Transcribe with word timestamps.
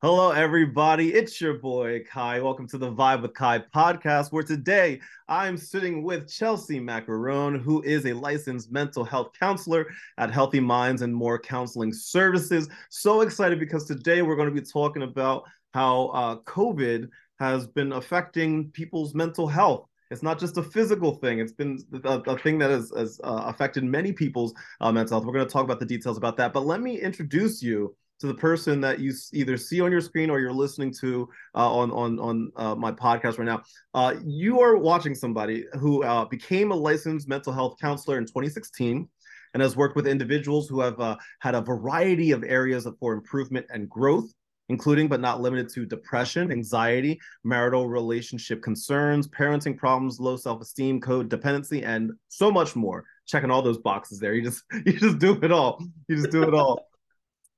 Hello, 0.00 0.30
everybody. 0.30 1.12
It's 1.12 1.40
your 1.40 1.54
boy 1.54 2.04
Ky. 2.04 2.40
Welcome 2.40 2.68
to 2.68 2.78
the 2.78 2.92
Vibe 2.92 3.22
with 3.22 3.34
Ky 3.34 3.64
podcast, 3.74 4.30
where 4.30 4.44
today 4.44 5.00
I'm 5.26 5.56
sitting 5.56 6.04
with 6.04 6.32
Chelsea 6.32 6.78
Maccarone, 6.78 7.60
who 7.60 7.82
is 7.82 8.06
a 8.06 8.12
licensed 8.12 8.70
mental 8.70 9.02
health 9.02 9.32
counselor 9.36 9.88
at 10.16 10.30
Healthy 10.30 10.60
Minds 10.60 11.02
and 11.02 11.12
More 11.12 11.36
Counseling 11.36 11.92
Services. 11.92 12.68
So 12.90 13.22
excited 13.22 13.58
because 13.58 13.86
today 13.86 14.22
we're 14.22 14.36
going 14.36 14.48
to 14.48 14.54
be 14.54 14.64
talking 14.64 15.02
about 15.02 15.42
how 15.74 16.10
uh, 16.10 16.36
COVID 16.42 17.08
has 17.40 17.66
been 17.66 17.90
affecting 17.90 18.70
people's 18.70 19.16
mental 19.16 19.48
health. 19.48 19.88
It's 20.12 20.22
not 20.22 20.38
just 20.38 20.58
a 20.58 20.62
physical 20.62 21.16
thing. 21.16 21.40
It's 21.40 21.52
been 21.52 21.76
a, 22.04 22.20
a 22.20 22.38
thing 22.38 22.60
that 22.60 22.70
has, 22.70 22.92
has 22.96 23.20
uh, 23.24 23.42
affected 23.46 23.82
many 23.82 24.12
people's 24.12 24.54
uh, 24.80 24.92
mental 24.92 25.16
health. 25.16 25.26
We're 25.26 25.34
going 25.34 25.48
to 25.48 25.52
talk 25.52 25.64
about 25.64 25.80
the 25.80 25.86
details 25.86 26.18
about 26.18 26.36
that. 26.36 26.52
But 26.52 26.66
let 26.66 26.80
me 26.80 27.00
introduce 27.00 27.64
you 27.64 27.96
to 28.20 28.26
the 28.26 28.34
person 28.34 28.80
that 28.80 28.98
you 28.98 29.12
either 29.32 29.56
see 29.56 29.80
on 29.80 29.92
your 29.92 30.00
screen 30.00 30.30
or 30.30 30.40
you're 30.40 30.52
listening 30.52 30.92
to 31.00 31.28
uh, 31.54 31.72
on 31.72 31.90
on 31.92 32.18
on 32.18 32.52
uh, 32.56 32.74
my 32.74 32.92
podcast 32.92 33.38
right 33.38 33.44
now. 33.44 33.62
Uh, 33.94 34.14
you 34.24 34.60
are 34.60 34.76
watching 34.76 35.14
somebody 35.14 35.64
who 35.74 36.02
uh, 36.02 36.24
became 36.24 36.72
a 36.72 36.74
licensed 36.74 37.28
mental 37.28 37.52
health 37.52 37.76
counselor 37.80 38.18
in 38.18 38.24
2016 38.24 39.08
and 39.54 39.62
has 39.62 39.76
worked 39.76 39.96
with 39.96 40.06
individuals 40.06 40.68
who 40.68 40.80
have 40.80 40.98
uh, 41.00 41.16
had 41.38 41.54
a 41.54 41.60
variety 41.60 42.32
of 42.32 42.44
areas 42.44 42.86
for 43.00 43.12
improvement 43.12 43.66
and 43.70 43.88
growth. 43.88 44.32
Including 44.70 45.08
but 45.08 45.22
not 45.22 45.40
limited 45.40 45.70
to 45.70 45.86
depression, 45.86 46.52
anxiety, 46.52 47.18
marital 47.42 47.88
relationship 47.88 48.62
concerns, 48.62 49.26
parenting 49.26 49.74
problems, 49.74 50.20
low 50.20 50.36
self-esteem, 50.36 51.00
co-dependency, 51.00 51.82
and 51.84 52.12
so 52.28 52.50
much 52.50 52.76
more. 52.76 53.06
Checking 53.26 53.50
all 53.50 53.62
those 53.62 53.78
boxes 53.78 54.18
there. 54.18 54.34
You 54.34 54.42
just 54.42 54.64
you 54.84 54.92
just 54.92 55.18
do 55.20 55.38
it 55.42 55.50
all. 55.50 55.82
You 56.06 56.16
just 56.16 56.30
do 56.30 56.42
it 56.42 56.52
all. 56.52 56.87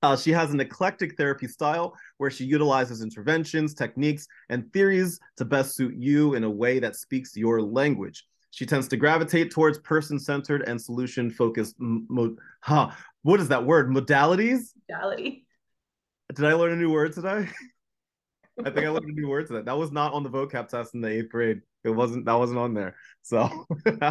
Uh, 0.03 0.17
she 0.17 0.31
has 0.31 0.53
an 0.53 0.61
eclectic 0.61 1.17
therapy 1.17 1.47
style 1.47 1.95
where 2.17 2.31
she 2.31 2.45
utilizes 2.45 3.03
interventions, 3.03 3.75
techniques, 3.75 4.27
and 4.49 4.73
theories 4.73 5.21
to 5.37 5.45
best 5.45 5.77
suit 5.77 5.95
you 5.95 6.35
in 6.35 6.45
a 6.45 6.51
way 6.51 6.79
that 6.79 6.97
speaks 6.97 7.37
your 7.37 7.61
language. 7.61 8.27
She 8.51 8.67
tends 8.67 8.89
to 8.89 8.97
gravitate 8.97 9.51
towards 9.51 9.79
person 9.79 10.19
centered 10.19 10.63
and 10.63 10.81
solution 10.81 11.31
focused. 11.31 11.77
Mo- 11.79 12.37
huh. 12.63 12.91
What 13.23 13.41
is 13.41 13.49
that 13.49 13.65
word? 13.65 13.91
Modalities? 13.91 14.71
Modality. 14.89 15.47
Did 16.35 16.45
I 16.47 16.55
learn 16.55 16.73
a 16.73 16.77
new 16.77 16.91
word 16.91 17.13
today? 17.13 17.49
I 18.65 18.71
think 18.71 18.87
I 18.87 18.91
learned 18.91 19.11
a 19.11 19.21
new 19.21 19.29
word 19.29 19.47
today. 19.47 19.63
That 19.63 19.79
was 19.79 19.93
not 19.93 20.13
on 20.13 20.23
the 20.23 20.31
vocab 20.31 20.69
test 20.69 20.95
in 20.95 21.01
the 21.01 21.09
eighth 21.09 21.31
grade. 21.31 21.61
It 21.85 21.91
wasn't. 21.91 22.27
That 22.27 22.35
wasn't 22.35 22.59
on 22.59 22.75
there. 22.75 22.97
So, 23.23 23.67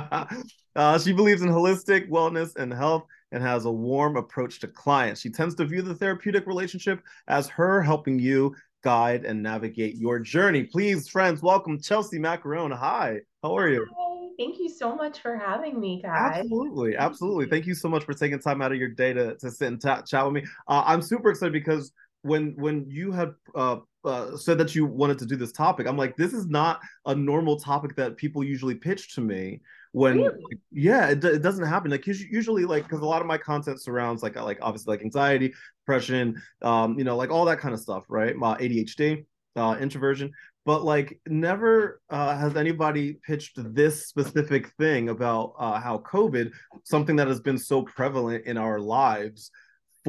uh, 0.76 1.00
she 1.00 1.14
believes 1.14 1.42
in 1.42 1.50
holistic 1.50 2.10
wellness 2.10 2.56
and 2.56 2.74
health 2.74 3.06
and 3.32 3.44
has 3.44 3.66
a 3.66 3.72
warm 3.72 4.18
approach 4.18 4.60
to 4.62 4.68
clients. 4.68 5.22
She 5.22 5.30
tends 5.30 5.56
to 5.56 5.66
view 5.66 5.82
the 5.82 5.96
therapeutic 5.96 6.48
relationship 6.48 7.02
as 7.28 7.48
her 7.50 7.82
helping 7.82 8.20
you 8.20 8.56
guide 8.84 9.26
and 9.26 9.44
navigate 9.44 9.96
your 9.96 10.20
journey. 10.20 10.64
Please, 10.64 11.10
friends, 11.10 11.42
welcome 11.42 11.80
Chelsea 11.80 12.18
Maccarone. 12.18 12.76
Hi, 12.76 13.20
how 13.44 13.58
are 13.58 13.70
you? 13.70 13.86
Hi. 13.98 14.10
Thank 14.40 14.58
you 14.58 14.70
so 14.70 14.96
much 14.96 15.20
for 15.20 15.36
having 15.36 15.82
me, 15.82 16.02
guys. 16.02 16.38
Absolutely, 16.38 16.96
absolutely. 16.96 17.48
Thank 17.48 17.66
you 17.66 17.76
so 17.76 17.90
much 17.90 18.06
for 18.06 18.14
taking 18.14 18.40
time 18.40 18.62
out 18.62 18.72
of 18.72 18.78
your 18.78 18.88
day 18.88 19.12
to, 19.12 19.36
to 19.36 19.52
sit 19.52 19.68
and 19.68 19.82
t- 19.82 19.90
chat 20.08 20.24
with 20.24 20.34
me. 20.34 20.50
Uh, 20.66 20.82
I'm 20.86 21.02
super 21.02 21.30
excited 21.30 21.52
because 21.52 21.92
when 22.22 22.54
when 22.56 22.86
you 22.88 23.12
had 23.12 23.34
uh, 23.54 23.78
uh, 24.06 24.38
said 24.38 24.58
that 24.58 24.76
you 24.76 24.86
wanted 24.86 25.20
to 25.20 25.26
do 25.26 25.36
this 25.36 25.52
topic, 25.52 25.88
I'm 25.88 25.98
like, 25.98 26.16
this 26.16 26.34
is 26.34 26.48
not 26.48 26.80
a 27.06 27.16
normal 27.16 27.60
topic 27.60 27.96
that 27.96 28.18
people 28.18 28.44
usually 28.44 28.76
pitch 28.76 29.16
to 29.16 29.22
me 29.22 29.62
when 29.92 30.18
really? 30.18 30.60
yeah 30.72 31.10
it, 31.10 31.24
it 31.24 31.42
doesn't 31.42 31.66
happen. 31.66 31.92
Like 31.92 32.06
usually 32.06 32.66
like 32.66 32.84
because 32.84 33.02
a 33.02 33.06
lot 33.06 33.22
of 33.22 33.28
my 33.28 33.38
content 33.38 33.82
surrounds 33.82 34.22
like 34.22 34.36
like 34.36 34.60
obviously 34.62 34.94
like 34.94 35.04
anxiety 35.04 35.54
depression 35.84 36.40
um 36.62 36.98
you 36.98 37.04
know 37.04 37.18
like 37.18 37.32
all 37.32 37.46
that 37.46 37.60
kind 37.60 37.74
of 37.74 37.80
stuff 37.80 38.06
right? 38.08 38.36
My 38.36 38.56
adhd 38.58 39.26
uh 39.56 39.78
introversion. 39.80 40.32
But 40.66 40.84
like 40.84 41.20
never 41.26 42.00
uh, 42.12 42.38
has 42.38 42.56
anybody 42.56 43.14
pitched 43.14 43.54
this 43.74 44.08
specific 44.08 44.70
thing 44.78 45.10
about 45.10 45.54
uh, 45.58 45.80
how 45.80 46.00
covid 46.00 46.52
something 46.84 47.16
that 47.16 47.28
has 47.28 47.40
been 47.40 47.58
so 47.58 47.82
prevalent 47.82 48.46
in 48.46 48.58
our 48.58 48.80
lives 48.80 49.50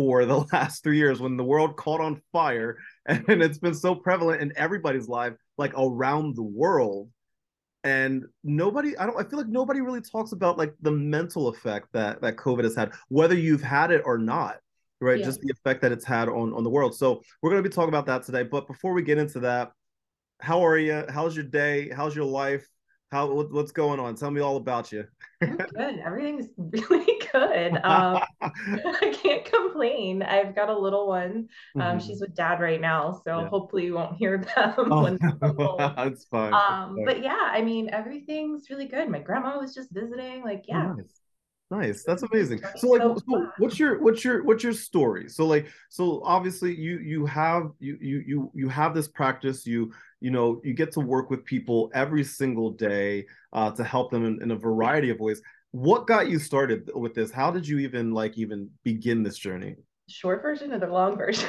for 0.01 0.25
the 0.25 0.39
last 0.53 0.83
three 0.83 0.97
years 0.97 1.21
when 1.21 1.37
the 1.37 1.45
world 1.45 1.77
caught 1.77 2.01
on 2.01 2.23
fire 2.33 2.79
and 3.07 3.43
it's 3.43 3.59
been 3.59 3.75
so 3.75 3.95
prevalent 3.95 4.41
in 4.41 4.51
everybody's 4.57 5.09
life 5.09 5.35
like 5.59 5.73
around 5.77 6.37
the 6.37 6.43
world. 6.43 7.11
And 7.83 8.27
nobody 8.45 8.95
i 8.99 9.07
don't 9.07 9.19
i 9.19 9.27
feel 9.27 9.39
like 9.39 9.49
nobody 9.49 9.81
really 9.81 10.03
talks 10.03 10.33
about 10.33 10.59
like 10.59 10.75
the 10.83 10.91
mental 10.91 11.49
effect 11.49 11.89
that 11.95 12.21
that 12.21 12.37
covid 12.37 12.65
has 12.65 12.77
had 12.77 12.93
whether 13.09 13.35
you've 13.35 13.63
had 13.63 13.91
it 13.91 14.03
or 14.05 14.19
not 14.19 14.57
right? 15.01 15.19
Yeah. 15.19 15.25
just 15.25 15.41
the 15.41 15.51
effect 15.51 15.81
that 15.81 15.91
it's 15.91 16.05
had 16.05 16.29
on 16.29 16.53
on 16.53 16.63
the 16.63 16.69
world. 16.69 16.95
So 16.95 17.23
we're 17.41 17.49
going 17.49 17.63
to 17.63 17.67
be 17.67 17.75
talking 17.75 17.89
about 17.89 18.05
that 18.05 18.23
today. 18.23 18.43
But 18.43 18.67
before 18.67 18.93
we 18.93 19.01
get 19.01 19.17
into 19.17 19.41
that 19.41 19.73
how 20.41 20.65
are 20.65 20.77
you 20.77 21.05
how's 21.09 21.35
your 21.37 21.45
day? 21.45 21.91
How's 21.95 22.15
your 22.15 22.25
life 22.25 22.67
how 23.11 23.33
what's 23.33 23.73
going 23.73 23.99
on? 23.99 24.15
Tell 24.15 24.31
me 24.31 24.41
all 24.41 24.57
about 24.57 24.93
you. 24.93 25.05
Good. 25.41 26.01
Everything's 26.05 26.47
really 26.59 27.21
good. 27.33 27.75
Um, 27.83 28.21
i 28.41 29.19
can't 29.21 29.45
complain. 29.45 30.23
I've 30.23 30.55
got 30.55 30.69
a 30.69 30.79
little 30.79 31.09
one. 31.09 31.49
Um, 31.75 31.83
mm-hmm. 31.83 31.99
she's 31.99 32.21
with 32.21 32.35
dad 32.35 32.61
right 32.61 32.81
now 32.81 33.21
so 33.25 33.41
yeah. 33.41 33.49
hopefully 33.49 33.87
you 33.87 33.95
won't 33.95 34.17
hear 34.17 34.39
them 34.57 34.93
oh, 34.93 35.03
when 35.03 35.19
that's 35.79 36.25
fine. 36.25 36.55
Um, 36.55 36.99
but 37.05 37.23
yeah 37.23 37.49
i 37.53 37.61
mean 37.63 37.91
everything's 37.91 38.71
really 38.71 38.87
good. 38.87 39.09
My 39.09 39.19
grandma 39.19 39.59
was 39.59 39.75
just 39.75 39.91
visiting 39.91 40.43
like 40.43 40.65
yeah. 40.69 40.93
Nice. 40.97 41.21
Nice. 41.71 42.03
That's 42.03 42.25
amazing. 42.25 42.63
So 42.77 42.89
like 42.89 43.03
so 43.03 43.49
what's 43.59 43.79
your 43.79 44.03
what's 44.03 44.25
your 44.25 44.43
what's 44.43 44.65
your 44.65 44.73
story? 44.73 45.29
So 45.29 45.47
like 45.47 45.69
so 45.89 46.21
obviously 46.25 46.75
you 46.75 46.99
you 46.99 47.25
have 47.27 47.71
you 47.79 47.97
you 48.01 48.23
you 48.27 48.51
you 48.55 48.69
have 48.69 48.93
this 48.93 49.07
practice 49.07 49.65
you 49.65 49.93
you 50.21 50.33
know 50.33 50.61
you 50.65 50.75
get 50.75 50.91
to 50.93 51.01
work 51.01 51.31
with 51.31 51.45
people 51.45 51.89
every 51.95 52.25
single 52.25 52.73
day 52.73 53.27
uh, 53.53 53.71
to 53.71 53.85
help 53.85 54.11
them 54.11 54.25
in, 54.27 54.43
in 54.43 54.51
a 54.51 54.57
variety 54.57 55.11
of 55.11 55.21
ways. 55.21 55.41
What 55.71 56.09
got 56.09 56.29
you 56.29 56.41
started 56.41 56.91
with 56.93 57.15
this? 57.15 57.31
How 57.31 57.53
did 57.53 57.69
you 57.69 57.79
even 57.79 58.13
like 58.13 58.37
even 58.37 58.69
begin 58.83 59.23
this 59.23 59.39
journey? 59.39 59.77
Short 60.09 60.43
version 60.43 60.73
or 60.73 60.81
the 60.81 60.89
long 60.89 61.17
version? 61.17 61.49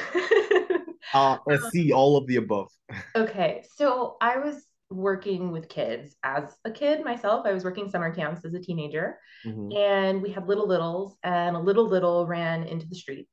uh, 1.14 1.38
let's 1.46 1.68
see 1.70 1.92
all 1.92 2.16
of 2.16 2.28
the 2.28 2.36
above. 2.36 2.68
okay, 3.16 3.64
so 3.74 4.18
I 4.20 4.38
was 4.38 4.64
working 4.92 5.50
with 5.50 5.68
kids 5.68 6.16
as 6.22 6.56
a 6.64 6.70
kid 6.70 7.04
myself. 7.04 7.46
I 7.46 7.52
was 7.52 7.64
working 7.64 7.88
summer 7.88 8.14
camps 8.14 8.44
as 8.44 8.54
a 8.54 8.60
teenager, 8.60 9.18
mm-hmm. 9.44 9.76
and 9.76 10.22
we 10.22 10.30
had 10.30 10.46
little 10.46 10.66
littles, 10.66 11.16
and 11.22 11.56
a 11.56 11.58
little 11.58 11.88
little 11.88 12.26
ran 12.26 12.64
into 12.64 12.86
the 12.86 12.94
street. 12.94 13.28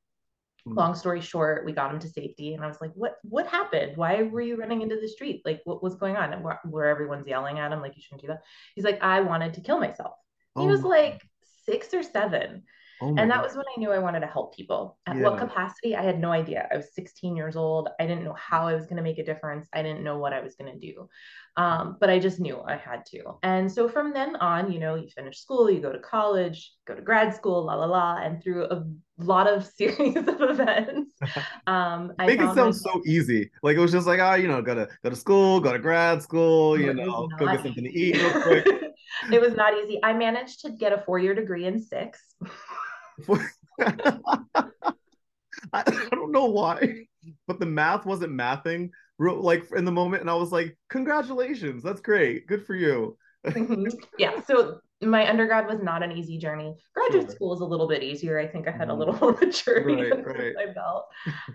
Mm-hmm. 0.67 0.77
Long 0.77 0.95
story 0.95 1.21
short, 1.21 1.65
we 1.65 1.71
got 1.71 1.93
him 1.93 1.99
to 1.99 2.07
safety, 2.09 2.53
and 2.53 2.63
I 2.63 2.67
was 2.67 2.81
like, 2.81 2.91
"What? 2.95 3.15
What 3.23 3.47
happened? 3.47 3.97
Why 3.97 4.23
were 4.23 4.41
you 4.41 4.57
running 4.57 4.81
into 4.81 4.99
the 4.99 5.07
street? 5.07 5.41
Like, 5.45 5.61
what 5.63 5.83
was 5.83 5.95
going 5.95 6.17
on? 6.17 6.43
Where, 6.43 6.59
where 6.65 6.85
everyone's 6.85 7.27
yelling 7.27 7.59
at 7.59 7.71
him, 7.71 7.81
like 7.81 7.95
you 7.95 8.01
shouldn't 8.01 8.21
do 8.21 8.27
that." 8.27 8.43
He's 8.75 8.85
like, 8.85 9.01
"I 9.01 9.21
wanted 9.21 9.53
to 9.55 9.61
kill 9.61 9.79
myself." 9.79 10.15
Oh. 10.55 10.61
He 10.61 10.67
was 10.67 10.83
like 10.83 11.21
six 11.65 11.93
or 11.93 12.03
seven. 12.03 12.63
Oh 13.01 13.07
and 13.07 13.31
that 13.31 13.37
God. 13.37 13.45
was 13.45 13.55
when 13.55 13.65
I 13.75 13.79
knew 13.79 13.91
I 13.91 13.99
wanted 13.99 14.19
to 14.21 14.27
help 14.27 14.55
people. 14.55 14.97
At 15.05 15.15
yeah. 15.15 15.23
what 15.23 15.39
capacity? 15.39 15.95
I 15.95 16.03
had 16.03 16.19
no 16.19 16.31
idea. 16.31 16.67
I 16.71 16.77
was 16.77 16.93
16 16.93 17.35
years 17.35 17.55
old. 17.55 17.89
I 17.99 18.05
didn't 18.05 18.23
know 18.23 18.35
how 18.37 18.67
I 18.67 18.73
was 18.73 18.85
going 18.85 18.97
to 18.97 19.03
make 19.03 19.19
a 19.19 19.23
difference. 19.23 19.67
I 19.73 19.81
didn't 19.81 20.03
know 20.03 20.17
what 20.17 20.33
I 20.33 20.41
was 20.41 20.55
going 20.55 20.73
to 20.73 20.79
do. 20.79 21.09
Um, 21.57 21.97
but 21.99 22.09
I 22.09 22.19
just 22.19 22.39
knew 22.39 22.61
I 22.61 22.77
had 22.77 23.05
to. 23.07 23.38
And 23.43 23.71
so 23.71 23.89
from 23.89 24.13
then 24.13 24.35
on, 24.38 24.71
you 24.71 24.79
know, 24.79 24.95
you 24.95 25.09
finish 25.09 25.39
school, 25.39 25.69
you 25.69 25.81
go 25.81 25.91
to 25.91 25.99
college, 25.99 26.73
go 26.85 26.95
to 26.95 27.01
grad 27.01 27.35
school, 27.35 27.65
la 27.65 27.75
la 27.75 27.85
la, 27.85 28.17
and 28.17 28.41
through 28.41 28.65
a 28.65 28.85
lot 29.17 29.47
of 29.47 29.65
series 29.77 30.15
of 30.15 30.41
events. 30.41 31.15
Um, 31.67 32.13
I 32.17 32.25
Make 32.25 32.39
it 32.39 32.45
sound 32.55 32.55
myself- 32.55 32.77
so 32.77 33.01
easy. 33.05 33.51
Like 33.61 33.77
it 33.77 33.79
was 33.79 33.91
just 33.91 34.07
like, 34.07 34.19
ah, 34.19 34.31
oh, 34.31 34.35
you 34.35 34.47
know, 34.47 34.61
go 34.61 34.73
to 34.73 34.88
go 35.03 35.09
to 35.09 35.15
school, 35.15 35.59
go 35.59 35.71
to 35.71 35.77
grad 35.77 36.23
school, 36.23 36.79
you 36.79 36.93
know, 36.93 37.29
go 37.38 37.45
get 37.45 37.61
something 37.61 37.83
to 37.83 37.93
eat 37.93 38.15
real 38.15 38.41
quick. 38.41 38.65
it 39.31 39.39
was 39.39 39.53
not 39.53 39.73
easy. 39.77 39.99
I 40.03 40.13
managed 40.13 40.61
to 40.61 40.71
get 40.71 40.93
a 40.93 40.97
four-year 40.97 41.35
degree 41.35 41.65
in 41.65 41.79
six. 41.79 42.19
I, 45.74 45.84
don't 46.12 46.31
know 46.31 46.45
why, 46.45 47.06
but 47.48 47.60
the 47.60 47.66
math 47.66 48.06
wasn't 48.06 48.33
mathing 48.33 48.89
like 49.19 49.66
in 49.75 49.86
the 49.86 49.92
moment, 49.92 50.21
and 50.21 50.30
I 50.30 50.36
was 50.36 50.51
like, 50.51 50.77
"Congratulations, 50.89 51.83
that's 51.83 52.01
great, 52.01 52.48
good 52.48 52.66
for 52.66 52.75
you." 52.75 53.18
mm-hmm. 53.45 53.86
Yeah. 54.18 54.42
So 54.42 54.80
my 55.01 55.30
undergrad 55.30 55.68
was 55.68 55.80
not 55.81 56.04
an 56.04 56.12
easy 56.12 56.38
journey. 56.38 56.75
Graduate 56.94 57.27
sure. 57.27 57.36
school 57.36 57.54
is 57.54 57.62
a 57.62 57.66
little 57.66 57.88
bit 57.88 58.04
easier. 58.04 58.39
I 58.39 58.48
think 58.48 58.68
I 58.68 58.71
had 58.71 58.89
a 58.89 58.92
mm-hmm. 58.92 59.00
little 59.00 59.16
more 59.22 59.38
maturity 59.39 60.12
right, 60.12 60.25
right. 60.25 60.54
my 60.56 60.74
belt. 60.74 61.06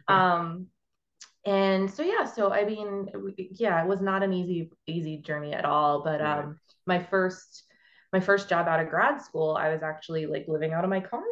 Um, 0.08 0.67
and 1.46 1.90
so 1.90 2.02
yeah, 2.02 2.25
so 2.25 2.52
I 2.52 2.64
mean, 2.64 3.08
yeah, 3.37 3.82
it 3.82 3.88
was 3.88 4.00
not 4.00 4.22
an 4.22 4.32
easy 4.32 4.70
easy 4.87 5.19
journey 5.19 5.52
at 5.52 5.64
all. 5.64 6.02
But 6.02 6.20
right. 6.20 6.38
um, 6.38 6.58
my 6.87 7.02
first 7.02 7.63
my 8.14 8.20
first 8.20 8.49
job 8.49 8.69
out 8.69 8.78
of 8.78 8.88
grad 8.88 9.20
school, 9.20 9.56
I 9.58 9.70
was 9.70 9.82
actually 9.82 10.26
like 10.26 10.46
living 10.46 10.72
out 10.72 10.84
of 10.84 10.90
my 10.90 11.00
car. 11.00 11.25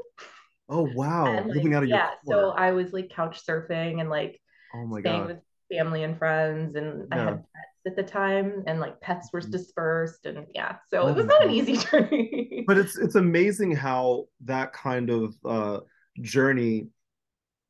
Oh 0.69 0.89
wow, 0.95 1.27
and, 1.27 1.47
like, 1.47 1.57
living 1.57 1.75
out 1.75 1.85
of 1.85 1.89
yeah, 1.89 1.97
your 1.97 2.05
car. 2.07 2.17
Yeah. 2.27 2.33
So 2.33 2.51
I 2.51 2.73
was 2.73 2.93
like 2.93 3.11
couch 3.11 3.41
surfing 3.49 4.01
and 4.01 4.11
like 4.11 4.41
oh 4.75 4.85
my 4.87 5.01
staying 5.01 5.21
god 5.21 5.29
with 5.29 5.39
family 5.71 6.03
and 6.03 6.19
friends, 6.19 6.75
and 6.75 7.07
yeah. 7.09 7.17
I 7.17 7.25
had 7.25 7.35
pets 7.35 7.87
at 7.87 7.97
the 7.97 8.03
time, 8.03 8.65
and 8.67 8.81
like 8.81 9.01
pets 9.01 9.29
were 9.33 9.41
mm-hmm. 9.41 9.53
dispersed, 9.53 10.27
and 10.27 10.45
yeah, 10.55 10.77
so 10.91 11.03
oh 11.03 11.09
it 11.09 11.15
was 11.15 11.27
not 11.27 11.43
god. 11.43 11.51
an 11.51 11.55
easy 11.55 11.77
journey. 11.91 12.65
but 12.67 12.77
it's 12.77 12.99
it's 12.99 13.15
amazing 13.15 13.77
how 13.77 14.27
that 14.45 14.73
kind 14.73 15.09
of 15.09 15.37
uh, 15.45 15.81
journey 16.21 16.89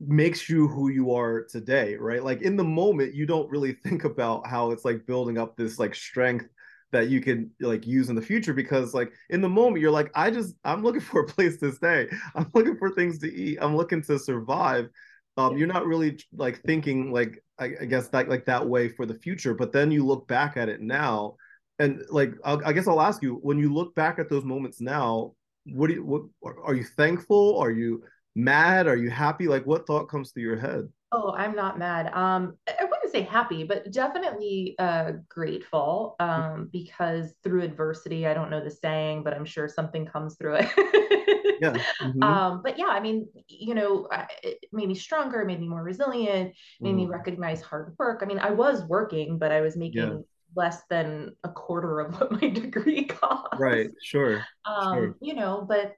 makes 0.00 0.48
you 0.48 0.68
who 0.68 0.88
you 0.88 1.12
are 1.12 1.44
today, 1.44 1.96
right? 1.96 2.24
Like 2.24 2.40
in 2.40 2.56
the 2.56 2.64
moment, 2.64 3.14
you 3.14 3.26
don't 3.26 3.50
really 3.50 3.74
think 3.74 4.04
about 4.04 4.46
how 4.46 4.70
it's 4.70 4.86
like 4.86 5.06
building 5.06 5.36
up 5.36 5.54
this 5.54 5.78
like 5.78 5.94
strength 5.94 6.46
that 6.92 7.08
you 7.08 7.20
can 7.20 7.50
like 7.60 7.86
use 7.86 8.08
in 8.08 8.16
the 8.16 8.22
future 8.22 8.54
because 8.54 8.94
like 8.94 9.12
in 9.30 9.40
the 9.40 9.48
moment 9.48 9.80
you're 9.80 9.90
like 9.90 10.10
i 10.14 10.30
just 10.30 10.54
i'm 10.64 10.82
looking 10.82 11.00
for 11.00 11.22
a 11.22 11.26
place 11.26 11.58
to 11.58 11.72
stay. 11.72 12.08
I'm 12.34 12.50
looking 12.54 12.76
for 12.76 12.90
things 12.90 13.18
to 13.20 13.32
eat. 13.32 13.58
I'm 13.60 13.76
looking 13.76 14.02
to 14.02 14.18
survive. 14.18 14.88
Um, 15.36 15.56
you're 15.56 15.66
not 15.66 15.86
really 15.86 16.18
like 16.34 16.60
thinking 16.60 17.10
like 17.10 17.42
I, 17.58 17.72
I, 17.80 17.84
guess 17.86 18.08
that 18.08 18.28
like 18.28 18.44
that 18.46 18.66
way 18.66 18.90
for 18.90 19.06
the 19.06 19.14
future 19.14 19.54
but 19.54 19.72
then 19.72 19.90
you 19.90 20.04
look 20.04 20.28
back 20.28 20.58
at 20.58 20.68
it 20.68 20.82
now 20.82 21.36
and 21.78 22.04
like 22.10 22.34
I'll, 22.44 22.60
i 22.66 22.72
guess 22.74 22.86
i'll 22.86 23.00
ask 23.00 23.22
you 23.22 23.36
when 23.42 23.58
you 23.58 23.72
look 23.72 23.94
back 23.94 24.18
at 24.18 24.28
those 24.28 24.44
moments 24.44 24.82
now 24.82 25.32
what 25.64 25.88
do 25.88 25.94
you 25.94 26.04
what 26.04 26.22
are 26.64 26.74
you 26.74 26.84
thankful? 26.84 27.58
Are 27.58 27.70
you 27.70 28.02
mad? 28.34 28.86
Are 28.86 28.96
you 28.96 29.10
happy? 29.10 29.48
Like 29.48 29.66
what 29.66 29.86
thought 29.86 30.08
comes 30.08 30.32
through 30.32 30.42
your 30.42 30.58
head? 30.58 30.88
Oh, 31.12 31.34
I'm 31.36 31.54
not 31.54 31.78
mad. 31.78 32.12
Um, 32.14 32.56
say 33.12 33.22
happy, 33.22 33.64
but 33.64 33.92
definitely 33.92 34.74
uh, 34.78 35.12
grateful 35.28 36.16
um, 36.18 36.68
because 36.72 37.34
through 37.42 37.62
adversity, 37.62 38.26
I 38.26 38.34
don't 38.34 38.50
know 38.50 38.62
the 38.62 38.70
saying, 38.70 39.22
but 39.22 39.34
I'm 39.34 39.44
sure 39.44 39.68
something 39.68 40.06
comes 40.06 40.36
through 40.36 40.56
it. 40.56 40.68
yeah. 41.60 41.74
Mm-hmm. 42.00 42.22
Um, 42.22 42.60
but 42.62 42.78
yeah, 42.78 42.88
I 42.88 43.00
mean, 43.00 43.28
you 43.48 43.74
know, 43.74 44.08
it 44.42 44.58
made 44.72 44.88
me 44.88 44.94
stronger, 44.94 45.44
made 45.44 45.60
me 45.60 45.68
more 45.68 45.82
resilient, 45.82 46.54
made 46.80 46.94
mm. 46.94 46.96
me 46.96 47.06
recognize 47.06 47.62
hard 47.62 47.94
work. 47.98 48.20
I 48.22 48.26
mean, 48.26 48.38
I 48.38 48.50
was 48.50 48.82
working, 48.84 49.38
but 49.38 49.52
I 49.52 49.60
was 49.60 49.76
making 49.76 50.02
yeah. 50.02 50.18
less 50.56 50.82
than 50.90 51.36
a 51.44 51.48
quarter 51.50 52.00
of 52.00 52.14
what 52.20 52.32
my 52.32 52.48
degree 52.48 53.04
cost. 53.06 53.58
Right. 53.58 53.90
Sure. 54.02 54.44
Um, 54.64 54.94
sure. 54.94 55.16
You 55.20 55.34
know, 55.34 55.64
but 55.68 55.94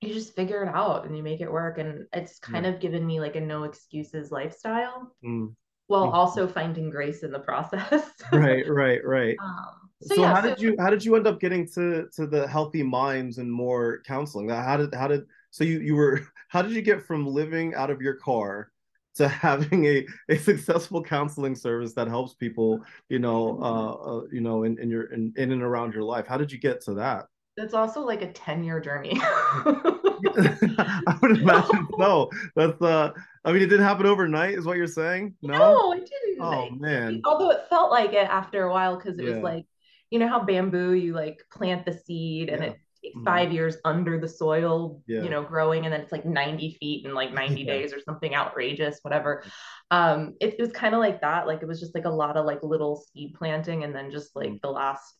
you 0.00 0.14
just 0.14 0.34
figure 0.34 0.62
it 0.62 0.74
out 0.74 1.04
and 1.04 1.16
you 1.16 1.22
make 1.22 1.40
it 1.40 1.52
work 1.52 1.78
and 1.78 2.06
it's 2.14 2.38
kind 2.38 2.64
of 2.64 2.80
given 2.80 3.06
me 3.06 3.20
like 3.20 3.36
a 3.36 3.40
no 3.40 3.64
excuses 3.64 4.30
lifestyle 4.30 5.14
mm. 5.22 5.52
While 5.90 6.06
mm. 6.06 6.14
also 6.14 6.46
finding 6.46 6.88
grace 6.88 7.24
in 7.24 7.32
the 7.32 7.38
process 7.38 8.10
right 8.32 8.68
right 8.68 9.04
right 9.04 9.36
um, 9.42 9.90
so, 10.02 10.14
so 10.14 10.20
yeah, 10.22 10.34
how 10.34 10.40
so, 10.40 10.48
did 10.48 10.60
you 10.60 10.76
how 10.78 10.88
did 10.88 11.04
you 11.04 11.16
end 11.16 11.26
up 11.26 11.40
getting 11.40 11.66
to 11.74 12.08
to 12.14 12.26
the 12.26 12.46
healthy 12.46 12.82
minds 12.82 13.38
and 13.38 13.52
more 13.52 14.00
counseling 14.06 14.48
how 14.48 14.76
did 14.76 14.94
how 14.94 15.08
did 15.08 15.24
so 15.50 15.64
you 15.64 15.80
you 15.80 15.96
were 15.96 16.20
how 16.48 16.62
did 16.62 16.70
you 16.70 16.80
get 16.80 17.04
from 17.04 17.26
living 17.26 17.74
out 17.74 17.90
of 17.90 18.00
your 18.00 18.14
car 18.14 18.70
to 19.16 19.26
having 19.48 19.84
a, 19.84 20.06
a 20.28 20.36
successful 20.36 21.02
counseling 21.02 21.56
service 21.56 21.92
that 21.94 22.06
helps 22.06 22.34
people 22.34 22.80
you 23.08 23.18
know 23.18 23.58
uh, 23.60 23.92
uh 23.92 24.22
you 24.30 24.40
know 24.40 24.62
in, 24.62 24.78
in 24.78 24.88
your 24.88 25.12
in, 25.12 25.32
in 25.36 25.50
and 25.50 25.62
around 25.62 25.92
your 25.92 26.04
life 26.04 26.26
how 26.26 26.36
did 26.36 26.52
you 26.52 26.58
get 26.58 26.80
to 26.80 26.94
that 26.94 27.26
it's 27.56 27.74
also 27.74 28.00
like 28.00 28.22
a 28.22 28.32
10 28.32 28.64
year 28.64 28.80
journey. 28.80 29.18
I 29.20 31.18
would 31.20 31.38
imagine 31.38 31.88
so. 31.98 32.30
That's 32.56 32.80
uh 32.80 33.10
I 33.44 33.52
mean 33.52 33.62
it 33.62 33.66
didn't 33.66 33.86
happen 33.86 34.06
overnight, 34.06 34.54
is 34.54 34.66
what 34.66 34.76
you're 34.76 34.86
saying? 34.86 35.34
No, 35.42 35.56
no 35.56 35.92
it 35.92 36.08
didn't. 36.10 36.42
Oh 36.42 36.70
man. 36.70 37.22
Although 37.24 37.50
it 37.50 37.66
felt 37.70 37.90
like 37.90 38.12
it 38.12 38.28
after 38.28 38.64
a 38.64 38.72
while 38.72 38.96
because 38.96 39.18
it 39.18 39.24
yeah. 39.24 39.34
was 39.34 39.42
like, 39.42 39.66
you 40.10 40.18
know 40.18 40.28
how 40.28 40.42
bamboo 40.42 40.92
you 40.92 41.14
like 41.14 41.44
plant 41.50 41.86
the 41.86 41.92
seed 41.92 42.48
and 42.48 42.62
yeah. 42.62 42.70
it 42.70 42.80
takes 43.02 43.16
mm-hmm. 43.16 43.24
five 43.24 43.52
years 43.52 43.76
under 43.84 44.18
the 44.18 44.28
soil, 44.28 45.02
yeah. 45.06 45.22
you 45.22 45.30
know, 45.30 45.42
growing, 45.42 45.84
and 45.84 45.92
then 45.92 46.00
it's 46.00 46.12
like 46.12 46.26
90 46.26 46.76
feet 46.80 47.06
in 47.06 47.14
like 47.14 47.32
90 47.32 47.64
days 47.66 47.92
or 47.92 48.00
something 48.00 48.34
outrageous, 48.34 48.98
whatever. 49.02 49.42
Um, 49.90 50.34
it, 50.40 50.56
it 50.58 50.60
was 50.60 50.72
kind 50.72 50.94
of 50.94 51.00
like 51.00 51.20
that. 51.22 51.46
Like 51.46 51.62
it 51.62 51.68
was 51.68 51.80
just 51.80 51.94
like 51.94 52.04
a 52.04 52.10
lot 52.10 52.36
of 52.36 52.44
like 52.44 52.62
little 52.62 53.04
seed 53.12 53.34
planting, 53.34 53.84
and 53.84 53.94
then 53.94 54.10
just 54.10 54.36
like 54.36 54.50
mm. 54.50 54.60
the 54.60 54.70
last 54.70 55.14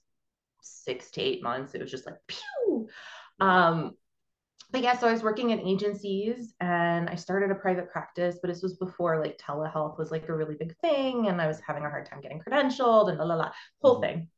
six 0.62 1.10
to 1.12 1.22
eight 1.22 1.42
months, 1.42 1.74
it 1.74 1.80
was 1.80 1.90
just 1.90 2.06
like 2.06 2.16
pew. 2.26 2.88
Um, 3.40 3.92
but 4.72 4.82
yeah, 4.82 4.96
so 4.96 5.08
I 5.08 5.12
was 5.12 5.22
working 5.22 5.50
in 5.50 5.60
agencies 5.60 6.54
and 6.60 7.08
I 7.08 7.14
started 7.14 7.50
a 7.50 7.54
private 7.54 7.90
practice, 7.90 8.38
but 8.40 8.48
this 8.48 8.62
was 8.62 8.74
before 8.74 9.20
like 9.20 9.38
telehealth 9.38 9.98
was 9.98 10.10
like 10.10 10.28
a 10.28 10.34
really 10.34 10.54
big 10.54 10.76
thing, 10.78 11.28
and 11.28 11.40
I 11.40 11.46
was 11.46 11.60
having 11.66 11.84
a 11.84 11.90
hard 11.90 12.06
time 12.06 12.20
getting 12.20 12.40
credentialed 12.40 13.08
and 13.08 13.18
la 13.18 13.24
la 13.24 13.34
la 13.34 13.52
whole 13.82 13.96
mm-hmm. 13.96 14.02
thing. 14.02 14.28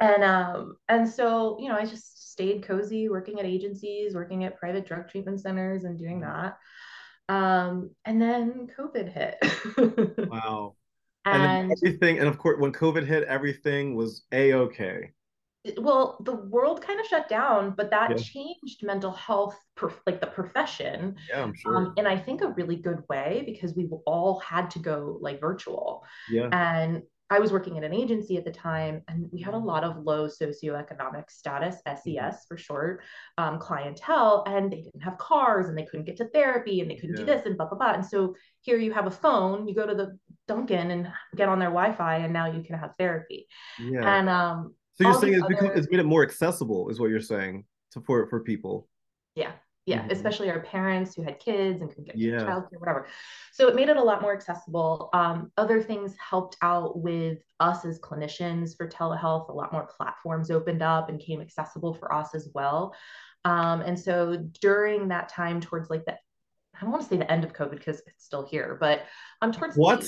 And 0.00 0.24
um, 0.24 0.76
and 0.88 1.08
so 1.08 1.58
you 1.60 1.68
know, 1.68 1.76
I 1.76 1.86
just 1.86 2.32
stayed 2.32 2.64
cozy, 2.64 3.08
working 3.08 3.38
at 3.40 3.46
agencies, 3.46 4.14
working 4.14 4.44
at 4.44 4.58
private 4.58 4.86
drug 4.86 5.08
treatment 5.08 5.40
centers, 5.40 5.84
and 5.84 5.98
doing 5.98 6.20
mm-hmm. 6.20 6.48
that. 7.28 7.34
Um, 7.34 7.90
and 8.04 8.20
then 8.20 8.68
COVID 8.78 9.12
hit. 9.12 10.28
wow. 10.30 10.74
And, 11.24 11.70
and 11.70 11.72
everything, 11.72 12.18
and 12.18 12.26
of 12.26 12.36
course, 12.36 12.58
when 12.58 12.72
COVID 12.72 13.06
hit, 13.06 13.22
everything 13.22 13.94
was 13.94 14.24
a 14.32 14.54
okay 14.54 15.12
well 15.78 16.18
the 16.24 16.34
world 16.34 16.82
kind 16.82 16.98
of 16.98 17.06
shut 17.06 17.28
down 17.28 17.72
but 17.76 17.90
that 17.90 18.10
yeah. 18.10 18.16
changed 18.16 18.82
mental 18.82 19.12
health 19.12 19.56
like 20.06 20.20
the 20.20 20.26
profession 20.26 21.14
yeah 21.30 21.42
i'm 21.42 21.54
sure 21.54 21.76
um, 21.76 21.94
and 21.96 22.08
i 22.08 22.16
think 22.16 22.42
a 22.42 22.48
really 22.48 22.76
good 22.76 23.02
way 23.08 23.42
because 23.46 23.74
we 23.76 23.88
all 24.06 24.40
had 24.40 24.70
to 24.70 24.80
go 24.80 25.18
like 25.20 25.40
virtual 25.40 26.04
yeah 26.30 26.48
and 26.50 27.02
i 27.30 27.38
was 27.38 27.52
working 27.52 27.78
at 27.78 27.84
an 27.84 27.94
agency 27.94 28.36
at 28.36 28.44
the 28.44 28.50
time 28.50 29.02
and 29.06 29.28
we 29.32 29.40
had 29.40 29.54
a 29.54 29.58
lot 29.58 29.84
of 29.84 29.98
low 29.98 30.26
socioeconomic 30.26 31.30
status 31.30 31.76
ses 31.86 32.04
mm-hmm. 32.06 32.36
for 32.48 32.56
short 32.56 33.00
um, 33.38 33.60
clientele 33.60 34.42
and 34.48 34.72
they 34.72 34.80
didn't 34.80 35.00
have 35.00 35.16
cars 35.18 35.68
and 35.68 35.78
they 35.78 35.84
couldn't 35.84 36.06
get 36.06 36.16
to 36.16 36.28
therapy 36.30 36.80
and 36.80 36.90
they 36.90 36.96
couldn't 36.96 37.16
yeah. 37.16 37.24
do 37.24 37.26
this 37.26 37.46
and 37.46 37.56
blah 37.56 37.66
blah 37.66 37.78
blah 37.78 37.92
and 37.92 38.04
so 38.04 38.34
here 38.62 38.78
you 38.78 38.92
have 38.92 39.06
a 39.06 39.12
phone 39.12 39.68
you 39.68 39.76
go 39.76 39.86
to 39.86 39.94
the 39.94 40.18
dunkin 40.48 40.90
and 40.90 41.08
get 41.36 41.48
on 41.48 41.60
their 41.60 41.70
wi-fi 41.70 42.16
and 42.16 42.32
now 42.32 42.50
you 42.50 42.64
can 42.64 42.76
have 42.76 42.90
therapy 42.98 43.46
yeah. 43.78 44.18
and 44.18 44.28
um 44.28 44.74
so 44.94 45.04
you're 45.04 45.14
saying 45.14 45.34
it's 45.34 45.42
other... 45.42 45.54
become 45.54 45.70
it's 45.74 45.90
made 45.90 46.00
it 46.00 46.06
more 46.06 46.22
accessible, 46.22 46.88
is 46.88 47.00
what 47.00 47.10
you're 47.10 47.20
saying 47.20 47.64
to 47.92 48.00
for 48.00 48.26
for 48.28 48.40
people. 48.40 48.88
Yeah. 49.34 49.52
Yeah, 49.84 50.02
mm-hmm. 50.02 50.12
especially 50.12 50.48
our 50.48 50.60
parents 50.60 51.14
who 51.14 51.22
had 51.22 51.40
kids 51.40 51.80
and 51.80 51.90
couldn't 51.90 52.04
get 52.04 52.16
yeah. 52.16 52.38
childcare, 52.38 52.78
whatever. 52.78 53.08
So 53.52 53.66
it 53.66 53.74
made 53.74 53.88
it 53.88 53.96
a 53.96 54.02
lot 54.02 54.22
more 54.22 54.32
accessible. 54.32 55.10
Um, 55.12 55.50
other 55.56 55.82
things 55.82 56.14
helped 56.18 56.56
out 56.62 57.00
with 57.00 57.38
us 57.58 57.84
as 57.84 57.98
clinicians 57.98 58.76
for 58.76 58.86
telehealth. 58.88 59.48
A 59.48 59.52
lot 59.52 59.72
more 59.72 59.86
platforms 59.86 60.52
opened 60.52 60.82
up 60.82 61.08
and 61.08 61.18
came 61.18 61.40
accessible 61.40 61.94
for 61.94 62.14
us 62.14 62.32
as 62.32 62.48
well. 62.54 62.94
Um, 63.44 63.80
and 63.80 63.98
so 63.98 64.36
during 64.60 65.08
that 65.08 65.28
time, 65.28 65.60
towards 65.60 65.90
like 65.90 66.04
the, 66.04 66.12
I 66.12 66.80
don't 66.80 66.92
want 66.92 67.02
to 67.02 67.08
say 67.08 67.16
the 67.16 67.30
end 67.30 67.42
of 67.42 67.52
COVID 67.52 67.72
because 67.72 68.02
it's 68.06 68.24
still 68.24 68.46
here, 68.46 68.76
but 68.78 69.02
I'm 69.40 69.48
um, 69.48 69.52
towards 69.52 69.76
what? 69.76 70.04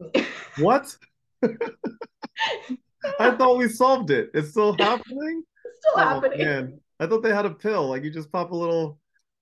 The... 0.00 0.26
what? 0.58 0.96
I 3.20 3.32
thought 3.32 3.58
we 3.58 3.68
solved 3.68 4.10
it. 4.10 4.30
It's 4.34 4.50
still 4.50 4.76
happening. 4.78 5.42
It's 5.66 5.78
still 5.80 5.94
oh, 5.96 6.20
happening. 6.20 6.46
Man. 6.46 6.80
I 7.00 7.06
thought 7.06 7.22
they 7.22 7.34
had 7.34 7.46
a 7.46 7.50
pill. 7.50 7.88
Like 7.88 8.04
you 8.04 8.10
just 8.10 8.30
pop 8.30 8.52
a 8.52 8.56
little, 8.56 8.98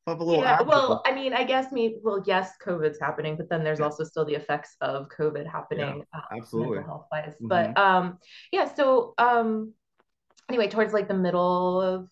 pop 0.07 0.21
a 0.21 0.25
little. 0.25 0.43
Yeah. 0.43 0.63
Well, 0.63 1.03
I 1.05 1.13
mean, 1.13 1.35
I 1.35 1.45
guess 1.45 1.73
me. 1.73 1.99
Well, 2.03 2.23
yes, 2.27 2.53
COVID's 2.65 2.99
happening, 3.01 3.37
but 3.37 3.49
then 3.49 3.65
there's 3.65 3.81
yeah. 3.81 3.87
also 3.87 4.05
still 4.05 4.25
the 4.25 4.35
effects 4.35 4.77
of 4.81 5.09
COVID 5.09 5.51
happening. 5.51 6.05
Yeah, 6.15 6.19
uh, 6.19 6.37
absolutely. 6.37 6.83
Health 6.85 7.07
wise, 7.11 7.35
mm-hmm. 7.35 7.49
but 7.49 7.77
um, 7.77 8.19
yeah. 8.53 8.73
So 8.73 9.15
um, 9.19 9.75
anyway, 10.49 10.69
towards 10.69 10.93
like 10.93 11.09
the 11.09 11.15
middle 11.15 11.81
of 11.81 12.09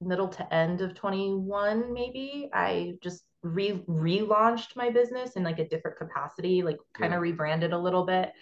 middle 0.00 0.28
to 0.28 0.54
end 0.54 0.80
of 0.80 0.94
21 0.94 1.92
maybe 1.92 2.48
i 2.54 2.92
just 3.02 3.24
re 3.42 3.82
relaunched 3.88 4.74
my 4.74 4.90
business 4.90 5.32
in 5.32 5.42
like 5.42 5.58
a 5.58 5.68
different 5.68 5.98
capacity 5.98 6.62
like 6.62 6.78
kind 6.94 7.12
of 7.12 7.18
yeah. 7.18 7.20
rebranded 7.20 7.72
a 7.72 7.78
little 7.78 8.06
bit 8.06 8.32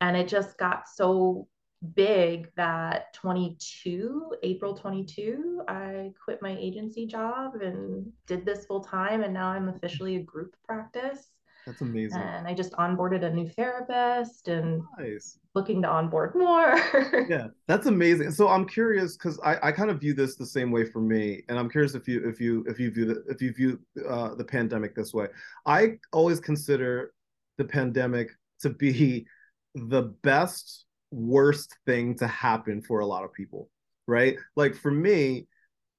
and 0.00 0.16
it 0.16 0.28
just 0.28 0.56
got 0.58 0.82
so 0.88 1.46
big 1.94 2.48
that 2.54 3.12
22 3.14 4.36
april 4.44 4.72
22 4.72 5.62
i 5.66 6.10
quit 6.24 6.40
my 6.40 6.56
agency 6.58 7.06
job 7.06 7.56
and 7.56 8.10
did 8.26 8.46
this 8.46 8.64
full 8.66 8.80
time 8.80 9.22
and 9.22 9.34
now 9.34 9.48
i'm 9.48 9.68
officially 9.68 10.16
a 10.16 10.20
group 10.20 10.54
practice. 10.64 11.30
That's 11.66 11.80
amazing. 11.80 12.20
And 12.20 12.46
i 12.46 12.54
just 12.54 12.72
onboarded 12.72 13.24
a 13.24 13.30
new 13.30 13.48
therapist 13.48 14.48
and 14.48 14.82
nice. 14.98 15.38
looking 15.54 15.82
to 15.82 15.88
onboard 15.88 16.34
more. 16.34 16.80
Yeah 17.28 17.48
that's 17.66 17.86
amazing. 17.86 18.30
So 18.30 18.48
i'm 18.48 18.66
curious 18.66 19.16
because 19.16 19.40
I, 19.44 19.68
I 19.68 19.72
kind 19.72 19.90
of 19.90 20.00
view 20.00 20.14
this 20.14 20.36
the 20.36 20.46
same 20.46 20.70
way 20.70 20.84
for 20.84 21.00
me 21.00 21.42
and 21.48 21.58
i'm 21.58 21.68
curious 21.68 21.94
if 21.94 22.06
you 22.06 22.28
if 22.28 22.40
you 22.40 22.64
if 22.68 22.78
you 22.78 22.90
view 22.92 23.06
the 23.06 23.24
if 23.28 23.42
you 23.42 23.52
view 23.52 23.80
uh, 24.08 24.34
the 24.36 24.44
pandemic 24.44 24.94
this 24.94 25.12
way. 25.12 25.26
I 25.66 25.98
always 26.12 26.38
consider 26.38 27.12
the 27.58 27.64
pandemic 27.64 28.30
to 28.60 28.70
be 28.70 29.26
the 29.74 30.02
best 30.22 30.86
worst 31.12 31.76
thing 31.86 32.16
to 32.18 32.26
happen 32.26 32.82
for 32.82 33.00
a 33.00 33.06
lot 33.06 33.24
of 33.24 33.32
people, 33.32 33.68
right? 34.06 34.36
Like 34.56 34.74
for 34.74 34.90
me, 34.90 35.46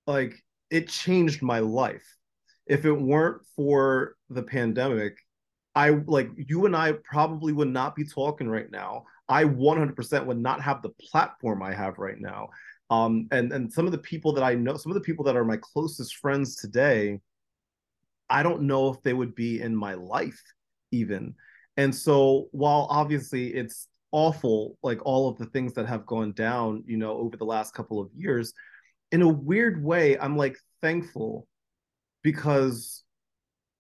like 0.08 0.36
it 0.70 0.88
changed 0.88 1.41
my 1.41 1.60
life. 1.60 2.05
If 2.65 2.86
it 2.86 2.93
weren't 2.93 3.41
for 3.55 4.15
the 4.29 4.43
pandemic, 4.43 5.17
I 5.75 5.89
like 5.89 6.29
you 6.36 6.65
and 6.65 6.75
I 6.75 6.93
probably 7.03 7.53
would 7.53 7.67
not 7.70 7.96
be 7.96 8.05
talking 8.05 8.48
right 8.48 8.70
now. 8.72 9.05
I 9.27 9.46
100% 9.46 10.25
would 10.25 10.38
not 10.38 10.62
have 10.62 10.82
the 10.82 10.91
platform 11.12 11.63
I 11.63 11.74
have 11.74 11.98
right 11.98 12.20
now. 12.20 12.50
Um, 12.89 13.27
and 13.32 13.51
and 13.51 13.72
some 13.72 13.86
of 13.86 13.91
the 13.91 13.98
people 13.98 14.34
that 14.34 14.43
I 14.43 14.55
know, 14.55 14.77
some 14.77 14.91
of 14.91 14.96
the 14.96 15.01
people 15.01 15.25
that 15.25 15.36
are 15.36 15.46
my 15.46 15.58
closest 15.58 16.17
friends 16.17 16.55
today, 16.55 17.20
I 18.29 18.43
don't 18.43 18.63
know 18.63 18.89
if 18.89 19.01
they 19.01 19.13
would 19.13 19.36
be 19.36 19.62
in 19.62 19.75
my 19.75 19.96
life 19.96 20.41
even. 20.91 21.36
And 21.77 21.93
so 21.93 22.50
while 22.51 22.88
obviously 22.89 23.53
it's 23.53 23.88
awful 24.13 24.77
like 24.82 25.03
all 25.05 25.27
of 25.27 25.38
the 25.38 25.46
things 25.48 25.74
that 25.74 25.88
have 25.88 26.05
gone 26.05 26.32
down 26.32 26.84
you 26.86 26.96
know 26.96 27.17
over 27.17 27.36
the 27.36 27.43
last 27.43 27.74
couple 27.74 28.00
of 28.00 28.10
years 28.15 28.53
in 29.12 29.22
a 29.22 29.27
weird 29.27 29.84
way 29.84 30.17
i'm 30.20 30.38
like 30.38 30.55
thankful 30.82 31.48
because 32.22 33.03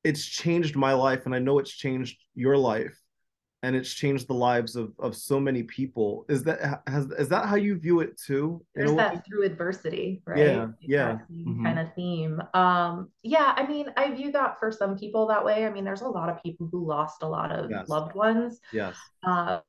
it's 0.03 0.25
changed 0.25 0.75
my 0.75 0.93
life 0.93 1.25
and 1.25 1.33
I 1.33 1.39
know 1.39 1.59
it's 1.59 1.71
changed 1.71 2.17
your 2.35 2.57
life 2.57 2.99
and 3.63 3.77
it's 3.77 3.93
changed 3.93 4.27
the 4.27 4.33
lives 4.33 4.75
of 4.75 4.91
of 4.99 5.15
so 5.15 5.39
many 5.39 5.63
people. 5.63 6.25
Is 6.27 6.43
that 6.43 6.81
has 6.85 7.05
is 7.11 7.29
that 7.29 7.45
how 7.45 7.55
you 7.55 7.79
view 7.79 8.01
it 8.01 8.19
too? 8.19 8.61
There's 8.75 8.93
that 8.95 9.25
through 9.25 9.45
adversity, 9.45 10.21
right? 10.25 10.39
Yeah, 10.39 10.67
yeah. 10.81 11.17
Mm-hmm. 11.31 11.63
Kind 11.65 11.79
of 11.79 11.93
theme. 11.95 12.41
Um, 12.53 13.09
yeah, 13.23 13.53
I 13.55 13.65
mean, 13.65 13.87
I 13.95 14.13
view 14.13 14.33
that 14.33 14.59
for 14.59 14.69
some 14.69 14.97
people 14.97 15.27
that 15.27 15.43
way. 15.43 15.65
I 15.65 15.69
mean, 15.69 15.85
there's 15.85 16.01
a 16.01 16.09
lot 16.09 16.27
of 16.27 16.43
people 16.43 16.67
who 16.69 16.85
lost 16.85 17.23
a 17.23 17.27
lot 17.27 17.53
of 17.53 17.71
yes. 17.71 17.87
loved 17.87 18.15
ones. 18.15 18.59
Yes. 18.73 18.97
Um, 19.23 19.61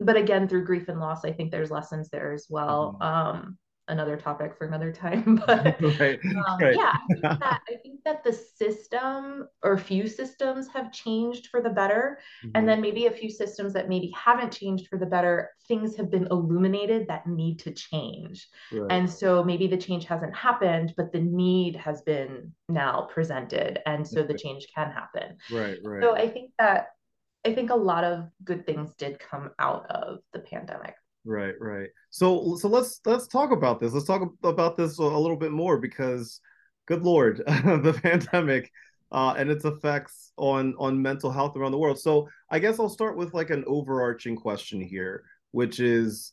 but 0.00 0.16
again, 0.16 0.48
through 0.48 0.64
grief 0.64 0.88
and 0.88 1.00
loss, 1.00 1.24
I 1.24 1.32
think 1.32 1.50
there's 1.50 1.70
lessons 1.70 2.08
there 2.10 2.32
as 2.32 2.46
well. 2.48 2.98
Mm-hmm. 3.00 3.02
Um, 3.02 3.58
another 3.88 4.16
topic 4.16 4.56
for 4.56 4.66
another 4.66 4.92
time. 4.92 5.42
But 5.46 5.80
right, 6.00 6.18
um, 6.24 6.58
right. 6.60 6.74
yeah, 6.76 6.92
I 6.94 7.06
think, 7.08 7.20
that, 7.22 7.60
I 7.68 7.74
think 7.82 8.00
that 8.04 8.24
the 8.24 8.32
system 8.32 9.48
or 9.62 9.78
few 9.78 10.08
systems 10.08 10.66
have 10.68 10.92
changed 10.92 11.48
for 11.48 11.60
the 11.62 11.70
better. 11.70 12.18
Mm-hmm. 12.44 12.50
And 12.56 12.68
then 12.68 12.80
maybe 12.80 13.06
a 13.06 13.10
few 13.10 13.30
systems 13.30 13.72
that 13.74 13.88
maybe 13.88 14.12
haven't 14.16 14.52
changed 14.52 14.88
for 14.88 14.98
the 14.98 15.06
better, 15.06 15.50
things 15.68 15.96
have 15.96 16.10
been 16.10 16.26
illuminated 16.30 17.06
that 17.08 17.26
need 17.26 17.60
to 17.60 17.72
change. 17.72 18.48
Right. 18.72 18.90
And 18.90 19.08
so 19.08 19.44
maybe 19.44 19.66
the 19.66 19.76
change 19.76 20.04
hasn't 20.06 20.34
happened, 20.34 20.94
but 20.96 21.12
the 21.12 21.20
need 21.20 21.76
has 21.76 22.02
been 22.02 22.52
now 22.68 23.08
presented. 23.12 23.80
And 23.86 24.06
so 24.06 24.22
the 24.22 24.34
change 24.34 24.66
can 24.74 24.90
happen. 24.90 25.36
Right, 25.50 25.78
right. 25.84 26.02
So 26.02 26.14
I 26.14 26.28
think 26.28 26.50
that 26.58 26.88
I 27.46 27.54
think 27.54 27.70
a 27.70 27.76
lot 27.76 28.02
of 28.02 28.28
good 28.42 28.66
things 28.66 28.90
did 28.98 29.20
come 29.20 29.50
out 29.60 29.86
of 29.88 30.18
the 30.32 30.40
pandemic. 30.40 30.94
Right, 31.24 31.54
right. 31.60 31.88
So 32.10 32.56
so 32.56 32.68
let's 32.68 33.00
let's 33.04 33.28
talk 33.28 33.52
about 33.52 33.78
this. 33.78 33.92
Let's 33.92 34.06
talk 34.06 34.22
about 34.42 34.76
this 34.76 34.98
a 34.98 35.02
little 35.02 35.36
bit 35.36 35.52
more 35.52 35.78
because 35.78 36.40
good 36.86 37.02
lord, 37.02 37.38
the 37.46 37.98
pandemic 38.02 38.72
uh, 39.12 39.34
and 39.38 39.48
its 39.48 39.64
effects 39.64 40.32
on 40.36 40.74
on 40.76 41.00
mental 41.00 41.30
health 41.30 41.56
around 41.56 41.70
the 41.70 41.78
world. 41.78 42.00
So 42.00 42.28
I 42.50 42.58
guess 42.58 42.80
I'll 42.80 42.88
start 42.88 43.16
with 43.16 43.32
like 43.32 43.50
an 43.50 43.62
overarching 43.68 44.34
question 44.34 44.80
here, 44.80 45.22
which 45.52 45.78
is 45.78 46.32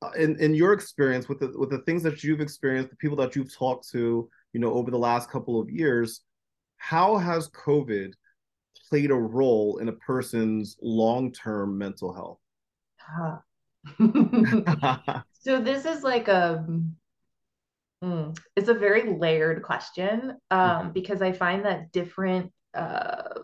uh, 0.00 0.12
in 0.16 0.38
in 0.40 0.54
your 0.54 0.72
experience 0.72 1.28
with 1.28 1.40
the 1.40 1.52
with 1.58 1.68
the 1.68 1.80
things 1.80 2.02
that 2.04 2.24
you've 2.24 2.40
experienced, 2.40 2.88
the 2.88 2.96
people 2.96 3.18
that 3.18 3.36
you've 3.36 3.54
talked 3.54 3.90
to, 3.90 4.30
you 4.54 4.60
know, 4.60 4.72
over 4.72 4.90
the 4.90 4.98
last 4.98 5.30
couple 5.30 5.60
of 5.60 5.68
years, 5.68 6.22
how 6.78 7.18
has 7.18 7.50
COVID 7.50 8.14
played 8.88 9.10
a 9.10 9.14
role 9.14 9.78
in 9.78 9.88
a 9.88 9.92
person's 9.92 10.76
long-term 10.82 11.76
mental 11.76 12.12
health? 12.12 12.38
Uh, 13.18 13.38
so 15.32 15.60
this 15.60 15.84
is 15.84 16.02
like 16.02 16.28
a 16.28 16.64
mm, 18.02 18.38
it's 18.56 18.68
a 18.68 18.74
very 18.74 19.16
layered 19.18 19.62
question 19.62 20.36
um, 20.50 20.60
mm-hmm. 20.60 20.88
because 20.90 21.22
I 21.22 21.32
find 21.32 21.64
that 21.64 21.92
different 21.92 22.50
uh, 22.74 23.40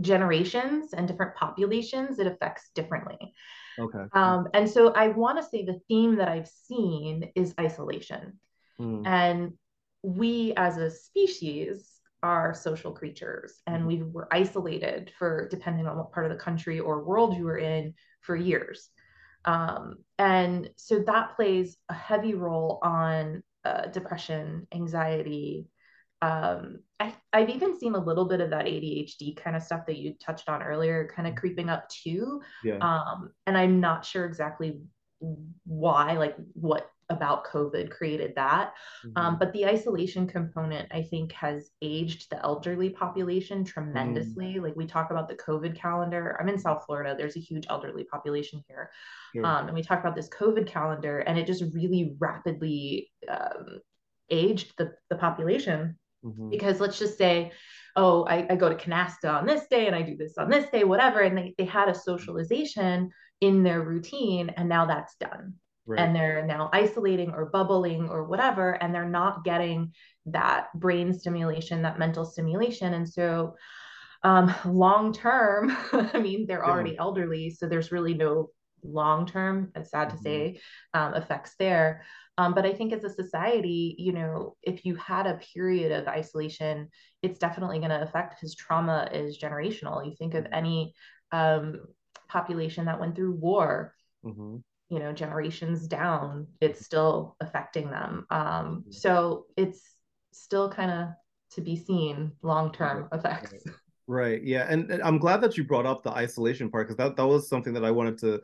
generations 0.00 0.92
and 0.92 1.06
different 1.06 1.34
populations 1.36 2.18
it 2.18 2.26
affects 2.26 2.70
differently. 2.74 3.32
Okay. 3.78 4.04
Um, 4.12 4.48
and 4.54 4.68
so 4.68 4.92
I 4.92 5.08
want 5.08 5.38
to 5.38 5.44
say 5.48 5.64
the 5.64 5.80
theme 5.88 6.16
that 6.16 6.28
I've 6.28 6.48
seen 6.48 7.30
is 7.36 7.54
isolation, 7.60 8.40
mm. 8.80 9.06
and 9.06 9.52
we 10.02 10.52
as 10.56 10.78
a 10.78 10.90
species 10.90 11.97
are 12.22 12.54
social 12.54 12.92
creatures 12.92 13.60
and 13.66 13.78
mm-hmm. 13.78 13.86
we 13.86 14.02
were 14.02 14.28
isolated 14.32 15.12
for 15.18 15.48
depending 15.50 15.86
on 15.86 15.96
what 15.96 16.12
part 16.12 16.26
of 16.26 16.32
the 16.32 16.44
country 16.44 16.80
or 16.80 17.04
world 17.04 17.36
you 17.36 17.44
were 17.44 17.58
in 17.58 17.94
for 18.20 18.34
years 18.34 18.90
um, 19.44 19.96
and 20.18 20.70
so 20.76 21.00
that 21.00 21.36
plays 21.36 21.76
a 21.88 21.94
heavy 21.94 22.34
role 22.34 22.78
on 22.82 23.42
uh, 23.64 23.86
depression, 23.86 24.66
anxiety. 24.74 25.68
Um, 26.20 26.80
I, 27.00 27.14
I've 27.32 27.50
even 27.50 27.78
seen 27.78 27.94
a 27.94 28.04
little 28.04 28.24
bit 28.24 28.40
of 28.40 28.50
that 28.50 28.66
ADHD 28.66 29.36
kind 29.36 29.56
of 29.56 29.62
stuff 29.62 29.86
that 29.86 29.96
you 29.96 30.14
touched 30.20 30.48
on 30.48 30.62
earlier, 30.62 31.10
kind 31.14 31.26
of 31.26 31.32
mm-hmm. 31.32 31.40
creeping 31.40 31.68
up 31.68 31.88
too. 31.88 32.42
Yeah. 32.64 32.78
Um, 32.78 33.30
and 33.46 33.56
I'm 33.56 33.80
not 33.80 34.04
sure 34.04 34.24
exactly 34.24 34.80
why, 35.64 36.12
like 36.12 36.36
what 36.52 36.90
about 37.10 37.46
COVID 37.46 37.90
created 37.90 38.34
that. 38.36 38.74
Um, 39.04 39.10
mm-hmm. 39.10 39.26
Um, 39.26 39.38
but 39.38 39.52
the 39.52 39.66
isolation 39.66 40.26
component, 40.26 40.88
I 40.92 41.02
think, 41.02 41.32
has 41.32 41.70
aged 41.82 42.30
the 42.30 42.42
elderly 42.42 42.90
population 42.90 43.64
tremendously. 43.64 44.54
Mm. 44.54 44.62
Like 44.62 44.76
we 44.76 44.86
talk 44.86 45.10
about 45.10 45.28
the 45.28 45.36
COVID 45.36 45.74
calendar. 45.74 46.36
I'm 46.40 46.48
in 46.48 46.58
South 46.58 46.84
Florida. 46.86 47.14
There's 47.16 47.36
a 47.36 47.40
huge 47.40 47.66
elderly 47.70 48.04
population 48.04 48.62
here. 48.68 48.90
Um, 49.44 49.68
and 49.68 49.74
we 49.74 49.82
talk 49.82 50.00
about 50.00 50.16
this 50.16 50.28
COVID 50.28 50.66
calendar, 50.66 51.20
and 51.20 51.38
it 51.38 51.46
just 51.46 51.62
really 51.74 52.16
rapidly 52.18 53.10
um, 53.28 53.80
aged 54.30 54.72
the, 54.78 54.92
the 55.10 55.16
population. 55.16 55.98
Mm-hmm. 56.24 56.50
Because 56.50 56.80
let's 56.80 56.98
just 56.98 57.16
say, 57.16 57.52
oh, 57.94 58.24
I, 58.24 58.46
I 58.50 58.56
go 58.56 58.68
to 58.68 58.74
Canasta 58.74 59.32
on 59.32 59.46
this 59.46 59.66
day 59.68 59.86
and 59.86 59.94
I 59.94 60.02
do 60.02 60.16
this 60.16 60.36
on 60.36 60.50
this 60.50 60.68
day, 60.70 60.82
whatever. 60.84 61.20
And 61.20 61.38
they, 61.38 61.54
they 61.56 61.64
had 61.64 61.88
a 61.88 61.94
socialization 61.94 63.10
in 63.40 63.62
their 63.62 63.82
routine, 63.82 64.50
and 64.50 64.68
now 64.68 64.86
that's 64.86 65.14
done 65.16 65.54
right. 65.88 65.98
and 65.98 66.14
they're 66.14 66.44
now 66.44 66.68
isolating 66.72 67.30
or 67.30 67.46
bubbling 67.46 68.08
or 68.08 68.24
whatever 68.24 68.72
and 68.72 68.94
they're 68.94 69.08
not 69.08 69.44
getting 69.44 69.92
that 70.26 70.68
brain 70.74 71.12
stimulation 71.12 71.82
that 71.82 71.98
mental 71.98 72.24
stimulation 72.24 72.94
and 72.94 73.08
so 73.08 73.54
um, 74.22 74.52
long 74.66 75.12
term 75.12 75.74
i 75.92 76.18
mean 76.18 76.46
they're 76.46 76.62
yeah. 76.64 76.70
already 76.70 76.96
elderly 76.98 77.50
so 77.50 77.66
there's 77.66 77.92
really 77.92 78.14
no 78.14 78.50
long 78.84 79.26
term 79.26 79.72
it's 79.74 79.90
sad 79.90 80.08
mm-hmm. 80.08 80.16
to 80.16 80.22
say 80.22 80.60
um, 80.94 81.14
effects 81.14 81.54
there 81.58 82.04
um, 82.36 82.54
but 82.54 82.66
i 82.66 82.72
think 82.72 82.92
as 82.92 83.04
a 83.04 83.10
society 83.10 83.94
you 83.98 84.12
know 84.12 84.56
if 84.62 84.84
you 84.84 84.94
had 84.96 85.26
a 85.26 85.40
period 85.54 85.92
of 85.92 86.06
isolation 86.06 86.88
it's 87.22 87.38
definitely 87.38 87.78
going 87.78 87.90
to 87.90 88.02
affect 88.02 88.34
because 88.36 88.54
trauma 88.54 89.08
is 89.12 89.38
generational 89.38 90.04
you 90.04 90.14
think 90.16 90.34
of 90.34 90.44
mm-hmm. 90.44 90.54
any 90.54 90.94
um, 91.32 91.80
population 92.28 92.84
that 92.84 93.00
went 93.00 93.16
through 93.16 93.32
war 93.32 93.94
mm-hmm 94.24 94.56
you 94.88 94.98
know 94.98 95.12
generations 95.12 95.86
down 95.86 96.46
it's 96.60 96.84
still 96.84 97.36
affecting 97.40 97.90
them 97.90 98.26
um 98.30 98.38
mm-hmm. 98.40 98.90
so 98.90 99.46
it's 99.56 99.80
still 100.32 100.70
kind 100.70 100.90
of 100.90 101.08
to 101.50 101.60
be 101.60 101.76
seen 101.76 102.32
long 102.42 102.72
term 102.72 103.08
effects 103.12 103.54
right 104.06 104.42
yeah 104.42 104.66
and, 104.68 104.90
and, 104.90 105.02
i'm 105.02 105.18
glad 105.18 105.40
that 105.40 105.56
you 105.56 105.64
brought 105.64 105.86
up 105.86 106.02
the 106.02 106.10
isolation 106.10 106.70
part 106.70 106.86
because 106.86 106.96
that, 106.96 107.16
that 107.16 107.26
was 107.26 107.48
something 107.48 107.72
that 107.72 107.84
i 107.84 107.90
wanted 107.90 108.16
to 108.18 108.40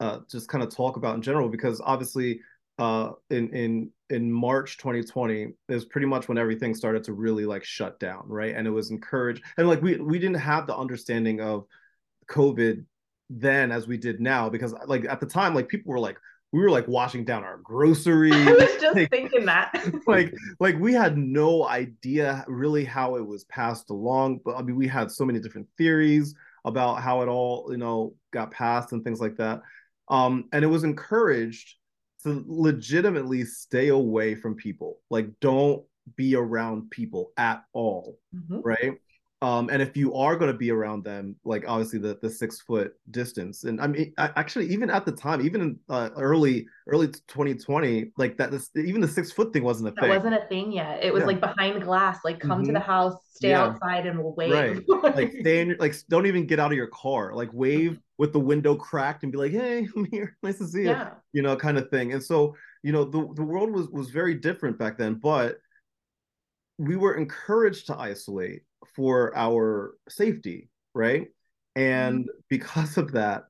uh, 0.00 0.20
just 0.30 0.48
kind 0.48 0.62
of 0.62 0.72
talk 0.72 0.96
about 0.96 1.16
in 1.16 1.22
general 1.22 1.48
because 1.48 1.80
obviously 1.84 2.40
uh, 2.78 3.10
in 3.30 3.48
in 3.50 3.90
in 4.10 4.32
March 4.32 4.78
2020 4.78 5.48
is 5.68 5.84
pretty 5.84 6.06
much 6.06 6.28
when 6.28 6.38
everything 6.38 6.74
started 6.74 7.04
to 7.04 7.12
really 7.12 7.44
like 7.44 7.64
shut 7.64 7.98
down, 7.98 8.22
right? 8.26 8.54
And 8.54 8.66
it 8.66 8.70
was 8.70 8.90
encouraged, 8.90 9.42
and 9.56 9.68
like 9.68 9.82
we 9.82 9.96
we 9.96 10.18
didn't 10.18 10.36
have 10.36 10.66
the 10.66 10.76
understanding 10.76 11.40
of 11.40 11.66
COVID 12.30 12.84
then 13.30 13.70
as 13.70 13.86
we 13.86 13.96
did 13.96 14.20
now 14.20 14.48
because 14.48 14.74
like 14.86 15.04
at 15.04 15.20
the 15.20 15.26
time 15.26 15.54
like 15.54 15.68
people 15.68 15.92
were 15.92 16.00
like 16.00 16.18
we 16.52 16.60
were 16.60 16.70
like 16.70 16.88
washing 16.88 17.24
down 17.24 17.44
our 17.44 17.58
groceries. 17.58 18.34
I 18.34 18.52
was 18.52 18.76
just 18.80 18.96
like, 18.96 19.10
thinking 19.10 19.44
that. 19.46 19.72
like 20.06 20.34
like 20.60 20.78
we 20.78 20.94
had 20.94 21.18
no 21.18 21.66
idea 21.66 22.44
really 22.48 22.84
how 22.84 23.16
it 23.16 23.26
was 23.26 23.44
passed 23.44 23.90
along, 23.90 24.40
but 24.44 24.56
I 24.56 24.62
mean 24.62 24.76
we 24.76 24.88
had 24.88 25.10
so 25.10 25.24
many 25.24 25.40
different 25.40 25.68
theories 25.76 26.34
about 26.64 27.02
how 27.02 27.22
it 27.22 27.28
all, 27.28 27.68
you 27.70 27.76
know, 27.76 28.14
got 28.32 28.50
passed 28.50 28.92
and 28.92 29.04
things 29.04 29.20
like 29.20 29.36
that. 29.36 29.60
Um 30.08 30.48
and 30.52 30.64
it 30.64 30.68
was 30.68 30.84
encouraged 30.84 31.74
to 32.22 32.42
legitimately 32.46 33.44
stay 33.44 33.88
away 33.88 34.34
from 34.34 34.54
people. 34.54 35.00
Like 35.10 35.28
don't 35.40 35.84
be 36.16 36.34
around 36.34 36.90
people 36.90 37.32
at 37.36 37.62
all, 37.74 38.18
mm-hmm. 38.34 38.60
right? 38.60 38.98
Um, 39.40 39.68
and 39.70 39.80
if 39.80 39.96
you 39.96 40.14
are 40.14 40.34
going 40.34 40.50
to 40.50 40.58
be 40.58 40.72
around 40.72 41.04
them, 41.04 41.36
like 41.44 41.64
obviously 41.68 42.00
the 42.00 42.18
the 42.20 42.28
six 42.28 42.60
foot 42.60 42.94
distance, 43.12 43.62
and 43.62 43.80
I 43.80 43.86
mean, 43.86 44.12
I, 44.18 44.30
actually, 44.34 44.66
even 44.66 44.90
at 44.90 45.06
the 45.06 45.12
time, 45.12 45.40
even 45.42 45.60
in 45.60 45.78
uh, 45.88 46.10
early 46.16 46.66
early 46.88 47.06
2020, 47.06 48.10
like 48.16 48.36
that, 48.38 48.50
this, 48.50 48.68
even 48.74 49.00
the 49.00 49.06
six 49.06 49.30
foot 49.30 49.52
thing 49.52 49.62
wasn't 49.62 49.90
a 49.90 49.92
that 49.92 50.00
thing. 50.00 50.10
wasn't 50.10 50.34
a 50.34 50.44
thing 50.48 50.72
yet. 50.72 51.04
It 51.04 51.12
was 51.12 51.20
yeah. 51.20 51.26
like 51.28 51.40
behind 51.40 51.80
glass, 51.84 52.18
like 52.24 52.40
come 52.40 52.50
mm-hmm. 52.50 52.64
to 52.66 52.72
the 52.72 52.80
house, 52.80 53.14
stay 53.30 53.50
yeah. 53.50 53.62
outside, 53.62 54.06
and 54.06 54.18
we'll 54.18 54.34
wave. 54.34 54.52
Right. 54.88 55.14
like 55.14 55.32
stay 55.38 55.60
in, 55.60 55.68
your, 55.68 55.76
like 55.78 55.94
don't 56.08 56.26
even 56.26 56.44
get 56.44 56.58
out 56.58 56.72
of 56.72 56.76
your 56.76 56.88
car. 56.88 57.32
Like 57.32 57.50
wave 57.52 58.00
with 58.16 58.32
the 58.32 58.40
window 58.40 58.74
cracked 58.74 59.22
and 59.22 59.30
be 59.30 59.38
like, 59.38 59.52
"Hey, 59.52 59.86
I'm 59.96 60.04
here. 60.06 60.36
Nice 60.42 60.58
to 60.58 60.66
see 60.66 60.80
you." 60.80 60.88
Yeah. 60.88 61.10
You 61.32 61.42
know, 61.42 61.54
kind 61.54 61.78
of 61.78 61.88
thing. 61.90 62.12
And 62.12 62.22
so, 62.22 62.56
you 62.82 62.90
know, 62.90 63.04
the 63.04 63.32
the 63.34 63.44
world 63.44 63.70
was 63.70 63.88
was 63.90 64.10
very 64.10 64.34
different 64.34 64.80
back 64.80 64.98
then, 64.98 65.14
but 65.14 65.58
we 66.78 66.96
were 66.96 67.14
encouraged 67.14 67.86
to 67.86 67.96
isolate 67.96 68.62
for 68.94 69.36
our 69.36 69.94
safety, 70.08 70.68
right? 70.94 71.28
And 71.76 72.20
mm-hmm. 72.20 72.38
because 72.48 72.96
of 72.96 73.12
that, 73.12 73.44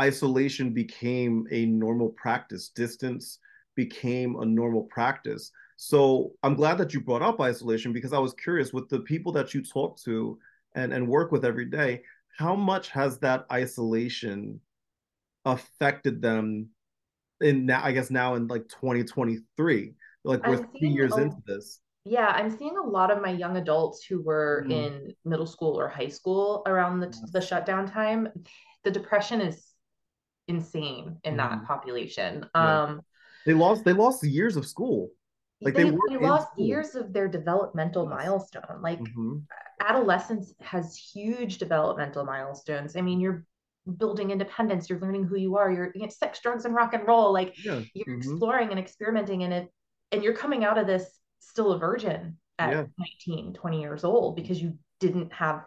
isolation 0.00 0.72
became 0.72 1.46
a 1.50 1.66
normal 1.66 2.10
practice. 2.10 2.70
Distance 2.70 3.38
became 3.76 4.36
a 4.40 4.44
normal 4.44 4.84
practice. 4.84 5.50
So 5.76 6.32
I'm 6.42 6.54
glad 6.54 6.78
that 6.78 6.92
you 6.92 7.00
brought 7.00 7.22
up 7.22 7.40
isolation 7.40 7.92
because 7.92 8.12
I 8.12 8.18
was 8.18 8.34
curious 8.34 8.72
with 8.72 8.88
the 8.88 9.00
people 9.00 9.32
that 9.32 9.54
you 9.54 9.62
talk 9.62 9.98
to 10.02 10.38
and, 10.74 10.92
and 10.92 11.08
work 11.08 11.32
with 11.32 11.44
every 11.44 11.66
day, 11.66 12.02
how 12.38 12.54
much 12.54 12.90
has 12.90 13.18
that 13.20 13.46
isolation 13.52 14.60
affected 15.44 16.22
them 16.22 16.68
in 17.40 17.66
now, 17.66 17.82
I 17.82 17.92
guess 17.92 18.10
now 18.10 18.34
in 18.34 18.46
like 18.46 18.68
2023? 18.68 19.94
Like 20.24 20.46
we're 20.46 20.66
three 20.78 20.88
years 20.88 21.12
a, 21.12 21.22
into 21.22 21.38
this 21.46 21.80
yeah, 22.04 22.28
I'm 22.28 22.56
seeing 22.56 22.76
a 22.78 22.86
lot 22.86 23.10
of 23.10 23.20
my 23.20 23.30
young 23.30 23.56
adults 23.56 24.04
who 24.04 24.22
were 24.22 24.64
mm. 24.66 24.72
in 24.72 25.14
middle 25.24 25.46
school 25.46 25.78
or 25.78 25.88
high 25.88 26.08
school 26.08 26.62
around 26.66 27.00
the, 27.00 27.06
yes. 27.06 27.30
the 27.32 27.40
shutdown 27.40 27.86
time. 27.86 28.28
The 28.84 28.90
depression 28.90 29.40
is 29.40 29.66
insane 30.48 31.18
in 31.24 31.34
mm. 31.34 31.36
that 31.38 31.50
mm-hmm. 31.52 31.66
population. 31.66 32.46
Yeah. 32.54 32.82
Um, 32.82 33.02
they 33.46 33.54
lost 33.54 33.84
they 33.84 33.92
lost 33.92 34.24
years 34.24 34.56
of 34.56 34.66
school. 34.66 35.10
Like 35.62 35.74
they, 35.74 35.84
they, 35.84 35.96
they 36.08 36.16
lost 36.16 36.52
school. 36.52 36.66
years 36.66 36.94
of 36.94 37.12
their 37.12 37.28
developmental 37.28 38.04
yes. 38.04 38.10
milestone. 38.10 38.80
Like 38.80 39.00
mm-hmm. 39.00 39.38
adolescence 39.80 40.54
has 40.60 40.96
huge 40.96 41.58
developmental 41.58 42.24
milestones. 42.24 42.96
I 42.96 43.02
mean, 43.02 43.20
you're 43.20 43.44
building 43.98 44.30
independence, 44.30 44.88
you're 44.88 45.00
learning 45.00 45.24
who 45.24 45.36
you 45.36 45.56
are, 45.56 45.70
you're 45.70 45.92
you 45.94 46.02
know, 46.02 46.08
sex, 46.08 46.40
drugs, 46.40 46.64
and 46.64 46.74
rock 46.74 46.94
and 46.94 47.06
roll. 47.06 47.30
Like 47.30 47.62
yeah. 47.62 47.80
you're 47.92 48.06
mm-hmm. 48.06 48.30
exploring 48.30 48.70
and 48.70 48.78
experimenting 48.78 49.42
in 49.42 49.52
it, 49.52 49.68
and 50.12 50.22
you're 50.22 50.34
coming 50.34 50.64
out 50.64 50.78
of 50.78 50.86
this 50.86 51.19
still 51.40 51.72
a 51.72 51.78
virgin 51.78 52.38
at 52.58 52.70
yeah. 52.70 52.84
19, 53.26 53.54
20 53.54 53.80
years 53.80 54.04
old 54.04 54.36
because 54.36 54.60
you 54.60 54.78
didn't 55.00 55.32
have 55.32 55.64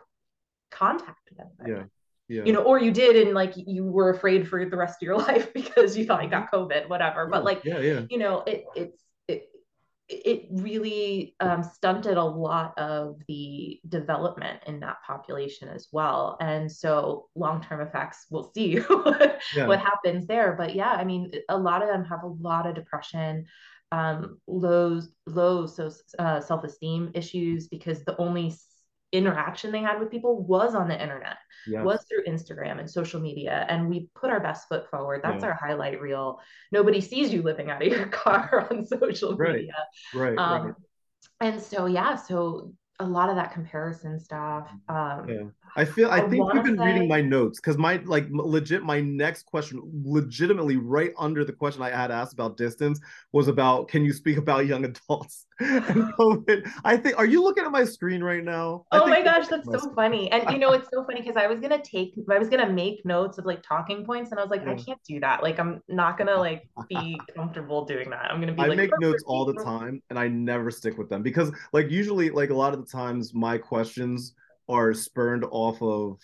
contact 0.72 1.30
with 1.30 1.38
them. 1.38 1.50
Yeah. 1.65 1.84
Yeah. 2.30 2.46
You 2.46 2.53
know, 2.53 2.63
or 2.63 2.80
you 2.80 2.92
did 2.92 3.15
and 3.27 3.36
like 3.36 3.53
you 3.56 3.84
were 3.84 4.10
afraid 4.10 4.48
for 4.48 4.63
the 4.65 4.77
rest 4.77 5.01
of 5.01 5.06
your 5.06 5.18
life 5.30 5.53
because 5.53 5.98
you 5.98 6.06
thought 6.06 6.24
you 6.24 6.30
got 6.30 6.51
mm-hmm. 6.51 6.56
COVID, 6.56 6.89
whatever. 6.89 7.24
Yeah. 7.24 7.30
But 7.30 7.44
like, 7.44 7.65
yeah, 7.65 7.80
yeah. 7.80 8.01
you 8.10 8.18
know, 8.18 8.44
it 8.48 8.65
it's 8.75 9.03
it 9.27 9.50
it 10.08 10.48
really 10.51 11.36
um, 11.39 11.63
stunted 11.63 12.18
a 12.18 12.24
lot 12.24 12.77
of 12.77 13.20
the 13.27 13.80
development 13.89 14.62
in 14.68 14.80
that 14.80 14.98
population 15.06 15.68
as 15.70 15.89
well. 15.92 16.38
And 16.39 16.72
so 16.72 17.27
long 17.36 17.62
term 17.62 17.82
effects, 17.82 18.25
we'll 18.30 18.51
see 18.53 18.77
what, 18.88 19.42
yeah. 19.56 19.68
what 19.68 19.80
happens 19.80 20.25
there. 20.25 20.56
But 20.58 20.75
yeah, 20.75 20.92
I 20.92 21.03
mean, 21.03 21.32
a 21.50 21.58
lot 21.58 21.82
of 21.82 21.89
them 21.89 22.06
have 22.06 22.24
a 22.24 22.27
lot 22.27 22.68
of 22.68 22.75
depression, 22.75 23.46
um, 23.94 24.40
low, 24.48 25.02
low 25.28 25.68
so, 25.68 25.92
uh, 26.18 26.42
self 26.42 26.64
esteem 26.64 27.12
issues 27.14 27.68
because 27.68 28.04
the 28.04 28.18
only 28.18 28.56
interaction 29.12 29.72
they 29.72 29.82
had 29.82 30.00
with 30.00 30.10
people 30.10 30.42
was 30.42 30.74
on 30.74 30.88
the 30.88 31.00
internet, 31.00 31.38
was 31.68 32.04
through 32.10 32.26
Instagram 32.26 32.80
and 32.80 32.90
social 32.90 33.22
media. 33.22 33.68
And 33.70 33.88
we 33.88 34.10
put 34.16 34.32
our 34.32 34.40
best 34.40 34.68
foot 34.68 34.90
forward. 34.90 35.22
That's 35.24 35.44
yeah. 35.44 35.50
our 35.50 35.54
highlight 35.54 36.02
reel. 36.02 36.40
Nobody 36.72 37.00
sees 37.02 37.32
you 37.32 37.44
living 37.44 37.70
out 37.70 37.86
of 37.86 37.88
your 37.88 38.08
car 38.24 38.68
on 38.72 38.84
social 38.88 39.38
right. 39.38 39.58
media. 39.58 39.76
Right. 40.16 40.38
Um, 40.40 40.66
right. 40.66 40.74
And 41.40 41.62
so, 41.62 41.86
yeah, 41.86 42.16
so 42.16 42.74
a 43.00 43.06
lot 43.06 43.30
of 43.30 43.36
that 43.36 43.52
comparison 43.52 44.20
stuff. 44.20 44.70
Um, 44.88 45.28
yeah. 45.28 45.44
I 45.76 45.86
feel 45.86 46.10
I, 46.10 46.18
I 46.18 46.30
think 46.30 46.54
you've 46.54 46.64
been 46.64 46.78
say... 46.78 46.86
reading 46.86 47.08
my 47.08 47.22
notes 47.22 47.60
because 47.60 47.78
my 47.78 47.98
like 48.06 48.28
legit 48.30 48.84
my 48.84 49.02
next 49.02 49.46
question, 49.48 49.82
legitimately 50.06 50.78
right 50.78 51.12
under 51.18 51.44
the 51.44 51.54
question 51.54 51.82
I 51.82 51.90
had 51.90 52.12
asked 52.12 52.34
about 52.34 52.58
distance 52.58 53.00
was 53.32 53.48
about 53.48 53.88
can 53.88 54.06
you 54.06 54.14
speak 54.14 54.38
about 54.38 54.68
young 54.68 54.86
adults 55.10 55.48
and 55.60 56.13
COVID? 56.13 56.69
I 56.83 56.98
think 56.98 57.17
are 57.17 57.25
you 57.25 57.43
looking 57.43 57.63
at 57.63 57.72
my 57.72 57.83
screen 57.83 58.24
right 58.24 58.43
now? 58.43 58.86
oh 58.91 59.07
my 59.07 59.22
gosh, 59.22 59.48
that's 59.48 59.65
so 59.65 59.77
screen. 59.77 59.95
funny. 59.95 60.31
And 60.31 60.50
you 60.51 60.57
know 60.57 60.72
it's 60.74 60.89
so 60.91 61.03
funny 61.05 61.22
because 61.25 61.38
I 61.38 61.48
was 61.48 61.60
gonna 61.60 61.81
take 61.81 62.15
I 62.29 62.39
was 62.39 62.50
gonna 62.50 62.69
make 62.69 63.05
notes 63.05 63.38
of 63.38 63.45
like 63.45 63.62
talking 63.63 64.05
points 64.05 64.31
and 64.31 64.39
I 64.39 64.43
was 64.43 64.51
like, 64.51 64.63
yeah. 64.65 64.72
I 64.72 64.75
can't 64.75 65.00
do 65.07 65.19
that. 65.19 65.43
Like 65.43 65.60
I'm 65.60 65.81
not 65.88 66.17
gonna 66.17 66.38
like 66.38 66.67
be 66.89 67.19
comfortable 67.36 67.86
doing 67.86 68.10
that. 68.10 68.31
I'm 68.31 68.39
gonna 68.39 68.53
be 68.53 68.62
I 68.62 68.67
like 68.67 68.77
make 68.77 69.00
notes 69.00 69.24
all 69.25 69.45
the 69.45 69.63
time 69.63 70.01
and 70.10 70.17
I 70.17 70.27
never 70.27 70.72
stick 70.72 70.98
with 70.98 71.10
them 71.10 71.22
because 71.22 71.51
like 71.72 71.89
usually 71.89 72.29
like 72.29 72.50
a 72.50 72.55
lot 72.55 72.74
of 72.74 72.83
the 72.83 72.91
times 72.91 73.33
my 73.33 73.57
questions 73.57 74.33
are 74.69 74.93
spurned 74.93 75.45
off 75.51 75.81
of 75.81 76.19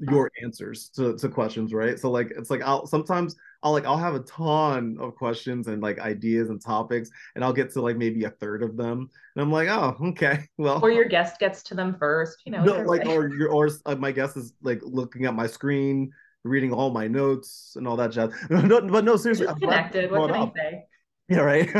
your 0.00 0.30
answers 0.42 0.90
to, 0.90 1.16
to 1.16 1.28
questions, 1.28 1.72
right? 1.72 1.98
So 1.98 2.10
like 2.10 2.32
it's 2.36 2.50
like 2.50 2.62
I'll 2.62 2.86
sometimes 2.86 3.36
I'll 3.62 3.72
like 3.72 3.84
I'll 3.84 3.98
have 3.98 4.14
a 4.14 4.20
ton 4.20 4.96
of 5.00 5.14
questions 5.16 5.66
and 5.66 5.82
like 5.82 5.98
ideas 5.98 6.48
and 6.48 6.60
topics, 6.60 7.10
and 7.34 7.44
I'll 7.44 7.52
get 7.52 7.70
to 7.72 7.82
like 7.82 7.96
maybe 7.96 8.24
a 8.24 8.30
third 8.30 8.62
of 8.62 8.76
them, 8.76 9.10
and 9.34 9.42
I'm 9.42 9.52
like, 9.52 9.68
oh, 9.68 9.96
okay, 10.08 10.46
well. 10.58 10.80
Or 10.82 10.90
your 10.90 11.04
guest 11.04 11.38
gets 11.38 11.62
to 11.64 11.74
them 11.74 11.96
first, 11.98 12.42
you 12.46 12.52
know. 12.52 12.64
No, 12.64 12.82
like 12.82 13.06
or 13.06 13.28
your 13.28 13.50
or 13.50 13.68
uh, 13.86 13.94
my 13.96 14.12
guest 14.12 14.36
is 14.36 14.54
like 14.62 14.80
looking 14.82 15.26
at 15.26 15.34
my 15.34 15.46
screen, 15.46 16.10
reading 16.44 16.72
all 16.72 16.90
my 16.90 17.06
notes 17.06 17.74
and 17.76 17.86
all 17.86 17.96
that 17.96 18.12
jazz. 18.12 18.32
no, 18.50 18.80
but 18.80 19.04
no, 19.04 19.16
seriously, 19.16 19.48
I'm 19.48 19.60
connected. 19.60 20.10
What 20.10 20.32
can 20.32 20.42
I 20.42 20.52
say? 20.54 20.84
Yeah, 21.30 21.42
right. 21.42 21.72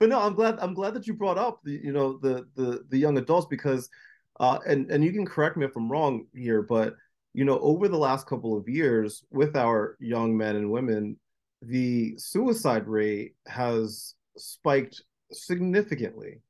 but 0.00 0.08
no, 0.08 0.18
I'm 0.18 0.34
glad 0.34 0.58
I'm 0.58 0.74
glad 0.74 0.94
that 0.94 1.06
you 1.06 1.14
brought 1.14 1.38
up 1.38 1.60
the 1.62 1.80
you 1.84 1.92
know 1.92 2.18
the 2.18 2.48
the 2.56 2.84
the 2.88 2.98
young 2.98 3.16
adults 3.16 3.46
because 3.48 3.88
uh, 4.40 4.58
and 4.66 4.90
and 4.90 5.04
you 5.04 5.12
can 5.12 5.24
correct 5.24 5.56
me 5.56 5.64
if 5.64 5.76
I'm 5.76 5.88
wrong 5.88 6.26
here, 6.34 6.62
but 6.62 6.96
you 7.34 7.44
know, 7.44 7.58
over 7.60 7.88
the 7.88 7.98
last 7.98 8.26
couple 8.26 8.56
of 8.56 8.68
years, 8.68 9.24
with 9.30 9.56
our 9.56 9.96
young 10.00 10.36
men 10.36 10.56
and 10.56 10.70
women, 10.70 11.16
the 11.62 12.14
suicide 12.18 12.86
rate 12.86 13.34
has 13.46 14.14
spiked 14.36 15.02
significantly. 15.30 16.40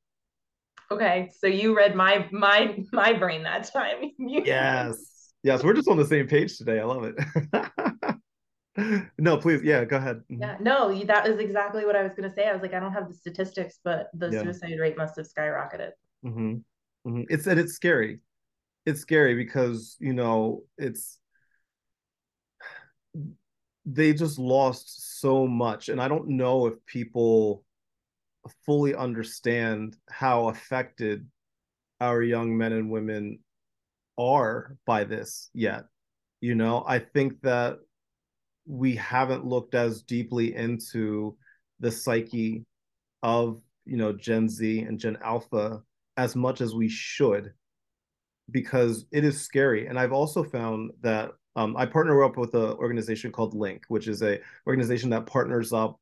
Okay, 0.91 1.29
so 1.39 1.47
you 1.47 1.75
read 1.75 1.95
my 1.95 2.27
my 2.31 2.77
my 2.91 3.13
brain 3.13 3.43
that 3.43 3.71
time. 3.71 4.11
yes, 4.19 5.33
yes, 5.43 5.63
we're 5.63 5.73
just 5.73 5.87
on 5.87 5.97
the 5.97 6.05
same 6.05 6.27
page 6.27 6.57
today. 6.57 6.79
I 6.79 6.83
love 6.83 7.05
it. 7.05 8.19
no, 9.17 9.37
please, 9.37 9.61
yeah, 9.63 9.85
go 9.85 9.97
ahead. 9.97 10.17
Mm-hmm. 10.31 10.41
Yeah, 10.41 10.57
no, 10.59 11.03
that 11.05 11.27
is 11.27 11.39
exactly 11.39 11.85
what 11.85 11.95
I 11.95 12.03
was 12.03 12.13
going 12.13 12.27
to 12.29 12.35
say. 12.35 12.47
I 12.47 12.53
was 12.53 12.61
like, 12.61 12.73
I 12.73 12.79
don't 12.79 12.93
have 12.93 13.07
the 13.07 13.13
statistics, 13.13 13.79
but 13.83 14.09
the 14.13 14.29
yeah. 14.29 14.41
suicide 14.41 14.79
rate 14.79 14.97
must 14.97 15.15
have 15.17 15.27
skyrocketed. 15.27 15.91
Mm-hmm. 16.25 16.53
Mm-hmm. 17.07 17.21
It's 17.29 17.47
and 17.47 17.59
it's 17.59 17.73
scary. 17.73 18.19
It's 18.85 19.01
scary 19.01 19.35
because 19.35 19.95
you 19.99 20.13
know 20.13 20.63
it's 20.77 21.19
they 23.85 24.13
just 24.13 24.39
lost 24.39 25.19
so 25.19 25.45
much, 25.47 25.89
and 25.89 26.01
I 26.01 26.07
don't 26.07 26.29
know 26.29 26.67
if 26.67 26.85
people 26.85 27.63
fully 28.65 28.95
understand 28.95 29.97
how 30.09 30.49
affected 30.49 31.27
our 32.01 32.21
young 32.21 32.57
men 32.57 32.73
and 32.73 32.89
women 32.89 33.39
are 34.17 34.77
by 34.85 35.03
this 35.03 35.49
yet. 35.53 35.85
You 36.41 36.55
know, 36.55 36.83
I 36.85 36.99
think 36.99 37.41
that 37.41 37.79
we 38.65 38.95
haven't 38.95 39.45
looked 39.45 39.75
as 39.75 40.01
deeply 40.03 40.55
into 40.55 41.37
the 41.79 41.91
psyche 41.91 42.65
of 43.21 43.61
you 43.85 43.97
know 43.97 44.13
Gen 44.13 44.47
Z 44.49 44.79
and 44.79 44.99
Gen 44.99 45.17
Alpha 45.23 45.81
as 46.17 46.35
much 46.35 46.61
as 46.61 46.75
we 46.75 46.89
should 46.89 47.53
because 48.51 49.05
it 49.11 49.23
is 49.23 49.41
scary. 49.41 49.87
And 49.87 49.97
I've 49.97 50.13
also 50.13 50.43
found 50.43 50.91
that 51.01 51.31
um, 51.55 51.77
I 51.77 51.85
partner 51.85 52.23
up 52.23 52.37
with 52.37 52.53
an 52.55 52.71
organization 52.73 53.31
called 53.31 53.53
Link, 53.53 53.83
which 53.87 54.07
is 54.07 54.21
a 54.23 54.39
organization 54.67 55.09
that 55.11 55.25
partners 55.25 55.71
up 55.71 55.99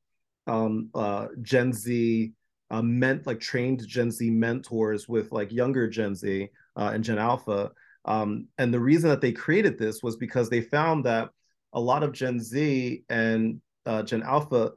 um, 0.47 0.89
uh, 0.95 1.27
Gen 1.41 1.73
Z 1.73 2.31
uh, 2.69 2.81
meant 2.81 3.27
like 3.27 3.39
trained 3.39 3.85
Gen 3.85 4.11
Z 4.11 4.29
mentors 4.29 5.09
with 5.09 5.31
like 5.31 5.51
younger 5.51 5.87
Gen 5.87 6.15
Z 6.15 6.49
uh, 6.77 6.91
and 6.93 7.03
Gen 7.03 7.19
Alpha. 7.19 7.71
Um, 8.05 8.47
and 8.57 8.73
the 8.73 8.79
reason 8.79 9.09
that 9.09 9.21
they 9.21 9.31
created 9.31 9.77
this 9.77 10.01
was 10.01 10.15
because 10.15 10.49
they 10.49 10.61
found 10.61 11.05
that 11.05 11.29
a 11.73 11.79
lot 11.79 12.03
of 12.03 12.13
Gen 12.13 12.39
Z 12.39 13.03
and 13.09 13.61
uh, 13.85 14.03
Gen 14.03 14.23
Alpha 14.23 14.71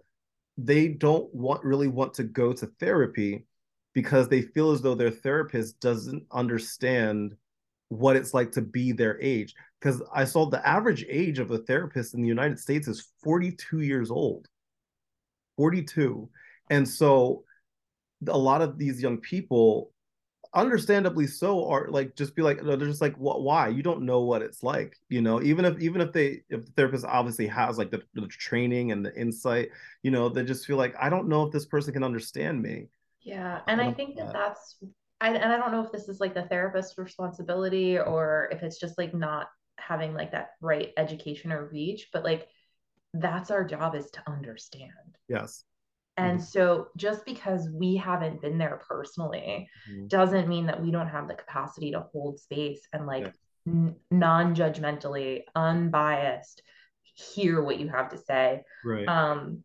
they 0.57 0.88
don't 0.88 1.33
want 1.35 1.64
really 1.64 1.88
want 1.88 2.14
to 2.14 2.24
go 2.24 2.53
to 2.53 2.66
therapy 2.79 3.44
because 3.92 4.29
they 4.29 4.42
feel 4.42 4.70
as 4.70 4.83
though 4.83 4.94
their 4.94 5.11
therapist 5.11 5.81
doesn't 5.81 6.24
understand 6.33 7.37
what 7.98 8.16
it's 8.16 8.35
like 8.35 8.52
to 8.52 8.62
be 8.62 8.92
their 8.92 9.20
age. 9.20 9.54
Because 9.80 10.02
I 10.14 10.24
saw 10.24 10.46
the 10.46 10.66
average 10.66 11.04
age 11.09 11.38
of 11.38 11.50
a 11.50 11.59
therapist 11.59 12.14
in 12.14 12.22
the 12.22 12.28
United 12.28 12.59
States 12.59 12.88
is 12.88 13.12
42 13.22 13.80
years 13.80 14.11
old. 14.11 14.48
42. 15.57 16.28
And 16.70 16.88
so 16.88 17.44
a 18.26 18.37
lot 18.37 18.62
of 18.62 18.78
these 18.78 19.02
young 19.02 19.18
people, 19.18 19.92
understandably 20.54 21.26
so, 21.26 21.68
are 21.68 21.88
like 21.90 22.16
just 22.16 22.35
be 22.35 22.42
like, 22.42 22.62
they're 22.62 22.76
just 22.76 23.02
like, 23.02 23.16
what 23.16 23.42
why? 23.42 23.68
You 23.68 23.83
don't 23.83 24.02
know 24.02 24.22
what 24.22 24.42
it's 24.42 24.62
like, 24.62 24.96
you 25.09 25.20
know, 25.20 25.42
even 25.42 25.64
if 25.64 25.78
even 25.80 26.00
if 26.00 26.12
they 26.12 26.42
if 26.48 26.64
the 26.64 26.72
therapist 26.76 27.04
obviously 27.04 27.46
has 27.48 27.76
like 27.76 27.90
the, 27.90 28.02
the 28.14 28.26
training 28.28 28.92
and 28.92 29.04
the 29.04 29.14
insight, 29.14 29.68
you 30.02 30.11
know, 30.11 30.28
they 30.28 30.44
just 30.44 30.66
feel 30.66 30.76
like, 30.76 30.94
I 30.98 31.11
don't 31.11 31.28
know 31.28 31.44
if 31.44 31.52
this 31.52 31.66
person 31.66 31.92
can 31.92 32.04
understand 32.04 32.62
me 32.62 32.88
yeah. 33.24 33.61
And 33.66 33.80
I 33.80 33.90
think 33.90 34.16
that 34.16 34.33
that's, 34.33 34.76
I, 35.20 35.29
and 35.29 35.53
I 35.53 35.57
don't 35.57 35.72
know 35.72 35.85
if 35.85 35.92
this 35.92 36.09
is 36.09 36.20
like 36.20 36.35
the 36.35 36.42
therapist's 36.42 36.98
responsibility 36.98 37.98
or 37.98 38.48
if 38.53 38.62
it's 38.62 38.79
just 38.79 38.98
like 38.98 39.14
not 39.14 39.48
having 39.79 40.14
like 40.14 40.33
that 40.33 40.50
right 40.61 40.92
education 40.96 41.53
or 41.53 41.68
reach, 41.68 42.09
but 42.12 42.24
like 42.24 42.48
that's 43.12 43.50
our 43.50 43.64
job 43.64 43.94
is 43.94 44.11
to 44.11 44.22
understand. 44.27 44.90
Yes. 45.29 45.64
And 46.16 46.38
mm-hmm. 46.38 46.46
so 46.46 46.88
just 46.96 47.24
because 47.24 47.68
we 47.72 47.96
haven't 47.96 48.40
been 48.40 48.59
there 48.59 48.81
personally 48.88 49.68
mm-hmm. 49.90 50.07
doesn't 50.07 50.48
mean 50.48 50.66
that 50.66 50.83
we 50.83 50.90
don't 50.90 51.09
have 51.09 51.29
the 51.29 51.35
capacity 51.35 51.90
to 51.92 52.07
hold 52.12 52.38
space 52.38 52.87
and 52.92 53.07
like 53.07 53.33
n- 53.66 53.96
non 54.11 54.55
judgmentally, 54.55 55.42
unbiased, 55.55 56.62
hear 57.03 57.62
what 57.62 57.81
you 57.81 57.88
have 57.88 58.11
to 58.11 58.18
say. 58.18 58.62
Right. 58.85 59.09
Um, 59.09 59.64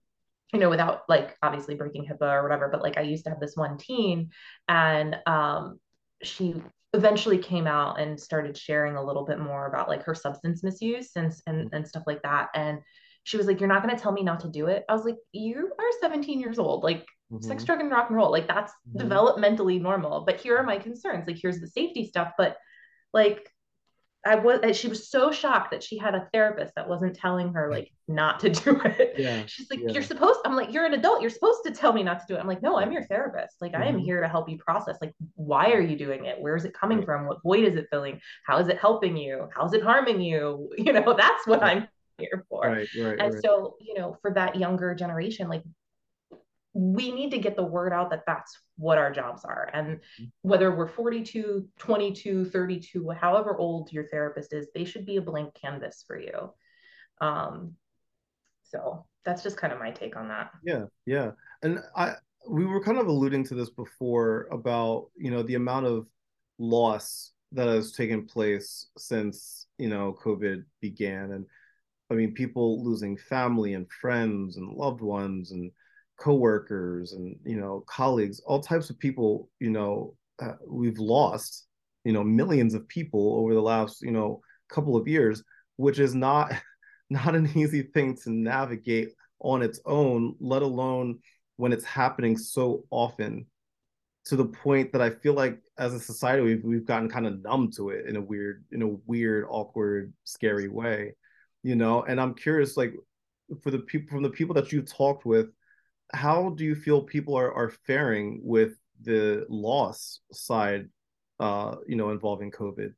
you 0.53 0.59
know, 0.59 0.69
without 0.69 1.01
like 1.07 1.37
obviously 1.41 1.75
breaking 1.75 2.05
HIPAA 2.05 2.33
or 2.33 2.43
whatever, 2.43 2.69
but 2.69 2.81
like 2.81 2.97
I 2.97 3.01
used 3.01 3.23
to 3.25 3.29
have 3.29 3.39
this 3.39 3.55
one 3.55 3.77
teen 3.77 4.31
and 4.67 5.17
um, 5.25 5.79
she 6.23 6.55
eventually 6.93 7.37
came 7.37 7.67
out 7.67 7.99
and 7.99 8.19
started 8.19 8.57
sharing 8.57 8.95
a 8.95 9.03
little 9.03 9.25
bit 9.25 9.39
more 9.39 9.67
about 9.67 9.89
like 9.89 10.03
her 10.03 10.15
substance 10.15 10.63
misuse 10.63 11.11
and, 11.15 11.31
and, 11.45 11.69
and 11.71 11.87
stuff 11.87 12.03
like 12.07 12.23
that. 12.23 12.49
And 12.55 12.79
she 13.23 13.37
was 13.37 13.45
like, 13.45 13.59
You're 13.59 13.69
not 13.69 13.83
going 13.83 13.95
to 13.95 14.01
tell 14.01 14.11
me 14.11 14.23
not 14.23 14.39
to 14.39 14.49
do 14.49 14.67
it. 14.67 14.85
I 14.89 14.93
was 14.93 15.05
like, 15.05 15.17
You 15.31 15.71
are 15.77 15.99
17 16.01 16.39
years 16.39 16.57
old. 16.57 16.83
Like, 16.83 17.05
mm-hmm. 17.31 17.45
sex, 17.45 17.63
drug, 17.63 17.79
and 17.79 17.91
rock 17.91 18.07
and 18.09 18.17
roll. 18.17 18.31
Like 18.31 18.47
that's 18.47 18.71
mm-hmm. 18.71 19.07
developmentally 19.07 19.79
normal. 19.79 20.21
But 20.25 20.39
here 20.39 20.57
are 20.57 20.63
my 20.63 20.77
concerns. 20.77 21.27
Like 21.27 21.37
here's 21.39 21.59
the 21.59 21.67
safety 21.67 22.07
stuff. 22.07 22.31
But 22.37 22.57
like 23.13 23.51
I 24.29 24.35
was 24.35 24.77
she 24.77 24.87
was 24.87 25.09
so 25.09 25.31
shocked 25.31 25.71
that 25.71 25.81
she 25.81 25.97
had 25.97 26.13
a 26.13 26.29
therapist 26.31 26.75
that 26.75 26.87
wasn't 26.87 27.15
telling 27.15 27.51
her 27.53 27.71
like 27.71 27.91
not 28.07 28.39
to 28.41 28.49
do 28.49 28.79
it. 28.85 29.15
Yeah. 29.17 29.43
She's 29.47 29.69
like, 29.71 29.79
yeah. 29.81 29.91
You're 29.91 30.03
supposed, 30.03 30.39
I'm 30.45 30.55
like, 30.55 30.71
you're 30.71 30.85
an 30.85 30.93
adult, 30.93 31.21
you're 31.21 31.31
supposed 31.31 31.63
to 31.65 31.71
tell 31.71 31.93
me 31.93 32.03
not 32.03 32.19
to 32.19 32.25
do 32.27 32.35
it. 32.35 32.39
I'm 32.39 32.47
like, 32.47 32.61
no, 32.61 32.77
I'm 32.77 32.91
your 32.91 33.05
therapist. 33.05 33.55
Like, 33.59 33.71
mm-hmm. 33.71 33.81
I 33.81 33.85
am 33.87 33.95
mm-hmm. 33.95 34.03
here 34.03 34.21
to 34.21 34.27
help 34.27 34.47
you 34.47 34.57
process. 34.57 34.97
Like, 35.01 35.13
why 35.35 35.71
are 35.71 35.81
you 35.81 35.97
doing 35.97 36.25
it? 36.25 36.39
Where 36.39 36.55
is 36.55 36.63
it 36.63 36.73
coming 36.73 37.03
from? 37.03 37.25
What 37.25 37.41
void 37.41 37.65
is 37.65 37.75
it 37.75 37.87
filling? 37.91 38.21
How 38.45 38.59
is 38.59 38.67
it 38.67 38.77
helping 38.77 39.17
you? 39.17 39.49
How's 39.55 39.73
it 39.73 39.83
harming 39.83 40.21
you? 40.21 40.69
You 40.77 40.93
know, 40.93 41.13
that's 41.15 41.45
what 41.45 41.61
I'm 41.61 41.87
here 42.17 42.45
for. 42.49 42.65
Right, 42.65 42.87
right, 42.99 43.19
and 43.19 43.33
right. 43.33 43.43
so, 43.43 43.75
you 43.79 43.95
know, 43.95 44.17
for 44.21 44.31
that 44.33 44.55
younger 44.55 44.95
generation, 44.95 45.47
like 45.47 45.63
we 46.73 47.11
need 47.11 47.31
to 47.31 47.39
get 47.39 47.55
the 47.55 47.63
word 47.63 47.93
out 47.93 48.11
that 48.11 48.23
that's 48.27 48.57
what 48.77 48.97
our 48.97 49.11
jobs 49.11 49.43
are. 49.43 49.69
And 49.73 49.99
whether 50.41 50.75
we're 50.75 50.87
42 50.87 51.67
22 51.77 52.45
32 52.45 53.09
however 53.11 53.57
old 53.57 53.91
your 53.91 54.05
therapist 54.07 54.53
is 54.53 54.67
they 54.73 54.85
should 54.85 55.05
be 55.05 55.17
a 55.17 55.21
blank 55.21 55.53
canvas 55.55 56.03
for 56.05 56.19
you. 56.19 56.53
Um 57.21 57.73
so 58.63 59.05
that's 59.25 59.41
just 59.43 59.57
kind 59.57 59.73
of 59.73 59.79
my 59.79 59.91
take 59.91 60.15
on 60.15 60.27
that. 60.27 60.51
Yeah 60.63 60.85
yeah. 61.05 61.31
And 61.63 61.79
i 61.95 62.13
we 62.49 62.65
were 62.65 62.83
kind 62.83 62.97
of 62.97 63.07
alluding 63.07 63.43
to 63.45 63.55
this 63.55 63.69
before 63.69 64.47
about 64.51 65.07
you 65.17 65.31
know 65.31 65.43
the 65.43 65.55
amount 65.55 65.87
of 65.87 66.07
loss 66.59 67.31
that 67.51 67.67
has 67.67 67.93
taken 67.93 68.25
place 68.25 68.87
since 68.97 69.65
you 69.79 69.89
know 69.89 70.15
covid 70.23 70.63
began. 70.81 71.31
And 71.31 71.45
i 72.11 72.13
mean 72.13 72.33
people 72.33 72.83
losing 72.83 73.17
family 73.17 73.73
and 73.73 73.91
friends 73.91 74.57
and 74.57 74.71
loved 74.71 75.01
ones 75.01 75.51
and 75.51 75.71
coworkers 76.19 77.13
and 77.13 77.35
you 77.45 77.55
know 77.55 77.83
colleagues 77.87 78.41
all 78.45 78.59
types 78.59 78.89
of 78.89 78.99
people 78.99 79.49
you 79.59 79.69
know 79.69 80.13
uh, 80.41 80.53
we've 80.67 80.99
lost 80.99 81.67
you 82.03 82.11
know 82.11 82.23
millions 82.23 82.73
of 82.73 82.87
people 82.87 83.35
over 83.39 83.53
the 83.53 83.61
last 83.61 84.01
you 84.01 84.11
know 84.11 84.41
couple 84.69 84.97
of 84.97 85.07
years 85.07 85.43
which 85.77 85.97
is 85.97 86.13
not 86.13 86.51
not 87.09 87.35
an 87.35 87.49
easy 87.55 87.81
thing 87.81 88.15
to 88.15 88.31
navigate 88.31 89.09
on 89.39 89.61
its 89.61 89.79
own 89.85 90.35
let 90.39 90.61
alone 90.61 91.17
when 91.55 91.71
it's 91.71 91.85
happening 91.85 92.37
so 92.37 92.83
often 92.91 93.45
to 94.25 94.35
the 94.35 94.45
point 94.45 94.91
that 94.91 95.01
i 95.01 95.09
feel 95.09 95.33
like 95.33 95.57
as 95.77 95.93
a 95.93 95.99
society 95.99 96.43
we've, 96.43 96.63
we've 96.65 96.85
gotten 96.85 97.09
kind 97.09 97.25
of 97.25 97.41
numb 97.41 97.71
to 97.71 97.89
it 97.89 98.05
in 98.07 98.17
a 98.17 98.21
weird 98.21 98.65
in 98.73 98.81
a 98.81 98.87
weird 99.05 99.45
awkward 99.49 100.13
scary 100.25 100.67
way 100.67 101.13
you 101.61 101.75
know? 101.75 102.03
And 102.03 102.19
i'm 102.19 102.33
curious 102.33 102.77
like 102.77 102.93
for 103.61 103.71
the 103.71 103.79
people 103.79 104.09
from 104.09 104.23
the 104.23 104.29
people 104.29 104.53
that 104.55 104.71
you've 104.71 104.91
talked 104.91 105.25
with 105.25 105.47
how 106.11 106.49
do 106.49 106.63
you 106.63 106.75
feel 106.75 107.01
people 107.01 107.35
are, 107.37 107.53
are 107.53 107.69
faring 107.69 108.41
with 108.43 108.73
the 109.01 109.45
loss 109.49 110.19
side 110.31 110.89
uh 111.39 111.75
you 111.87 111.95
know 111.95 112.09
involving 112.09 112.51
covid? 112.51 112.93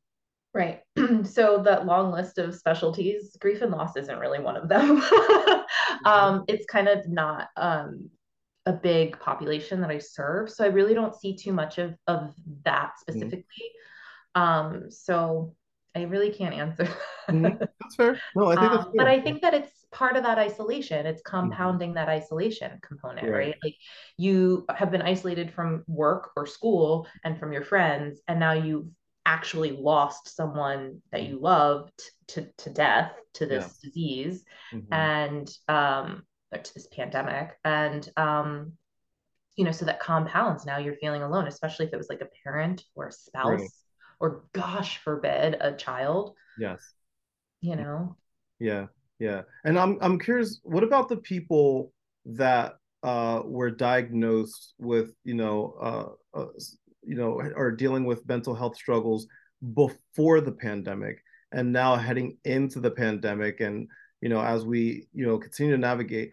Right. 0.54 0.82
So 1.24 1.62
that 1.63 1.86
long 1.86 2.12
list 2.12 2.38
of 2.39 2.56
specialties 2.56 3.38
grief 3.39 3.62
and 3.62 3.71
loss 3.71 3.95
isn't 3.95 4.19
really 4.19 4.39
one 4.39 4.58
of 4.58 4.67
them. 4.69 5.02
Um 6.06 6.45
it's 6.47 6.65
kind 6.65 6.88
of 6.88 7.08
not 7.08 7.50
um 7.58 8.10
a 8.65 8.74
big 8.74 9.19
population 9.19 9.82
that 9.82 9.89
i 9.89 9.97
serve 9.97 10.50
so 10.50 10.63
i 10.63 10.67
really 10.67 10.93
don't 10.93 11.15
see 11.15 11.36
too 11.36 11.52
much 11.52 11.78
of 11.80 11.95
of 12.08 12.34
that 12.63 12.91
mm-hmm. 12.91 13.12
specifically. 13.19 13.71
Mm-hmm. 14.36 14.41
um 14.41 14.91
so 14.91 15.56
i 15.95 16.04
really 16.04 16.32
can't 16.32 16.54
answer. 16.56 16.88
Mm-hmm. 17.30 17.58
that's 17.60 17.95
fair. 17.95 18.19
No 18.36 18.47
i 18.47 18.56
think 18.56 18.71
um, 18.71 18.91
but 18.95 19.08
i 19.08 19.19
think 19.19 19.41
that 19.41 19.54
it's 19.54 19.81
part 19.91 20.15
of 20.15 20.23
that 20.23 20.38
isolation 20.38 21.06
it's 21.06 21.21
mm-hmm. 21.21 21.38
compounding 21.38 21.93
that 21.93 22.10
isolation 22.10 22.80
component 22.82 23.27
right. 23.27 23.34
right. 23.34 23.56
like 23.63 23.75
you 24.17 24.65
have 24.73 24.91
been 24.91 25.01
isolated 25.01 25.51
from 25.51 25.84
work 25.88 26.32
or 26.36 26.45
school 26.45 27.08
and 27.23 27.38
from 27.38 27.51
your 27.51 27.63
friends 27.63 28.19
and 28.27 28.39
now 28.39 28.54
you've 28.54 28.88
actually 29.25 29.71
lost 29.71 30.36
someone 30.36 30.99
that 31.12 31.23
you 31.23 31.39
loved 31.39 32.01
to, 32.27 32.47
to 32.58 32.69
death 32.69 33.12
to 33.34 33.45
this 33.45 33.80
yeah. 33.84 33.89
disease 33.89 34.43
mm-hmm. 34.73 34.93
and 34.93 35.49
um 35.67 36.23
to 36.63 36.73
this 36.73 36.88
pandemic 36.88 37.58
and 37.63 38.10
um 38.17 38.73
you 39.56 39.63
know 39.63 39.71
so 39.71 39.86
that 39.86 39.99
compounds 39.99 40.65
now 40.65 40.77
you're 40.77 40.95
feeling 40.95 41.21
alone 41.21 41.47
especially 41.47 41.86
if 41.86 41.93
it 41.93 41.97
was 41.97 42.10
like 42.10 42.21
a 42.21 42.30
parent 42.43 42.84
or 42.95 43.08
a 43.08 43.12
spouse 43.12 43.60
right. 43.60 43.69
or 44.19 44.43
gosh 44.54 44.97
forbid 44.97 45.56
a 45.60 45.73
child 45.73 46.36
yes 46.58 46.93
you 47.62 47.75
know 47.75 48.15
yeah 48.60 48.88
yeah. 49.22 49.42
And 49.64 49.78
i'm 49.78 49.98
i'm 50.02 50.20
curious 50.20 50.60
what 50.64 50.84
about 50.84 51.10
the 51.10 51.18
people 51.18 51.94
that 52.26 52.76
uh 53.04 53.42
were 53.46 53.72
diagnosed 53.72 54.74
with 54.80 55.12
you 55.24 55.34
know 55.34 55.76
uh, 55.82 56.40
uh 56.40 56.48
you 57.04 57.16
know 57.16 57.40
are 57.40 57.72
dealing 57.72 58.06
with 58.06 58.28
mental 58.28 58.56
health 58.56 58.76
struggles 58.76 59.28
before 59.74 60.42
the 60.42 60.52
pandemic 60.52 61.24
and 61.52 61.72
now 61.72 61.96
heading 61.96 62.38
into 62.46 62.80
the 62.80 62.92
pandemic 62.92 63.60
and 63.60 63.88
you 64.22 64.30
know 64.30 64.42
as 64.42 64.66
we 64.66 65.08
you 65.14 65.26
know 65.26 65.38
continue 65.38 65.74
to 65.74 65.78
navigate 65.78 66.32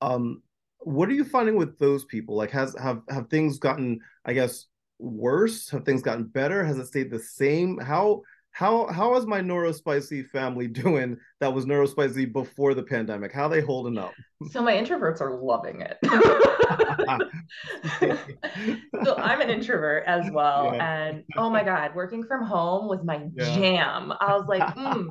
um 0.00 0.42
what 0.86 1.08
are 1.08 1.14
you 1.14 1.24
finding 1.24 1.56
with 1.56 1.76
those 1.80 2.04
people? 2.04 2.36
Like 2.36 2.52
has 2.52 2.76
have 2.80 3.02
have 3.10 3.28
things 3.28 3.58
gotten 3.58 3.98
i 4.24 4.32
guess 4.32 4.66
worse? 4.98 5.68
Have 5.70 5.84
things 5.84 6.00
gotten 6.00 6.24
better? 6.24 6.64
Has 6.64 6.78
it 6.78 6.86
stayed 6.86 7.10
the 7.10 7.18
same? 7.18 7.78
How 7.78 8.22
how 8.56 8.86
how 8.86 9.14
is 9.16 9.26
my 9.26 9.42
neurospicy 9.42 10.26
family 10.30 10.66
doing 10.82 11.18
that 11.40 11.52
was 11.52 11.66
neurospicy 11.66 12.32
before 12.32 12.72
the 12.72 12.82
pandemic 12.82 13.30
how 13.30 13.44
are 13.44 13.50
they 13.50 13.60
holding 13.60 13.98
up 13.98 14.14
so 14.50 14.62
my 14.62 14.72
introverts 14.72 15.20
are 15.20 15.42
loving 15.42 15.82
it 15.82 15.98
so 19.04 19.14
i'm 19.16 19.42
an 19.42 19.50
introvert 19.50 20.04
as 20.06 20.30
well 20.32 20.70
yeah. 20.72 21.08
and 21.08 21.22
oh 21.36 21.50
my 21.50 21.62
god 21.62 21.94
working 21.94 22.24
from 22.24 22.42
home 22.42 22.88
was 22.88 23.04
my 23.04 23.28
yeah. 23.34 23.54
jam 23.54 24.10
i 24.20 24.34
was 24.34 24.46
like 24.48 24.62
mm, 24.74 25.06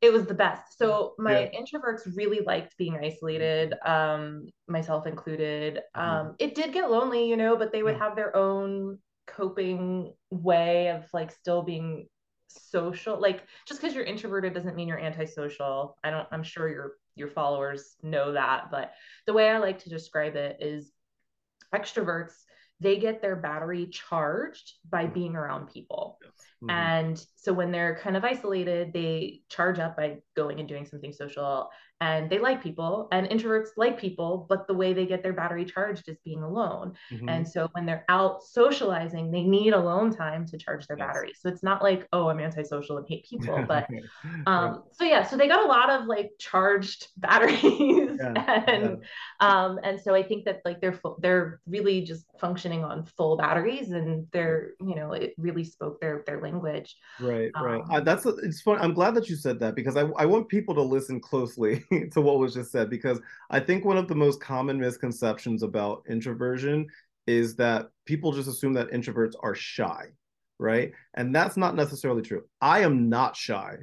it 0.00 0.10
was 0.10 0.24
the 0.24 0.32
best 0.32 0.78
so 0.78 1.12
my 1.18 1.40
yeah. 1.40 1.50
introverts 1.60 2.16
really 2.16 2.40
liked 2.40 2.74
being 2.78 2.96
isolated 2.96 3.74
um 3.84 4.46
myself 4.68 5.06
included 5.06 5.82
mm-hmm. 5.94 6.28
um 6.28 6.34
it 6.38 6.54
did 6.54 6.72
get 6.72 6.90
lonely 6.90 7.28
you 7.28 7.36
know 7.36 7.58
but 7.58 7.72
they 7.72 7.82
would 7.82 7.98
have 7.98 8.16
their 8.16 8.34
own 8.34 8.98
coping 9.26 10.14
way 10.30 10.88
of 10.88 11.04
like 11.12 11.30
still 11.30 11.60
being 11.62 12.06
social 12.50 13.20
like 13.20 13.44
just 13.66 13.80
because 13.80 13.94
you're 13.94 14.04
introverted 14.04 14.54
doesn't 14.54 14.76
mean 14.76 14.88
you're 14.88 14.98
antisocial 14.98 15.96
i 16.04 16.10
don't 16.10 16.26
i'm 16.32 16.42
sure 16.42 16.68
your 16.68 16.92
your 17.14 17.28
followers 17.28 17.96
know 18.02 18.32
that 18.32 18.70
but 18.70 18.92
the 19.26 19.32
way 19.32 19.48
i 19.50 19.58
like 19.58 19.78
to 19.78 19.88
describe 19.88 20.36
it 20.36 20.56
is 20.60 20.92
extroverts 21.74 22.32
they 22.80 22.96
get 22.98 23.20
their 23.20 23.36
battery 23.36 23.86
charged 23.86 24.72
by 24.88 25.04
mm-hmm. 25.04 25.14
being 25.14 25.36
around 25.36 25.72
people 25.72 26.18
yes. 26.22 26.32
mm-hmm. 26.62 26.70
and 26.70 27.26
so 27.36 27.52
when 27.52 27.70
they're 27.70 27.98
kind 28.02 28.16
of 28.16 28.24
isolated 28.24 28.92
they 28.92 29.40
charge 29.48 29.78
up 29.78 29.96
by 29.96 30.18
going 30.34 30.58
and 30.58 30.68
doing 30.68 30.86
something 30.86 31.12
social 31.12 31.70
and 32.00 32.30
they 32.30 32.38
like 32.38 32.62
people 32.62 33.08
and 33.12 33.28
introverts 33.28 33.68
like 33.76 33.98
people 33.98 34.46
but 34.48 34.66
the 34.66 34.74
way 34.74 34.92
they 34.92 35.06
get 35.06 35.22
their 35.22 35.32
battery 35.32 35.64
charged 35.64 36.08
is 36.08 36.16
being 36.24 36.42
alone 36.42 36.92
mm-hmm. 37.12 37.28
and 37.28 37.46
so 37.46 37.68
when 37.72 37.84
they're 37.84 38.04
out 38.08 38.42
socializing 38.42 39.30
they 39.30 39.42
need 39.42 39.72
alone 39.72 40.14
time 40.14 40.46
to 40.46 40.56
charge 40.56 40.86
their 40.86 40.96
yes. 40.98 41.06
battery 41.06 41.32
so 41.38 41.48
it's 41.48 41.62
not 41.62 41.82
like 41.82 42.08
oh 42.12 42.28
i'm 42.28 42.40
antisocial 42.40 42.96
and 42.96 43.06
hate 43.08 43.26
people 43.28 43.64
but 43.68 43.86
um 44.46 44.82
so 44.92 45.04
yeah 45.04 45.22
so 45.22 45.36
they 45.36 45.46
got 45.46 45.64
a 45.64 45.68
lot 45.68 45.90
of 45.90 46.06
like 46.06 46.30
charged 46.38 47.08
batteries 47.18 48.18
yeah. 48.20 48.64
and 48.66 48.98
yeah. 49.40 49.62
um 49.62 49.78
and 49.82 50.00
so 50.00 50.14
i 50.14 50.22
think 50.22 50.44
that 50.44 50.60
like 50.64 50.80
they're 50.80 50.92
full, 50.94 51.18
they're 51.20 51.60
really 51.66 52.00
just 52.00 52.24
functioning 52.38 52.82
on 52.82 53.04
full 53.04 53.36
batteries 53.36 53.90
and 53.90 54.26
they're 54.32 54.70
you 54.80 54.94
know 54.94 55.12
it 55.12 55.34
really 55.36 55.64
spoke 55.64 56.00
their 56.00 56.22
their 56.26 56.40
language 56.40 56.96
right 57.20 57.50
right 57.60 57.82
um, 57.82 57.90
uh, 57.90 58.00
that's 58.00 58.24
it's 58.24 58.62
fun 58.62 58.78
i'm 58.80 58.94
glad 58.94 59.14
that 59.14 59.28
you 59.28 59.36
said 59.36 59.60
that 59.60 59.74
because 59.74 59.96
i, 59.96 60.02
I 60.16 60.24
want 60.24 60.48
people 60.48 60.74
to 60.74 60.82
listen 60.82 61.20
closely 61.20 61.84
to 62.12 62.20
what 62.20 62.38
was 62.38 62.54
just 62.54 62.70
said 62.70 62.88
because 62.88 63.20
I 63.50 63.60
think 63.60 63.84
one 63.84 63.96
of 63.96 64.08
the 64.08 64.14
most 64.14 64.40
common 64.40 64.78
misconceptions 64.78 65.62
about 65.62 66.04
introversion 66.08 66.86
is 67.26 67.56
that 67.56 67.88
people 68.06 68.32
just 68.32 68.48
assume 68.48 68.72
that 68.74 68.90
introverts 68.90 69.34
are 69.40 69.54
shy, 69.54 70.06
right? 70.58 70.92
And 71.14 71.34
that's 71.34 71.56
not 71.56 71.76
necessarily 71.76 72.22
true. 72.22 72.44
I 72.60 72.80
am 72.80 73.08
not 73.08 73.36
shy, 73.36 73.78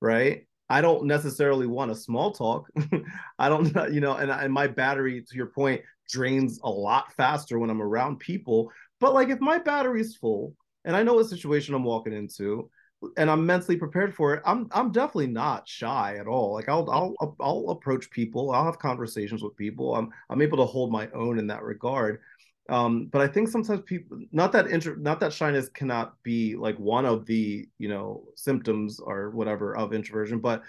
right? 0.00 0.46
I 0.68 0.80
don't 0.80 1.04
necessarily 1.06 1.66
want 1.66 1.90
a 1.90 1.96
small 1.96 2.32
talk. 2.32 2.68
I 3.38 3.48
don't, 3.48 3.74
you 3.92 4.00
know, 4.00 4.16
and, 4.16 4.30
and 4.30 4.52
my 4.52 4.66
battery, 4.66 5.22
to 5.22 5.36
your 5.36 5.46
point, 5.46 5.82
drains 6.08 6.60
a 6.62 6.70
lot 6.70 7.12
faster 7.14 7.58
when 7.58 7.70
I'm 7.70 7.82
around 7.82 8.18
people. 8.18 8.70
But 9.00 9.14
like 9.14 9.28
if 9.28 9.40
my 9.40 9.58
battery's 9.58 10.16
full 10.16 10.54
and 10.84 10.96
I 10.96 11.02
know 11.02 11.14
what 11.14 11.28
situation 11.28 11.74
I'm 11.74 11.84
walking 11.84 12.12
into, 12.12 12.70
and 13.16 13.30
I'm 13.30 13.44
mentally 13.44 13.76
prepared 13.76 14.14
for 14.14 14.34
it, 14.34 14.42
I'm 14.44 14.68
I'm 14.72 14.92
definitely 14.92 15.28
not 15.28 15.68
shy 15.68 16.16
at 16.18 16.26
all. 16.26 16.54
Like 16.54 16.68
I'll 16.68 16.88
I'll 16.90 17.36
I'll 17.40 17.70
approach 17.70 18.10
people, 18.10 18.50
I'll 18.52 18.64
have 18.64 18.78
conversations 18.78 19.42
with 19.42 19.56
people. 19.56 19.94
I'm 19.94 20.10
I'm 20.30 20.42
able 20.42 20.58
to 20.58 20.64
hold 20.64 20.92
my 20.92 21.08
own 21.10 21.38
in 21.38 21.46
that 21.48 21.62
regard. 21.62 22.20
Um, 22.68 23.06
but 23.06 23.22
I 23.22 23.28
think 23.28 23.48
sometimes 23.48 23.82
people 23.82 24.18
not 24.32 24.52
that 24.52 24.68
intro 24.70 24.96
not 24.96 25.20
that 25.20 25.32
shyness 25.32 25.68
cannot 25.68 26.20
be 26.22 26.56
like 26.56 26.78
one 26.78 27.06
of 27.06 27.26
the 27.26 27.68
you 27.78 27.88
know 27.88 28.24
symptoms 28.34 28.98
or 29.00 29.30
whatever 29.30 29.76
of 29.76 29.92
introversion, 29.92 30.40
but 30.40 30.62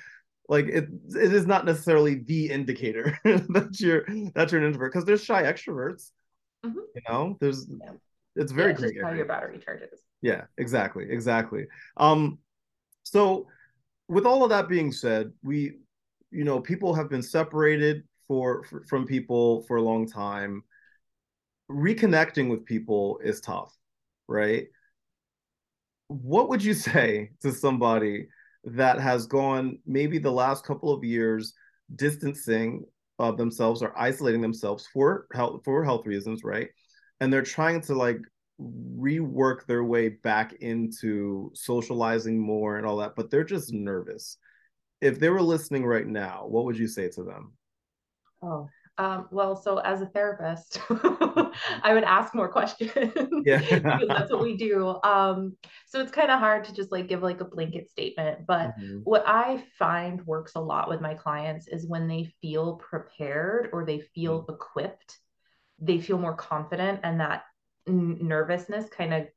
like 0.49 0.65
it 0.67 0.89
it 1.09 1.33
is 1.33 1.47
not 1.47 1.65
necessarily 1.65 2.15
the 2.15 2.49
indicator 2.49 3.17
that 3.25 3.77
you're 3.79 4.05
that 4.35 4.51
you're 4.51 4.61
an 4.61 4.67
introvert 4.67 4.91
because 4.91 5.05
there's 5.05 5.23
shy 5.23 5.43
extroverts 5.43 6.11
Mm-hmm. 6.65 6.79
You 6.95 7.01
know, 7.07 7.37
there's 7.39 7.67
yeah. 7.69 7.91
It's 8.37 8.51
very 8.51 8.73
yeah, 8.73 8.85
it's 8.85 9.01
how 9.01 9.11
your 9.11 9.25
battery 9.25 9.59
charges. 9.59 9.99
Yeah, 10.21 10.45
exactly, 10.57 11.09
exactly. 11.09 11.65
Um, 11.97 12.39
so 13.03 13.47
with 14.07 14.25
all 14.25 14.43
of 14.43 14.49
that 14.49 14.69
being 14.69 14.91
said, 14.91 15.31
we, 15.43 15.79
you 16.31 16.43
know, 16.43 16.59
people 16.59 16.93
have 16.93 17.09
been 17.09 17.23
separated 17.23 18.03
for, 18.27 18.63
for 18.63 18.83
from 18.85 19.05
people 19.05 19.63
for 19.63 19.77
a 19.77 19.81
long 19.81 20.07
time. 20.07 20.63
Reconnecting 21.69 22.49
with 22.49 22.65
people 22.65 23.19
is 23.23 23.41
tough, 23.41 23.73
right? 24.27 24.67
What 26.07 26.49
would 26.49 26.63
you 26.63 26.73
say 26.89 27.31
to 27.41 27.51
somebody 27.51 28.27
that 28.63 28.99
has 28.99 29.27
gone 29.27 29.79
maybe 29.85 30.17
the 30.19 30.31
last 30.31 30.65
couple 30.65 30.91
of 30.91 31.03
years 31.03 31.53
distancing 31.95 32.85
of 33.19 33.37
themselves 33.37 33.81
or 33.81 33.97
isolating 33.97 34.41
themselves 34.41 34.87
for 34.93 35.27
health 35.33 35.61
for 35.63 35.83
health 35.83 36.05
reasons, 36.05 36.43
right? 36.43 36.69
And 37.19 37.31
they're 37.31 37.41
trying 37.41 37.81
to 37.81 37.95
like 37.95 38.19
rework 38.61 39.65
their 39.65 39.83
way 39.83 40.09
back 40.09 40.53
into 40.53 41.51
socializing 41.53 42.39
more 42.39 42.77
and 42.77 42.85
all 42.85 42.97
that, 42.97 43.15
but 43.15 43.29
they're 43.29 43.43
just 43.43 43.73
nervous. 43.73 44.37
If 45.01 45.19
they 45.19 45.29
were 45.29 45.41
listening 45.41 45.85
right 45.85 46.07
now, 46.07 46.45
what 46.47 46.65
would 46.65 46.77
you 46.77 46.87
say 46.87 47.09
to 47.09 47.23
them? 47.23 47.53
Oh, 48.41 48.69
um, 48.99 49.27
well, 49.29 49.55
so 49.55 49.77
as 49.77 50.01
a 50.01 50.07
therapist, 50.07 50.79
I 50.89 51.91
would 51.93 52.03
ask 52.03 52.33
more 52.33 52.49
questions. 52.49 52.91
Yeah. 53.45 53.59
that's 54.07 54.31
what 54.31 54.41
we 54.41 54.57
do. 54.57 54.99
Um, 55.03 55.55
so 55.85 56.01
it's 56.01 56.11
kind 56.11 56.31
of 56.31 56.39
hard 56.39 56.63
to 56.65 56.73
just 56.73 56.91
like 56.91 57.07
give 57.07 57.21
like 57.21 57.39
a 57.39 57.45
blanket 57.45 57.89
statement. 57.91 58.47
But 58.47 58.71
mm-hmm. 58.79 58.99
what 59.03 59.23
I 59.27 59.63
find 59.77 60.25
works 60.25 60.53
a 60.55 60.61
lot 60.61 60.89
with 60.89 60.99
my 60.99 61.13
clients 61.13 61.67
is 61.67 61.87
when 61.87 62.07
they 62.07 62.33
feel 62.41 62.77
prepared 62.77 63.69
or 63.71 63.85
they 63.85 63.99
feel 63.99 64.41
mm-hmm. 64.41 64.53
equipped, 64.53 65.19
they 65.79 65.99
feel 65.99 66.17
more 66.17 66.35
confident, 66.35 67.01
and 67.03 67.19
that 67.19 67.43
n- 67.87 68.17
nervousness 68.21 68.89
kind 68.89 69.13
of 69.13 69.27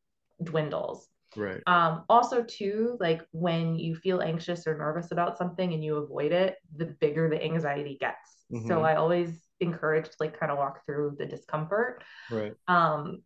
dwindles. 0.42 1.08
Right. 1.36 1.62
Um, 1.66 2.04
also, 2.08 2.42
too, 2.42 2.96
like 3.00 3.24
when 3.32 3.76
you 3.76 3.94
feel 3.94 4.20
anxious 4.20 4.66
or 4.66 4.76
nervous 4.76 5.12
about 5.12 5.38
something 5.38 5.72
and 5.72 5.84
you 5.84 5.96
avoid 5.96 6.32
it, 6.32 6.56
the 6.76 6.86
bigger 6.86 7.28
the 7.28 7.42
anxiety 7.42 7.96
gets. 8.00 8.44
Mm-hmm. 8.52 8.66
So 8.66 8.82
I 8.82 8.96
always 8.96 9.40
encourage 9.60 10.06
to 10.06 10.16
like 10.18 10.38
kind 10.38 10.50
of 10.50 10.58
walk 10.58 10.84
through 10.84 11.16
the 11.18 11.26
discomfort. 11.26 12.02
Right. 12.30 12.54
Um, 12.66 13.22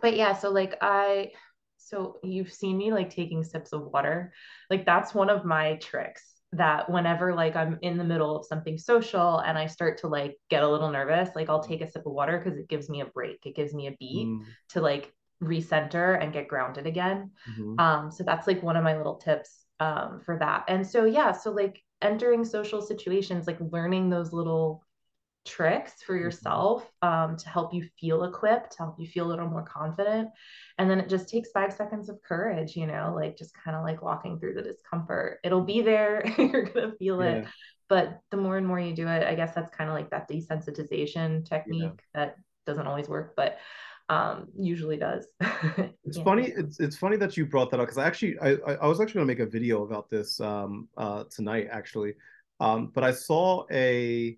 but 0.00 0.16
yeah, 0.16 0.34
so 0.34 0.50
like 0.50 0.76
I 0.80 1.32
so 1.76 2.18
you've 2.22 2.52
seen 2.52 2.78
me 2.78 2.92
like 2.92 3.10
taking 3.10 3.44
sips 3.44 3.72
of 3.72 3.82
water. 3.82 4.32
Like 4.70 4.86
that's 4.86 5.14
one 5.14 5.28
of 5.28 5.44
my 5.44 5.76
tricks 5.76 6.33
that 6.56 6.90
whenever 6.90 7.34
like 7.34 7.56
I'm 7.56 7.78
in 7.82 7.98
the 7.98 8.04
middle 8.04 8.36
of 8.36 8.46
something 8.46 8.78
social 8.78 9.38
and 9.40 9.58
I 9.58 9.66
start 9.66 9.98
to 9.98 10.08
like 10.08 10.36
get 10.50 10.62
a 10.62 10.68
little 10.68 10.90
nervous, 10.90 11.30
like 11.34 11.48
I'll 11.48 11.62
take 11.62 11.80
a 11.80 11.90
sip 11.90 12.06
of 12.06 12.12
water 12.12 12.38
because 12.38 12.58
it 12.58 12.68
gives 12.68 12.88
me 12.88 13.00
a 13.00 13.06
break. 13.06 13.44
It 13.44 13.56
gives 13.56 13.74
me 13.74 13.88
a 13.88 13.96
beat 13.98 14.26
mm. 14.26 14.44
to 14.70 14.80
like 14.80 15.12
recenter 15.42 16.20
and 16.22 16.32
get 16.32 16.48
grounded 16.48 16.86
again. 16.86 17.30
Mm-hmm. 17.50 17.78
Um, 17.78 18.10
so 18.10 18.24
that's 18.24 18.46
like 18.46 18.62
one 18.62 18.76
of 18.76 18.84
my 18.84 18.96
little 18.96 19.16
tips 19.16 19.66
um 19.80 20.20
for 20.24 20.38
that. 20.38 20.64
And 20.68 20.86
so 20.86 21.04
yeah, 21.04 21.32
so 21.32 21.50
like 21.50 21.82
entering 22.00 22.44
social 22.44 22.80
situations, 22.80 23.46
like 23.46 23.58
learning 23.60 24.10
those 24.10 24.32
little 24.32 24.83
tricks 25.44 26.02
for 26.02 26.14
mm-hmm. 26.14 26.24
yourself 26.24 26.90
um, 27.02 27.36
to 27.36 27.48
help 27.48 27.74
you 27.74 27.88
feel 28.00 28.24
equipped, 28.24 28.72
to 28.72 28.78
help 28.78 28.96
you 28.98 29.06
feel 29.06 29.26
a 29.26 29.28
little 29.28 29.48
more 29.48 29.62
confident. 29.62 30.28
And 30.78 30.90
then 30.90 31.00
it 31.00 31.08
just 31.08 31.28
takes 31.28 31.50
five 31.50 31.72
seconds 31.72 32.08
of 32.08 32.20
courage, 32.22 32.76
you 32.76 32.86
know, 32.86 33.12
like 33.14 33.36
just 33.36 33.52
kind 33.54 33.76
of 33.76 33.84
like 33.84 34.02
walking 34.02 34.38
through 34.38 34.54
the 34.54 34.62
discomfort. 34.62 35.38
It'll 35.44 35.64
be 35.64 35.82
there, 35.82 36.24
you're 36.38 36.64
going 36.64 36.90
to 36.90 36.96
feel 36.96 37.22
yeah. 37.22 37.30
it. 37.30 37.46
But 37.88 38.20
the 38.30 38.38
more 38.38 38.56
and 38.56 38.66
more 38.66 38.80
you 38.80 38.94
do 38.94 39.06
it, 39.06 39.26
I 39.26 39.34
guess 39.34 39.54
that's 39.54 39.74
kind 39.74 39.90
of 39.90 39.94
like 39.94 40.10
that 40.10 40.28
desensitization 40.28 41.46
technique 41.46 41.82
yeah. 41.82 41.90
that 42.14 42.36
doesn't 42.66 42.86
always 42.86 43.08
work, 43.08 43.34
but 43.36 43.58
um 44.10 44.48
usually 44.54 44.98
does 44.98 45.26
it's 46.04 46.18
funny 46.18 46.52
it's, 46.54 46.78
it's 46.78 46.94
funny 46.94 47.16
that 47.16 47.38
you 47.38 47.46
brought 47.46 47.70
that 47.70 47.80
up 47.80 47.86
because 47.86 47.96
i 47.96 48.06
actually 48.06 48.38
I, 48.38 48.56
I 48.82 48.86
was 48.86 49.00
actually 49.00 49.20
going 49.20 49.28
to 49.28 49.34
make 49.34 49.38
a 49.38 49.50
video 49.50 49.82
about 49.84 50.10
this 50.10 50.40
um 50.40 50.90
uh 50.98 51.24
tonight 51.30 51.68
actually 51.70 52.12
um 52.60 52.92
but 52.94 53.02
i 53.02 53.10
saw 53.10 53.64
a 53.70 54.36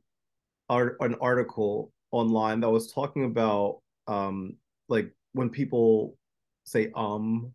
art, 0.69 0.97
an 1.01 1.17
article 1.21 1.93
online 2.13 2.61
that 2.61 2.71
was 2.71 2.93
talking 2.93 3.25
about 3.25 3.81
um 4.07 4.57
like 4.89 5.13
when 5.33 5.51
people 5.51 6.17
say 6.65 6.91
um 6.95 7.53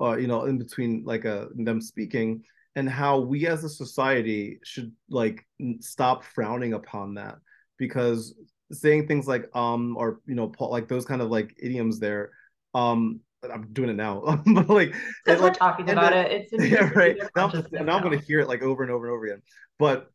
uh 0.00 0.16
you 0.16 0.26
know 0.26 0.44
in 0.44 0.58
between 0.58 1.02
like 1.04 1.24
a 1.24 1.42
uh, 1.42 1.46
them 1.56 1.80
speaking 1.80 2.42
and 2.76 2.88
how 2.88 3.18
we 3.18 3.46
as 3.46 3.64
a 3.64 3.68
society 3.68 4.60
should 4.62 4.92
like 5.10 5.44
stop 5.80 6.24
frowning 6.24 6.74
upon 6.74 7.14
that 7.14 7.36
because 7.78 8.34
saying 8.70 9.06
things 9.08 9.26
like 9.26 9.44
um 9.56 9.96
or 9.96 10.20
you 10.26 10.34
know 10.34 10.52
like 10.60 10.88
those 10.88 11.04
kind 11.04 11.20
of 11.20 11.30
like 11.30 11.54
idioms 11.58 11.98
there 11.98 12.30
um 12.74 13.20
I'm 13.42 13.68
doing 13.72 13.90
it 13.90 13.94
now, 13.94 14.42
but 14.46 14.68
like 14.68 14.94
because 15.24 15.40
we're 15.40 15.54
talking 15.54 15.88
about 15.90 16.12
then, 16.12 16.26
it. 16.26 16.48
It's 16.50 16.64
yeah, 16.72 16.90
right. 16.90 17.16
Now, 17.36 17.52
now 17.70 17.96
I'm 17.96 18.02
going 18.02 18.18
to 18.18 18.24
hear 18.24 18.40
it 18.40 18.48
like 18.48 18.62
over 18.62 18.82
and 18.82 18.90
over 18.90 19.06
and 19.06 19.14
over 19.14 19.26
again. 19.26 19.42
But 19.78 20.10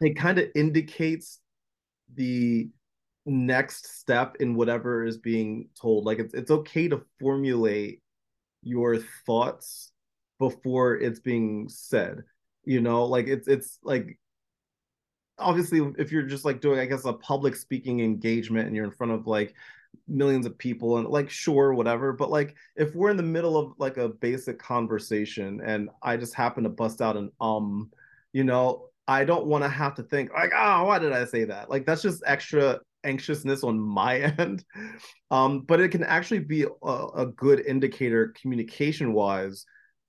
it 0.00 0.16
kind 0.16 0.38
of 0.38 0.48
indicates 0.54 1.39
the 2.14 2.68
next 3.26 3.98
step 4.00 4.36
in 4.40 4.54
whatever 4.54 5.04
is 5.04 5.18
being 5.18 5.68
told. 5.80 6.04
Like 6.04 6.18
it's 6.18 6.34
it's 6.34 6.50
okay 6.50 6.88
to 6.88 7.02
formulate 7.20 8.02
your 8.62 8.98
thoughts 9.26 9.92
before 10.38 10.96
it's 10.96 11.20
being 11.20 11.68
said. 11.68 12.24
You 12.64 12.80
know, 12.80 13.04
like 13.04 13.26
it's 13.26 13.48
it's 13.48 13.78
like 13.82 14.18
obviously 15.38 15.80
if 15.98 16.12
you're 16.12 16.22
just 16.22 16.44
like 16.44 16.60
doing 16.60 16.78
I 16.78 16.86
guess 16.86 17.04
a 17.04 17.12
public 17.12 17.56
speaking 17.56 18.00
engagement 18.00 18.66
and 18.66 18.76
you're 18.76 18.84
in 18.84 18.90
front 18.90 19.12
of 19.12 19.26
like 19.26 19.54
millions 20.06 20.46
of 20.46 20.58
people 20.58 20.98
and 20.98 21.08
like 21.08 21.30
sure 21.30 21.72
whatever 21.72 22.12
but 22.12 22.30
like 22.30 22.54
if 22.76 22.94
we're 22.94 23.10
in 23.10 23.16
the 23.16 23.22
middle 23.22 23.56
of 23.56 23.72
like 23.78 23.96
a 23.96 24.08
basic 24.08 24.58
conversation 24.58 25.60
and 25.64 25.88
i 26.02 26.16
just 26.16 26.34
happen 26.34 26.62
to 26.62 26.68
bust 26.68 27.00
out 27.00 27.16
an 27.16 27.30
um 27.40 27.90
you 28.32 28.44
know 28.44 28.89
I 29.10 29.24
don't 29.24 29.46
want 29.46 29.64
to 29.64 29.68
have 29.68 29.96
to 29.96 30.04
think 30.04 30.32
like, 30.32 30.52
oh, 30.56 30.84
why 30.84 31.00
did 31.00 31.12
I 31.12 31.24
say 31.24 31.42
that? 31.42 31.68
Like 31.68 31.84
that's 31.84 32.00
just 32.00 32.22
extra 32.24 32.78
anxiousness 33.02 33.64
on 33.64 33.80
my 33.80 34.18
end. 34.38 34.64
Um, 35.32 35.62
but 35.62 35.80
it 35.80 35.88
can 35.88 36.04
actually 36.04 36.38
be 36.38 36.64
a, 36.84 37.06
a 37.16 37.26
good 37.26 37.66
indicator 37.66 38.32
communication 38.40 39.12
wise, 39.12 39.66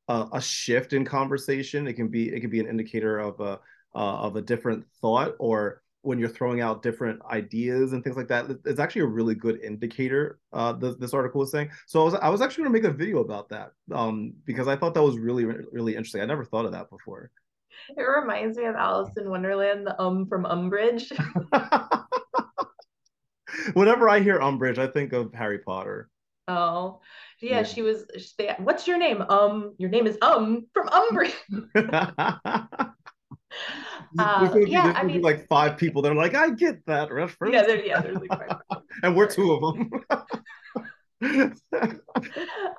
uh, 0.08 0.28
a 0.34 0.40
shift 0.40 0.94
in 0.94 1.04
conversation. 1.04 1.88
It 1.88 1.94
can 1.94 2.10
be 2.10 2.30
it 2.30 2.42
can 2.42 2.52
be 2.52 2.60
an 2.60 2.68
indicator 2.68 3.18
of 3.18 3.40
a 3.40 3.60
uh, 3.96 4.18
of 4.20 4.36
a 4.36 4.42
different 4.42 4.86
thought 5.02 5.34
or 5.40 5.82
when 6.04 6.20
you're 6.20 6.30
throwing 6.30 6.62
out 6.62 6.84
different 6.84 7.22
ideas 7.26 7.94
and 7.94 8.04
things 8.04 8.18
like 8.18 8.28
that. 8.28 8.52
It's 8.66 8.80
actually 8.80 9.02
a 9.02 9.08
really 9.08 9.34
good 9.34 9.62
indicator. 9.64 10.38
Uh, 10.54 10.74
this, 10.74 10.96
this 10.98 11.14
article 11.16 11.40
was 11.40 11.50
saying. 11.50 11.72
So 11.88 12.02
I 12.02 12.04
was 12.04 12.14
I 12.14 12.30
was 12.30 12.42
actually 12.42 12.66
going 12.66 12.76
to 12.76 12.82
make 12.82 12.94
a 12.94 12.96
video 12.96 13.22
about 13.22 13.50
that 13.50 13.72
um, 13.92 14.34
because 14.46 14.68
I 14.68 14.76
thought 14.76 14.94
that 14.94 15.02
was 15.02 15.18
really 15.18 15.46
really 15.46 15.96
interesting. 15.96 16.22
I 16.22 16.26
never 16.26 16.46
thought 16.46 16.66
of 16.66 16.74
that 16.74 16.92
before. 16.92 17.32
It 17.98 18.02
reminds 18.02 18.58
me 18.58 18.66
of 18.66 18.76
Alice 18.76 19.16
in 19.18 19.30
Wonderland, 19.30 19.86
the 19.88 20.00
um 20.02 20.28
from 20.28 20.46
Umbridge. 20.46 21.12
Whenever 23.74 24.10
I 24.10 24.20
hear 24.20 24.40
Umbridge, 24.40 24.78
I 24.78 24.88
think 24.88 25.14
of 25.14 25.34
Harry 25.34 25.60
Potter. 25.60 26.10
Oh, 26.48 27.02
yeah, 27.42 27.58
yeah. 27.58 27.64
she 27.64 27.82
was. 27.82 28.06
She, 28.18 28.48
What's 28.60 28.88
your 28.88 28.98
name? 28.98 29.22
Um, 29.22 29.76
your 29.78 29.90
name 29.90 30.08
is 30.08 30.18
Um 30.22 30.68
from 30.74 30.88
Umbridge. 30.88 31.34
Uh, 34.18 34.50
yeah, 34.66 34.94
I 34.96 35.04
mean, 35.04 35.22
like 35.22 35.48
five 35.48 35.78
people 35.78 36.02
that 36.02 36.12
are 36.12 36.16
like, 36.16 36.36
I 36.36 36.50
get 36.50 36.86
that 36.86 37.12
reference. 37.12 37.54
Yeah, 37.54 37.64
there, 37.64 37.86
yeah, 37.86 38.02
there's 38.02 38.18
like 38.18 38.30
five. 38.30 38.82
and 39.04 39.16
we're 39.16 39.28
two 39.28 39.54
of 39.54 39.62
them. 39.62 39.90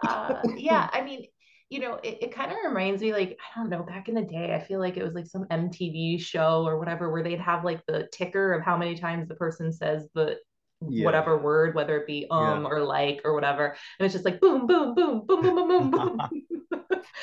uh, 0.07 0.43
yeah, 0.57 0.91
I 0.93 1.03
mean, 1.03 1.27
you 1.73 1.81
know, 1.81 1.95
it, 2.03 2.19
it 2.21 2.35
kind 2.35 2.53
of 2.53 2.59
reminds 2.63 3.01
me 3.01 3.15
like, 3.15 3.39
I 3.41 3.59
don't 3.59 3.71
know, 3.71 3.83
back 3.83 4.11
in 4.11 4.15
the 4.15 4.21
day, 4.21 4.55
I 4.55 4.61
feel 4.61 4.79
like 4.79 4.99
it 4.99 5.03
was 5.03 5.15
like 5.15 5.27
some 5.27 5.47
MTV 5.47 6.21
show 6.21 6.67
or 6.67 6.79
whatever 6.79 7.11
where 7.11 7.23
they'd 7.23 7.41
have 7.41 7.65
like 7.65 7.81
the 7.87 8.09
ticker 8.13 8.53
of 8.53 8.63
how 8.63 8.77
many 8.77 8.95
times 8.95 9.27
the 9.27 9.37
person 9.37 9.73
says 9.73 10.07
the 10.15 10.37
yeah. 10.87 11.07
whatever 11.07 11.39
word, 11.39 11.75
whether 11.75 11.97
it 11.97 12.07
be 12.07 12.27
um 12.31 12.65
yeah. 12.65 12.69
or 12.69 12.81
like 12.83 13.23
or 13.25 13.33
whatever. 13.33 13.75
And 13.99 14.05
it's 14.05 14.13
just 14.13 14.27
like 14.27 14.39
boom, 14.39 14.67
boom, 14.67 14.95
boom, 14.95 15.25
boom, 15.27 15.41
boom, 15.41 15.67
boom, 15.69 15.91
boom, 15.91 16.19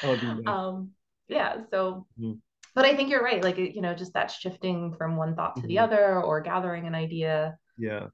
boom. 0.03 0.47
um, 0.47 0.89
yeah. 1.27 1.57
So, 1.69 2.07
mm-hmm. 2.19 2.39
but 2.73 2.85
I 2.85 2.95
think 2.95 3.11
you're 3.11 3.23
right. 3.23 3.43
Like, 3.43 3.59
you 3.59 3.81
know, 3.81 3.93
just 3.93 4.13
that 4.13 4.31
shifting 4.31 4.95
from 4.97 5.15
one 5.15 5.35
thought 5.35 5.57
to 5.57 5.61
mm-hmm. 5.61 5.67
the 5.67 5.79
other 5.79 6.23
or 6.23 6.41
gathering 6.41 6.87
an 6.87 6.95
idea. 6.95 7.55
Yeah. 7.77 8.07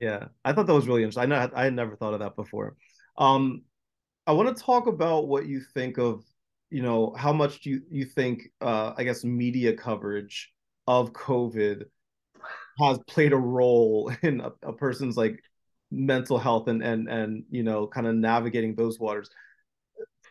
Yeah. 0.00 0.24
I 0.44 0.54
thought 0.54 0.66
that 0.66 0.74
was 0.74 0.88
really 0.88 1.04
interesting. 1.04 1.22
I 1.22 1.26
know 1.26 1.50
I 1.54 1.64
had 1.64 1.74
never 1.74 1.94
thought 1.94 2.14
of 2.14 2.20
that 2.20 2.34
before. 2.34 2.74
Um, 3.16 3.62
I 4.26 4.32
want 4.32 4.56
to 4.56 4.62
talk 4.62 4.86
about 4.86 5.28
what 5.28 5.46
you 5.46 5.60
think 5.74 5.98
of, 5.98 6.24
you 6.70 6.82
know, 6.82 7.14
how 7.16 7.32
much 7.32 7.60
do 7.60 7.70
you, 7.70 7.82
you 7.90 8.04
think, 8.04 8.48
uh, 8.60 8.92
I 8.96 9.04
guess, 9.04 9.24
media 9.24 9.74
coverage 9.74 10.52
of 10.86 11.12
COVID 11.12 11.84
has 12.78 12.98
played 13.06 13.32
a 13.32 13.36
role 13.36 14.12
in 14.22 14.40
a, 14.40 14.52
a 14.62 14.72
person's 14.72 15.16
like 15.16 15.42
mental 15.90 16.38
health 16.38 16.68
and 16.68 16.82
and 16.82 17.06
and 17.08 17.44
you 17.50 17.62
know, 17.62 17.86
kind 17.86 18.06
of 18.06 18.14
navigating 18.14 18.74
those 18.74 18.98
waters. 18.98 19.28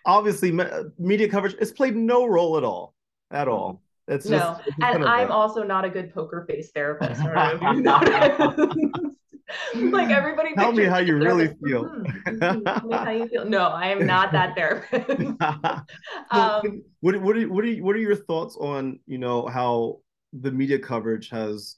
Obviously, 0.05 0.51
me- 0.51 0.65
media 0.97 1.29
coverage 1.29 1.55
has 1.59 1.71
played 1.71 1.95
no 1.95 2.25
role 2.25 2.57
at 2.57 2.63
all, 2.63 2.95
at 3.29 3.47
all. 3.47 3.81
It's 4.07 4.25
no, 4.25 4.39
just, 4.39 4.61
it's 4.67 4.77
and 4.81 5.05
I'm 5.05 5.31
also 5.31 5.63
not 5.63 5.85
a 5.85 5.89
good 5.89 6.13
poker 6.13 6.45
face 6.49 6.71
therapist. 6.71 7.21
like 9.75 10.09
everybody 10.09 10.53
tell 10.55 10.71
me 10.71 10.85
how 10.85 10.97
you 10.97 11.15
really 11.17 11.47
feel 11.63 11.85
mm-hmm. 11.85 12.91
how 12.91 13.11
you 13.11 13.27
feel 13.27 13.45
no 13.45 13.67
i 13.69 13.87
am 13.87 14.05
not 14.05 14.31
that 14.31 14.55
therapist 14.57 15.09
um, 16.31 16.83
what, 17.01 17.19
what, 17.21 17.37
are, 17.37 17.47
what, 17.49 17.65
are, 17.65 17.73
what 17.77 17.95
are 17.95 17.99
your 17.99 18.15
thoughts 18.15 18.57
on 18.59 18.99
you 19.05 19.17
know 19.17 19.47
how 19.47 19.99
the 20.33 20.51
media 20.51 20.79
coverage 20.79 21.29
has 21.29 21.77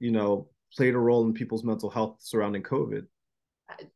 you 0.00 0.10
know 0.10 0.48
played 0.74 0.94
a 0.94 0.98
role 0.98 1.24
in 1.24 1.32
people's 1.32 1.64
mental 1.64 1.90
health 1.90 2.16
surrounding 2.20 2.62
covid 2.62 3.06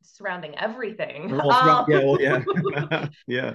surrounding 0.03 0.57
everything 0.59 1.33
um, 1.41 1.85
yeah 1.89 1.99
well, 2.05 2.21
yeah 2.21 3.09
yeah 3.27 3.55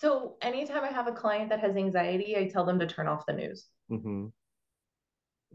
so 0.00 0.36
anytime 0.42 0.84
i 0.84 0.88
have 0.88 1.06
a 1.06 1.12
client 1.12 1.48
that 1.48 1.60
has 1.60 1.76
anxiety 1.76 2.36
i 2.36 2.48
tell 2.48 2.64
them 2.64 2.78
to 2.78 2.86
turn 2.86 3.08
off 3.08 3.24
the 3.26 3.32
news 3.32 3.66
mm-hmm. 3.90 4.26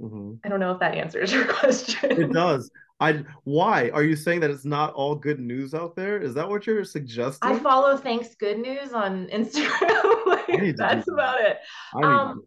Mm-hmm. 0.02 0.34
I 0.44 0.50
don't 0.50 0.60
know 0.60 0.72
if 0.72 0.80
that 0.80 0.96
answers 0.96 1.32
your 1.32 1.46
question. 1.46 2.12
It 2.12 2.34
does. 2.34 2.72
I 3.02 3.24
why 3.44 3.90
are 3.90 4.04
you 4.04 4.16
saying 4.16 4.42
that 4.42 4.52
it's 4.52 4.64
not 4.64 4.94
all 4.94 5.16
good 5.16 5.40
news 5.40 5.74
out 5.74 5.96
there? 5.96 6.22
Is 6.22 6.36
that 6.36 6.48
what 6.48 6.68
you're 6.68 6.86
suggesting? 6.86 7.52
I 7.52 7.58
follow 7.58 7.98
Tank's 7.98 8.36
Good 8.36 8.60
News 8.60 8.94
on 8.94 9.28
Instagram. 9.34 10.26
like, 10.28 10.76
that's 10.78 11.08
about 11.10 11.42
it. 11.42 11.58
Um, 11.96 12.42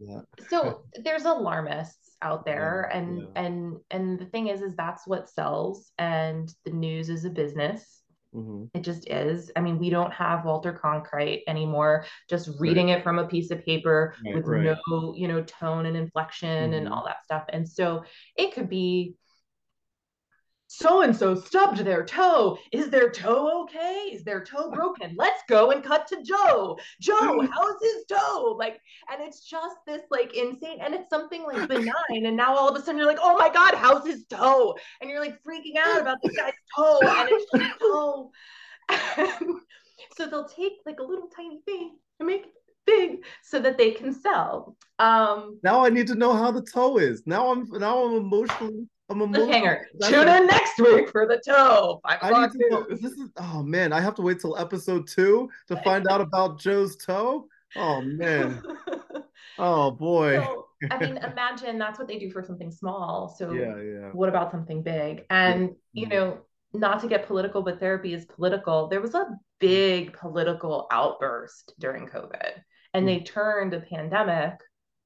so 0.49 0.83
there's 1.03 1.25
alarmists 1.25 2.15
out 2.21 2.45
there, 2.45 2.89
yeah, 2.89 2.97
and 2.97 3.19
yeah. 3.19 3.25
and 3.35 3.75
and 3.91 4.19
the 4.19 4.25
thing 4.27 4.47
is, 4.47 4.61
is 4.61 4.75
that's 4.75 5.05
what 5.05 5.29
sells, 5.29 5.91
and 5.97 6.51
the 6.63 6.71
news 6.71 7.09
is 7.09 7.25
a 7.25 7.29
business. 7.29 8.01
Mm-hmm. 8.33 8.65
It 8.73 8.81
just 8.81 9.09
is. 9.09 9.51
I 9.55 9.61
mean, 9.61 9.77
we 9.77 9.89
don't 9.89 10.11
have 10.11 10.45
Walter 10.45 10.73
Cronkite 10.73 11.41
anymore, 11.47 12.05
just 12.29 12.49
reading 12.59 12.87
right. 12.87 12.99
it 12.99 13.03
from 13.03 13.19
a 13.19 13.27
piece 13.27 13.51
of 13.51 13.65
paper 13.65 14.15
right, 14.25 14.35
with 14.35 14.45
right. 14.45 14.77
no, 14.89 15.13
you 15.15 15.27
know, 15.27 15.43
tone 15.43 15.85
and 15.85 15.95
inflection 15.95 16.71
mm-hmm. 16.71 16.73
and 16.73 16.89
all 16.89 17.03
that 17.05 17.23
stuff. 17.23 17.43
And 17.49 17.67
so 17.67 18.03
it 18.35 18.53
could 18.53 18.69
be 18.69 19.15
so 20.75 21.01
and 21.01 21.15
so 21.15 21.35
stubbed 21.35 21.77
their 21.79 22.03
toe. 22.03 22.57
Is 22.71 22.89
their 22.89 23.09
toe 23.09 23.63
okay? 23.63 24.09
Is 24.11 24.23
their 24.23 24.43
toe 24.43 24.69
broken? 24.71 25.15
Let's 25.17 25.41
go 25.47 25.71
and 25.71 25.83
cut 25.83 26.07
to 26.07 26.21
Joe. 26.21 26.77
Joe, 26.99 27.47
how's 27.53 27.81
his 27.81 28.05
toe? 28.09 28.55
Like, 28.57 28.79
and 29.11 29.21
it's 29.21 29.47
just 29.47 29.77
this 29.87 30.01
like 30.11 30.35
insane, 30.35 30.79
and 30.81 30.93
it's 30.93 31.09
something 31.09 31.43
like 31.43 31.67
benign. 31.67 32.25
And 32.25 32.35
now 32.35 32.55
all 32.55 32.69
of 32.69 32.75
a 32.75 32.83
sudden 32.83 32.97
you're 32.97 33.07
like, 33.07 33.19
oh 33.21 33.37
my 33.37 33.49
God, 33.49 33.75
how's 33.75 34.05
his 34.05 34.25
toe? 34.25 34.75
And 35.01 35.09
you're 35.09 35.21
like 35.21 35.41
freaking 35.43 35.77
out 35.79 36.01
about 36.01 36.17
this 36.23 36.35
guy's 36.35 36.53
toe, 36.75 36.99
and 37.03 37.29
it's 37.31 37.51
just 37.51 37.79
toe. 37.79 38.31
And 38.89 39.59
so 40.17 40.27
they'll 40.27 40.47
take 40.47 40.73
like 40.85 40.99
a 40.99 41.03
little 41.03 41.29
tiny 41.35 41.61
thing 41.65 41.97
and 42.19 42.27
make 42.27 42.43
it 42.43 42.53
big 42.85 43.23
so 43.41 43.59
that 43.59 43.77
they 43.77 43.91
can 43.91 44.13
sell. 44.13 44.75
Um 44.99 45.59
now 45.63 45.83
I 45.83 45.89
need 45.89 46.07
to 46.07 46.15
know 46.15 46.33
how 46.33 46.51
the 46.51 46.61
toe 46.61 46.97
is. 46.97 47.23
Now 47.25 47.51
I'm 47.51 47.67
now 47.71 48.05
I'm 48.05 48.15
emotionally 48.17 48.87
I'm 49.09 49.21
a 49.21 49.27
cliffhanger. 49.27 49.81
Tune 50.03 50.27
in 50.27 50.47
next 50.47 50.79
week 50.79 51.09
for 51.09 51.27
the 51.27 51.41
toe. 51.45 52.01
Five 52.03 52.23
o'clock 52.23 52.51
news. 52.55 52.99
This 53.01 53.11
is 53.13 53.29
oh 53.37 53.61
man, 53.63 53.93
I 53.93 54.01
have 54.01 54.15
to 54.15 54.21
wait 54.21 54.39
till 54.39 54.57
episode 54.57 55.07
two 55.07 55.49
to 55.67 55.77
find 55.83 56.07
out 56.07 56.21
about 56.21 56.59
Joe's 56.59 56.95
toe. 56.95 57.47
Oh 57.75 58.01
man. 58.01 58.61
Oh 59.57 59.91
boy. 59.91 60.35
So, 60.35 60.67
I 60.91 60.99
mean, 60.99 61.17
imagine 61.17 61.77
that's 61.77 61.97
what 61.97 62.09
they 62.09 62.19
do 62.19 62.29
for 62.29 62.43
something 62.43 62.71
small. 62.71 63.33
So 63.37 63.53
yeah, 63.53 63.77
yeah. 63.77 64.09
What 64.11 64.27
about 64.27 64.51
something 64.51 64.83
big? 64.83 65.23
And 65.29 65.75
yeah. 65.93 66.03
you 66.03 66.07
know, 66.07 66.37
not 66.73 66.99
to 67.01 67.07
get 67.07 67.25
political, 67.25 67.61
but 67.61 67.79
therapy 67.79 68.13
is 68.13 68.25
political. 68.25 68.87
There 68.87 69.01
was 69.01 69.15
a 69.15 69.27
big 69.59 70.11
political 70.11 70.87
outburst 70.91 71.73
during 71.79 72.07
COVID, 72.07 72.51
and 72.93 73.03
hmm. 73.03 73.07
they 73.07 73.19
turned 73.21 73.73
a 73.73 73.79
pandemic 73.79 74.59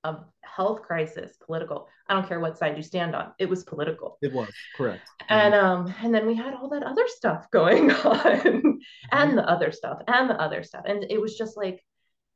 a 0.04 0.18
health 0.42 0.82
crisis 0.82 1.38
political 1.46 1.88
i 2.08 2.14
don't 2.14 2.28
care 2.28 2.40
what 2.40 2.58
side 2.58 2.76
you 2.78 2.84
stand 2.84 3.16
on 3.16 3.32
it 3.38 3.48
was 3.50 3.64
political. 3.64 4.18
It 4.22 4.34
was 4.34 4.50
correct. 4.76 5.08
And 5.30 5.54
um 5.54 5.94
and 6.02 6.14
then 6.14 6.26
we 6.26 6.36
had 6.36 6.54
all 6.54 6.70
that 6.70 6.84
other 6.84 7.08
stuff 7.08 7.50
going 7.52 7.92
on 7.92 8.20
mm-hmm. 8.20 8.70
and 9.12 9.38
the 9.38 9.48
other 9.48 9.72
stuff 9.72 10.02
and 10.08 10.30
the 10.30 10.40
other 10.40 10.64
stuff 10.64 10.84
and 10.86 11.06
it 11.10 11.20
was 11.20 11.38
just 11.38 11.58
like 11.58 11.84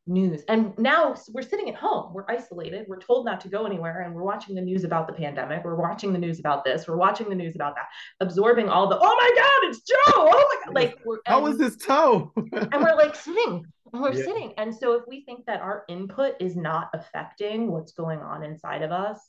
news. 0.05 0.43
And 0.49 0.77
now 0.77 1.15
we're 1.31 1.41
sitting 1.41 1.69
at 1.69 1.75
home 1.75 2.13
we're 2.13 2.25
isolated 2.27 2.85
we're 2.87 2.99
told 2.99 3.25
not 3.25 3.39
to 3.41 3.47
go 3.47 3.65
anywhere 3.65 4.01
and 4.01 4.13
we're 4.13 4.23
watching 4.23 4.53
the 4.55 4.61
news 4.61 4.83
about 4.83 5.07
the 5.07 5.13
pandemic 5.13 5.63
we're 5.63 5.75
watching 5.75 6.11
the 6.11 6.19
news 6.19 6.39
about 6.39 6.65
this 6.65 6.87
we're 6.87 6.97
watching 6.97 7.29
the 7.29 7.35
news 7.35 7.55
about 7.55 7.75
that 7.75 7.87
absorbing 8.19 8.67
all 8.67 8.87
the 8.89 8.97
oh 8.99 9.15
my 9.15 9.31
god 9.35 9.69
it's 9.69 9.79
joe! 9.81 9.95
Oh 10.07 10.59
my 10.65 10.65
god 10.65 10.75
like 10.75 10.99
we're, 11.05 11.19
how 11.25 11.41
was 11.41 11.57
this 11.57 11.77
toe 11.77 12.33
and 12.35 12.83
we're 12.83 12.95
like 12.95 13.15
sitting 13.15 13.65
we're 14.01 14.13
yeah. 14.13 14.25
sitting. 14.25 14.53
And 14.57 14.73
so 14.73 14.93
if 14.93 15.03
we 15.07 15.23
think 15.23 15.45
that 15.45 15.61
our 15.61 15.83
input 15.87 16.35
is 16.39 16.55
not 16.55 16.89
affecting 16.93 17.71
what's 17.71 17.93
going 17.93 18.19
on 18.19 18.43
inside 18.43 18.81
of 18.81 18.91
us, 18.91 19.19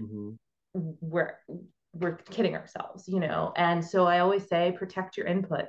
mm-hmm. 0.00 0.30
we're 0.74 1.34
we're 1.92 2.16
kidding 2.16 2.54
ourselves, 2.54 3.04
you 3.08 3.20
know. 3.20 3.52
And 3.56 3.84
so 3.84 4.06
I 4.06 4.20
always 4.20 4.48
say 4.48 4.74
protect 4.78 5.16
your 5.16 5.26
input. 5.26 5.66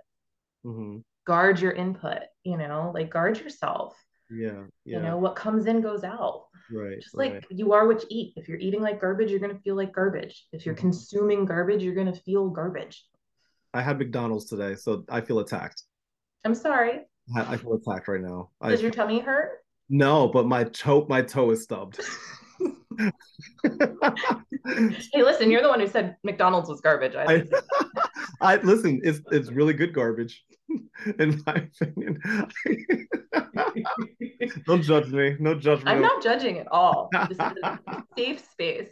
Mm-hmm. 0.66 1.00
Guard 1.26 1.60
your 1.60 1.72
input, 1.72 2.20
you 2.44 2.58
know, 2.58 2.92
like 2.94 3.10
guard 3.10 3.40
yourself. 3.40 3.96
Yeah, 4.30 4.64
yeah. 4.86 4.98
You 4.98 5.04
know, 5.04 5.18
what 5.18 5.36
comes 5.36 5.66
in 5.66 5.82
goes 5.82 6.04
out. 6.04 6.46
Right. 6.72 7.02
Just 7.02 7.16
like 7.16 7.34
right. 7.34 7.46
you 7.50 7.74
are 7.74 7.88
what 7.88 8.02
you 8.04 8.08
eat. 8.10 8.34
If 8.36 8.48
you're 8.48 8.58
eating 8.58 8.82
like 8.82 9.02
garbage, 9.02 9.32
you're 9.32 9.40
gonna 9.40 9.60
feel 9.60 9.76
like 9.76 9.94
garbage. 9.94 10.46
If 10.52 10.66
you're 10.66 10.76
mm-hmm. 10.76 10.82
consuming 10.90 11.46
garbage, 11.46 11.84
you're 11.84 11.96
gonna 11.96 12.16
feel 12.16 12.50
garbage. 12.50 13.04
I 13.74 13.82
had 13.82 13.98
McDonald's 13.98 14.46
today, 14.46 14.76
so 14.76 15.04
I 15.10 15.22
feel 15.22 15.40
attacked. 15.40 15.82
I'm 16.46 16.56
sorry. 16.56 17.02
I 17.36 17.58
feel 17.58 17.74
attacked 17.74 18.08
right 18.08 18.22
now. 18.22 18.50
Does 18.64 18.80
I, 18.80 18.84
your 18.84 18.92
tummy 18.92 19.20
hurt? 19.20 19.60
No, 19.90 20.28
but 20.28 20.46
my 20.46 20.66
toe 20.66 21.06
my 21.10 21.22
toe 21.22 21.52
is 21.52 21.64
stubbed. 21.64 22.00
hey, 23.64 25.24
listen, 25.24 25.52
you're 25.52 25.62
the 25.62 25.70
one 25.70 25.80
who 25.80 25.88
said 25.88 26.18
McDonald's 26.24 26.70
was 26.70 26.82
garbage. 26.82 27.16
I, 27.16 27.24
I, 27.24 27.44
I 28.42 28.56
listen. 28.58 29.02
It's 29.04 29.22
it's 29.32 29.52
really 29.52 29.74
good 29.74 29.94
garbage, 29.94 30.44
in 31.20 31.42
my 31.46 31.68
opinion. 31.82 32.20
Don't 34.66 34.82
judge 34.82 35.08
me. 35.08 35.36
No 35.40 35.56
judgment. 35.56 35.90
I'm 35.90 36.02
not 36.02 36.22
judging 36.22 36.60
at 36.60 36.68
all. 36.72 37.10
This 37.30 37.38
is 37.38 37.54
a 37.64 37.80
safe 38.18 38.44
space. 38.52 38.90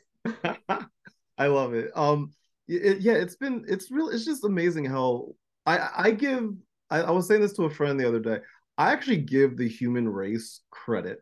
I 1.38 1.48
love 1.48 1.74
it. 1.74 1.92
Um, 1.96 2.32
it, 2.68 3.02
yeah, 3.02 3.14
it's 3.14 3.36
been 3.36 3.66
it's 3.68 3.92
real. 3.92 4.10
It's 4.10 4.26
just 4.26 4.46
amazing 4.46 4.86
how 4.86 5.36
I 5.66 5.90
I 5.98 6.12
give 6.12 6.54
I, 6.92 7.00
I 7.02 7.12
was 7.12 7.28
saying 7.28 7.42
this 7.42 7.54
to 7.54 7.64
a 7.64 7.70
friend 7.70 8.00
the 8.00 8.08
other 8.08 8.20
day. 8.20 8.40
I 8.78 8.92
actually 8.92 9.18
give 9.18 9.58
the 9.58 9.68
human 9.68 10.08
race 10.08 10.62
credit, 10.70 11.20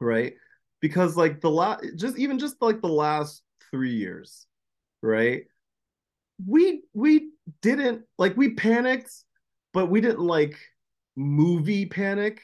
right? 0.00 0.34
Because 0.80 1.16
like 1.16 1.40
the 1.40 1.50
last, 1.50 1.84
just 1.96 2.18
even 2.18 2.38
just 2.38 2.60
like 2.60 2.80
the 2.80 2.88
last 2.88 3.42
three 3.70 3.94
years, 3.94 4.46
right? 5.02 5.44
We 6.46 6.82
we 6.92 7.30
didn't 7.62 8.02
like 8.18 8.36
we 8.36 8.54
panicked, 8.54 9.10
but 9.72 9.86
we 9.90 10.00
didn't 10.00 10.20
like 10.20 10.58
movie 11.16 11.86
panic. 11.86 12.42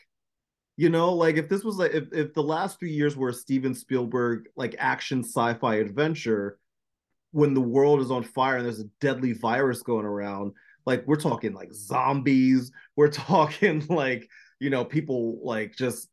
You 0.79 0.89
know, 0.89 1.13
like 1.13 1.37
if 1.37 1.51
this 1.51 1.63
was 1.63 1.77
like 1.77 1.93
if, 1.93 2.05
if 2.13 2.33
the 2.33 2.43
last 2.43 2.79
three 2.79 2.93
years 2.93 3.17
were 3.17 3.29
a 3.29 3.35
Steven 3.35 3.75
Spielberg 3.75 4.49
like 4.57 4.75
action 4.79 5.23
sci-fi 5.23 5.77
adventure, 5.77 6.59
when 7.33 7.53
the 7.53 7.61
world 7.61 8.01
is 8.01 8.11
on 8.11 8.23
fire 8.23 8.57
and 8.57 8.65
there's 8.65 8.81
a 8.81 8.89
deadly 9.01 9.33
virus 9.33 9.83
going 9.83 10.07
around, 10.07 10.53
like 10.87 11.07
we're 11.07 11.17
talking 11.17 11.53
like 11.53 11.73
zombies 11.73 12.73
we're 12.97 13.11
talking 13.11 13.85
like 13.89 14.29
you 14.61 14.71
know 14.71 14.85
people 14.85 15.39
like 15.43 15.75
just 15.75 16.09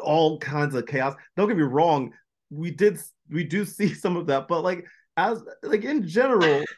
all 0.00 0.38
kinds 0.38 0.74
of 0.74 0.86
chaos 0.86 1.14
don't 1.36 1.48
get 1.48 1.56
me 1.56 1.62
wrong 1.62 2.12
we 2.50 2.70
did 2.70 2.98
we 3.30 3.44
do 3.44 3.64
see 3.64 3.92
some 3.92 4.16
of 4.16 4.26
that 4.26 4.48
but 4.48 4.62
like 4.62 4.86
as 5.16 5.42
like 5.62 5.84
in 5.84 6.06
general 6.06 6.64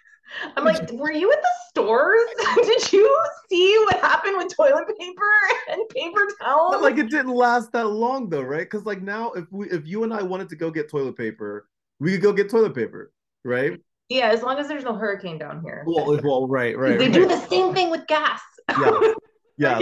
I'm 0.57 0.65
like, 0.65 0.91
were 0.93 1.13
you 1.13 1.33
at 1.33 1.43
the 1.43 1.49
stores? 1.69 2.21
Did 2.55 2.93
you 2.93 3.27
see 3.49 3.79
what 3.85 4.01
happened 4.01 4.37
with 4.37 4.55
toilet 4.55 4.87
paper 4.99 5.23
and 5.71 5.89
paper 5.89 6.21
towels? 6.41 6.73
But 6.73 6.83
like 6.83 6.99
it 6.99 7.11
didn't 7.11 7.35
last 7.35 7.73
that 7.73 7.87
long 7.87 8.29
though, 8.29 8.43
right? 8.43 8.61
Because 8.61 8.87
like 8.87 9.03
now 9.03 9.33
if 9.33 9.51
we 9.51 9.69
if 9.71 9.87
you 9.87 10.05
and 10.05 10.13
I 10.13 10.23
wanted 10.23 10.49
to 10.51 10.57
go 10.57 10.71
get 10.71 10.89
toilet 10.89 11.17
paper, 11.17 11.69
we 11.99 12.13
could 12.13 12.23
go 12.23 12.33
get 12.33 12.51
toilet 12.51 12.75
paper, 12.75 13.13
right? 13.45 13.81
Yeah, 14.11 14.29
as 14.29 14.43
long 14.43 14.59
as 14.59 14.69
there's 14.69 14.85
no 14.85 14.95
hurricane 14.95 15.39
down 15.39 15.63
here. 15.63 15.85
Well, 15.87 16.21
well 16.23 16.49
right, 16.49 16.77
right. 16.77 16.99
They 16.99 17.07
right. 17.07 17.15
do 17.15 17.27
the 17.27 17.41
same 17.47 17.73
thing 17.73 17.91
with 17.91 18.07
gas. 18.07 18.41
Yeah. 18.69 19.13
Yeah. 19.57 19.79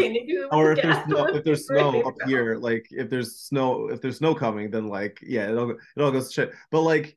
or 0.50 0.72
if 0.72 0.82
there's 0.82 1.04
snow, 1.04 1.26
if 1.26 1.44
there's 1.44 1.66
snow 1.68 2.02
up 2.02 2.16
here, 2.26 2.56
like 2.56 2.88
if 2.90 3.08
there's 3.08 3.36
snow, 3.36 3.86
if 3.86 4.00
there's 4.00 4.16
snow 4.16 4.34
coming, 4.34 4.72
then 4.72 4.88
like 4.88 5.20
yeah, 5.24 5.48
it 5.48 5.56
all 5.56 5.70
it 5.70 6.02
all 6.02 6.10
goes 6.10 6.32
shit. 6.32 6.50
But 6.72 6.80
like 6.80 7.16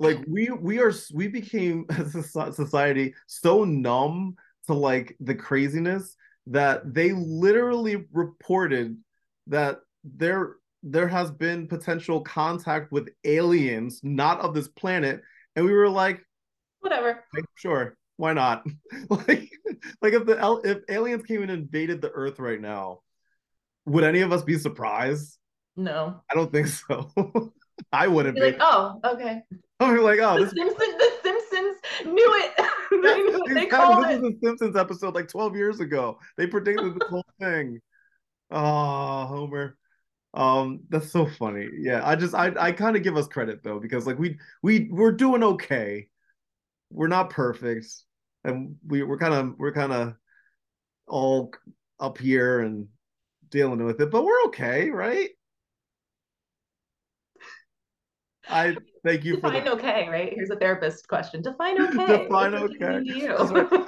like 0.00 0.18
we 0.26 0.50
we 0.50 0.80
are 0.80 0.92
we 1.14 1.28
became 1.28 1.86
as 1.90 2.14
a 2.16 2.22
society 2.22 3.14
so 3.28 3.64
numb 3.64 4.34
to 4.66 4.74
like 4.74 5.16
the 5.20 5.34
craziness 5.34 6.16
that 6.48 6.92
they 6.92 7.12
literally 7.12 8.04
reported 8.12 8.98
that 9.46 9.78
there 10.02 10.56
there 10.82 11.06
has 11.06 11.30
been 11.30 11.68
potential 11.68 12.20
contact 12.20 12.90
with 12.90 13.10
aliens 13.24 14.00
not 14.02 14.40
of 14.40 14.54
this 14.54 14.66
planet 14.66 15.22
and 15.54 15.64
we 15.64 15.72
were 15.72 15.88
like 15.88 16.20
whatever. 16.82 17.24
Like, 17.34 17.44
sure, 17.54 17.96
why 18.16 18.32
not? 18.32 18.64
like, 19.10 19.50
like 20.00 20.12
if 20.12 20.26
the 20.26 20.60
if 20.64 20.78
aliens 20.88 21.24
came 21.24 21.42
and 21.42 21.50
invaded 21.50 22.02
the 22.02 22.10
Earth 22.10 22.38
right 22.38 22.60
now, 22.60 23.00
would 23.86 24.04
any 24.04 24.20
of 24.20 24.32
us 24.32 24.42
be 24.42 24.58
surprised? 24.58 25.38
No, 25.76 26.20
I 26.30 26.34
don't 26.34 26.52
think 26.52 26.66
so. 26.66 27.10
I 27.92 28.08
wouldn't 28.08 28.34
be. 28.34 28.40
be. 28.40 28.46
Like, 28.48 28.58
oh, 28.60 29.00
okay. 29.04 29.40
I'm 29.80 29.96
like, 29.98 30.20
oh, 30.20 30.38
the, 30.38 30.44
this... 30.44 30.54
Simpson, 30.54 30.98
the 30.98 31.10
Simpsons 31.22 31.76
knew 32.04 32.34
it. 32.36 32.52
they 33.02 33.22
knew 33.22 33.44
it. 33.46 33.54
They 33.54 33.66
called 33.66 34.04
this 34.04 34.12
it. 34.12 34.22
was 34.22 34.32
a 34.34 34.38
Simpsons 34.46 34.76
episode 34.76 35.14
like 35.14 35.28
12 35.28 35.56
years 35.56 35.80
ago. 35.80 36.18
They 36.36 36.46
predicted 36.46 36.94
this 36.94 37.08
whole 37.08 37.24
thing. 37.40 37.80
Oh, 38.50 39.26
Homer. 39.26 39.76
Um, 40.34 40.80
that's 40.88 41.10
so 41.10 41.26
funny. 41.26 41.68
Yeah, 41.78 42.00
I 42.04 42.16
just 42.16 42.34
I 42.34 42.52
I 42.58 42.72
kind 42.72 42.96
of 42.96 43.02
give 43.02 43.16
us 43.16 43.28
credit 43.28 43.62
though 43.62 43.78
because 43.78 44.06
like 44.06 44.18
we 44.18 44.38
we 44.62 44.88
we're 44.90 45.12
doing 45.12 45.42
okay. 45.42 46.08
We're 46.92 47.08
not 47.08 47.30
perfect, 47.30 47.86
and 48.44 48.76
we 48.86 49.02
we're 49.02 49.18
kind 49.18 49.34
of 49.34 49.54
we're 49.58 49.72
kind 49.72 49.92
of 49.92 50.14
all 51.06 51.52
up 51.98 52.18
here 52.18 52.60
and 52.60 52.88
dealing 53.48 53.84
with 53.84 54.00
it, 54.00 54.10
but 54.10 54.24
we're 54.24 54.44
okay, 54.46 54.90
right? 54.90 55.30
I 58.48 58.76
thank 59.04 59.24
you 59.24 59.36
define 59.36 59.52
for 59.52 59.58
define 59.60 59.78
okay, 59.78 60.08
right? 60.08 60.32
Here's 60.34 60.50
a 60.50 60.56
therapist 60.56 61.08
question. 61.08 61.42
Define 61.42 61.80
okay. 61.98 62.24
define 62.24 62.54
okay. 62.54 63.28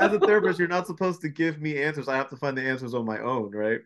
As 0.00 0.12
a 0.12 0.20
therapist, 0.20 0.58
you're 0.58 0.68
not 0.68 0.86
supposed 0.88 1.20
to 1.22 1.28
give 1.28 1.60
me 1.60 1.82
answers. 1.82 2.08
I 2.08 2.16
have 2.16 2.30
to 2.30 2.36
find 2.36 2.56
the 2.56 2.62
answers 2.62 2.94
on 2.94 3.04
my 3.04 3.18
own, 3.20 3.50
right? 3.50 3.80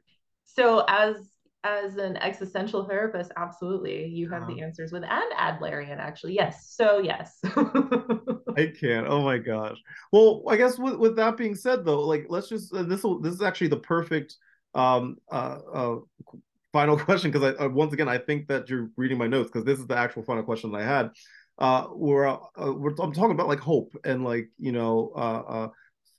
So 0.44 0.84
as 0.88 1.16
as 1.64 1.96
an 1.96 2.16
existential 2.18 2.84
therapist, 2.84 3.32
absolutely. 3.36 4.06
You 4.06 4.28
have 4.30 4.44
uh, 4.44 4.46
the 4.46 4.52
uh-huh. 4.54 4.64
answers 4.64 4.92
with 4.92 5.02
and 5.04 5.32
Adlerian, 5.36 5.98
actually. 5.98 6.34
Yes. 6.34 6.74
So 6.74 7.00
yes. 7.00 7.38
I 7.44 8.72
can't. 8.80 9.06
Oh 9.08 9.22
my 9.22 9.38
gosh. 9.38 9.76
Well, 10.12 10.42
I 10.48 10.56
guess 10.56 10.78
with, 10.78 10.96
with 10.96 11.16
that 11.16 11.36
being 11.36 11.54
said 11.54 11.84
though, 11.84 12.00
like 12.00 12.26
let's 12.28 12.48
just 12.48 12.72
uh, 12.72 12.84
this 12.84 13.02
will 13.02 13.20
this 13.20 13.34
is 13.34 13.42
actually 13.42 13.68
the 13.68 13.78
perfect 13.78 14.36
um 14.74 15.16
uh, 15.32 15.58
uh 15.72 15.96
final 16.72 16.98
question 16.98 17.30
because 17.30 17.54
I 17.54 17.64
uh, 17.64 17.68
once 17.68 17.92
again 17.92 18.08
I 18.08 18.18
think 18.18 18.46
that 18.48 18.68
you're 18.68 18.90
reading 18.96 19.18
my 19.18 19.26
notes 19.26 19.50
because 19.50 19.64
this 19.64 19.78
is 19.78 19.86
the 19.86 19.96
actual 19.96 20.22
final 20.22 20.42
question 20.42 20.70
that 20.72 20.80
I 20.80 20.84
had. 20.84 21.10
Uh, 21.58 21.86
where 21.86 22.28
uh, 22.28 22.38
we're 22.72 22.94
I'm 23.00 23.12
talking 23.12 23.32
about 23.32 23.48
like 23.48 23.58
hope 23.58 23.92
and 24.04 24.22
like 24.22 24.48
you 24.58 24.70
know 24.70 25.10
uh, 25.16 25.42
uh, 25.48 25.68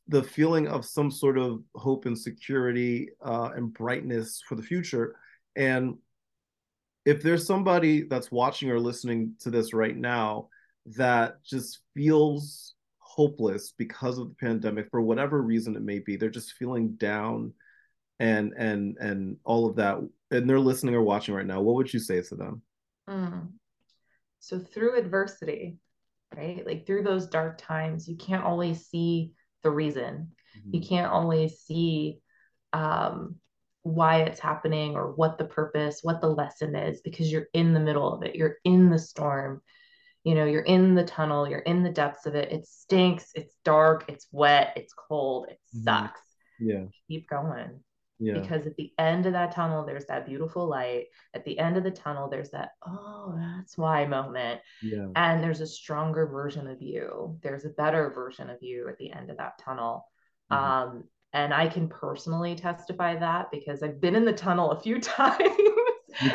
the 0.10 0.22
feeling 0.22 0.68
of 0.68 0.84
some 0.84 1.10
sort 1.10 1.38
of 1.38 1.64
hope 1.76 2.06
and 2.06 2.18
security 2.18 3.10
uh, 3.24 3.52
and 3.56 3.74
brightness 3.74 4.42
for 4.46 4.56
the 4.56 4.62
future. 4.62 5.16
And 5.56 5.97
if 7.06 7.22
there's 7.22 7.45
somebody 7.45 8.04
that's 8.04 8.32
watching 8.32 8.70
or 8.70 8.80
listening 8.80 9.36
to 9.41 9.50
this 9.50 9.74
right 9.74 9.95
now 9.95 10.50
that 10.97 11.43
just 11.43 11.80
feels 11.95 12.76
hopeless 13.00 13.74
because 13.78 14.18
of 14.18 14.30
the 14.30 14.36
pandemic 14.36 14.89
for 14.89 15.02
whatever 15.02 15.41
reason 15.41 15.76
it 15.76 15.82
may 15.82 16.00
be, 16.00 16.16
they're 16.16 16.30
just 16.30 16.54
feeling 16.54 16.91
down 16.93 17.54
and 18.20 18.54
and 18.58 18.97
and 19.00 19.38
all 19.43 19.66
of 19.66 19.78
that 19.78 19.97
and 20.32 20.50
they're 20.50 20.60
listening 20.60 20.93
or 20.93 21.02
watching 21.02 21.34
right 21.34 21.45
now 21.45 21.62
what 21.62 21.76
would 21.76 21.93
you 21.93 22.00
say 22.00 22.22
to 22.22 22.36
them 22.36 22.62
mm. 23.10 23.47
so 24.39 24.60
through 24.60 24.97
adversity 24.97 25.78
right 26.36 26.66
like 26.66 26.86
through 26.86 27.02
those 27.02 27.28
dark 27.28 27.58
times 27.58 28.08
you 28.08 28.18
can't 28.18 28.43
always 28.43 28.86
see 28.88 29.32
the 29.64 29.72
reason 29.72 30.32
mm-hmm. 30.58 30.76
you 30.76 30.82
can't 30.82 31.12
always 31.12 31.60
see 31.60 32.20
um, 32.74 33.36
why 33.84 34.22
it's 34.22 34.40
happening 34.40 34.96
or 34.96 35.14
what 35.14 35.38
the 35.38 35.46
purpose 35.46 36.00
what 36.04 36.22
the 36.22 36.28
lesson 36.28 36.76
is 36.76 37.02
because 37.02 37.32
you're 37.32 37.48
in 37.54 37.74
the 37.74 37.80
middle 37.80 38.14
of 38.14 38.24
it 38.24 38.36
you're 38.36 38.58
in 38.66 38.90
the 38.90 39.00
storm 39.00 39.62
you 40.24 40.36
know 40.36 40.46
you're 40.46 40.62
in 40.62 40.96
the 40.96 41.04
tunnel 41.04 41.48
you're 41.48 41.60
in 41.60 41.84
the 41.84 41.90
depths 41.90 42.26
of 42.26 42.36
it 42.36 42.52
it 42.52 42.66
stinks 42.68 43.32
it's 43.36 43.56
dark 43.64 44.04
it's 44.08 44.28
wet 44.32 44.74
it's 44.76 44.94
cold 44.94 45.48
it 45.50 45.60
mm-hmm. 45.76 45.84
sucks 45.84 46.22
yeah 46.60 46.84
keep 47.08 47.28
going 47.30 47.80
yeah. 48.20 48.38
Because 48.38 48.68
at 48.68 48.76
the 48.76 48.92
end 49.00 49.26
of 49.26 49.34
that 49.34 49.54
tunnel, 49.54 49.86
there's 49.86 50.06
that 50.08 50.26
beautiful 50.26 50.68
light. 50.68 51.06
At 51.34 51.46
the 51.46 51.58
end 51.58 51.78
of 51.78 51.86
the 51.86 51.92
tunnel, 51.92 52.30
there's 52.30 52.50
that, 52.50 52.72
oh, 52.86 53.34
that's 53.38 53.78
why 53.78 54.06
moment. 54.06 54.60
Yeah. 54.82 55.08
And 55.16 55.42
there's 55.42 55.62
a 55.62 55.68
stronger 55.68 56.28
version 56.28 56.68
of 56.68 56.82
you. 56.82 57.40
There's 57.42 57.64
a 57.64 57.70
better 57.70 58.10
version 58.10 58.50
of 58.50 58.58
you 58.62 58.90
at 58.90 58.98
the 58.98 59.14
end 59.14 59.30
of 59.30 59.38
that 59.38 59.58
tunnel. 59.60 60.06
Mm-hmm. 60.52 60.64
Um, 60.64 61.04
and 61.34 61.54
I 61.54 61.68
can 61.68 61.88
personally 61.88 62.56
testify 62.56 63.16
that 63.18 63.52
because 63.52 63.84
I've 63.84 64.02
been 64.02 64.16
in 64.16 64.26
the 64.26 64.34
tunnel 64.34 64.72
a 64.72 64.80
few 64.80 65.00
times 65.02 65.60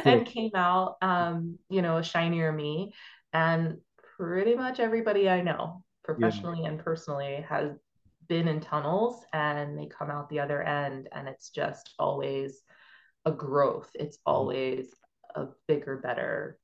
and 0.05 0.27
came 0.27 0.53
out, 0.55 0.97
um, 1.03 1.59
you 1.69 1.83
know, 1.83 1.99
a 1.99 2.03
shinier 2.03 2.53
me. 2.53 2.93
And 3.33 3.79
pretty 4.17 4.55
much 4.55 4.79
everybody 4.79 5.29
I 5.29 5.41
know, 5.41 5.83
professionally 6.05 6.61
yeah. 6.63 6.69
and 6.69 6.79
personally, 6.79 7.45
has 7.49 7.73
been 8.29 8.49
in 8.49 8.61
tunnels 8.61 9.25
and 9.33 9.79
they 9.79 9.87
come 9.87 10.11
out 10.11 10.29
the 10.29 10.41
other 10.41 10.63
end 10.63 11.09
and 11.13 11.29
it's 11.29 11.51
just 11.51 11.95
always 11.99 12.63
a 13.25 13.33
growth 13.33 13.91
it's 13.95 14.17
mm-hmm. 14.19 14.33
always 14.33 14.95
a 15.35 15.47
bigger 15.67 15.97
better 15.99 16.59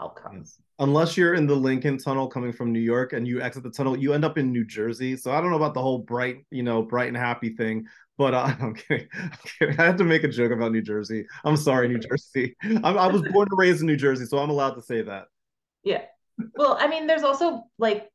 outcome 0.00 0.38
yes. 0.38 0.58
unless 0.80 1.16
you're 1.16 1.34
in 1.34 1.46
the 1.46 1.54
lincoln 1.54 1.96
tunnel 1.96 2.26
coming 2.26 2.52
from 2.52 2.72
new 2.72 2.80
york 2.80 3.12
and 3.12 3.28
you 3.28 3.40
exit 3.40 3.62
the 3.62 3.70
tunnel 3.70 3.96
you 3.96 4.12
end 4.12 4.24
up 4.24 4.36
in 4.36 4.50
new 4.50 4.64
jersey 4.64 5.16
so 5.16 5.30
i 5.30 5.40
don't 5.40 5.50
know 5.50 5.56
about 5.56 5.74
the 5.74 5.80
whole 5.80 5.98
bright 5.98 6.44
you 6.50 6.62
know 6.62 6.82
bright 6.82 7.08
and 7.08 7.16
happy 7.16 7.50
thing 7.50 7.86
but 8.18 8.34
uh, 8.34 8.54
I'm, 8.60 8.74
kidding. 8.74 9.08
I'm 9.14 9.30
kidding. 9.44 9.78
i 9.78 9.84
had 9.84 9.98
to 9.98 10.04
make 10.04 10.24
a 10.24 10.28
joke 10.28 10.52
about 10.52 10.72
new 10.72 10.82
jersey 10.82 11.26
i'm 11.44 11.56
sorry 11.56 11.88
new 11.88 11.98
jersey 11.98 12.56
I'm, 12.62 12.98
i 12.98 13.06
was 13.06 13.22
born 13.22 13.48
and 13.50 13.58
raised 13.58 13.80
in 13.80 13.86
new 13.86 13.96
jersey 13.96 14.26
so 14.26 14.38
i'm 14.38 14.50
allowed 14.50 14.74
to 14.74 14.82
say 14.82 15.02
that 15.02 15.26
yeah 15.84 16.02
well 16.56 16.76
i 16.80 16.88
mean 16.88 17.06
there's 17.06 17.22
also 17.22 17.62
like 17.78 18.08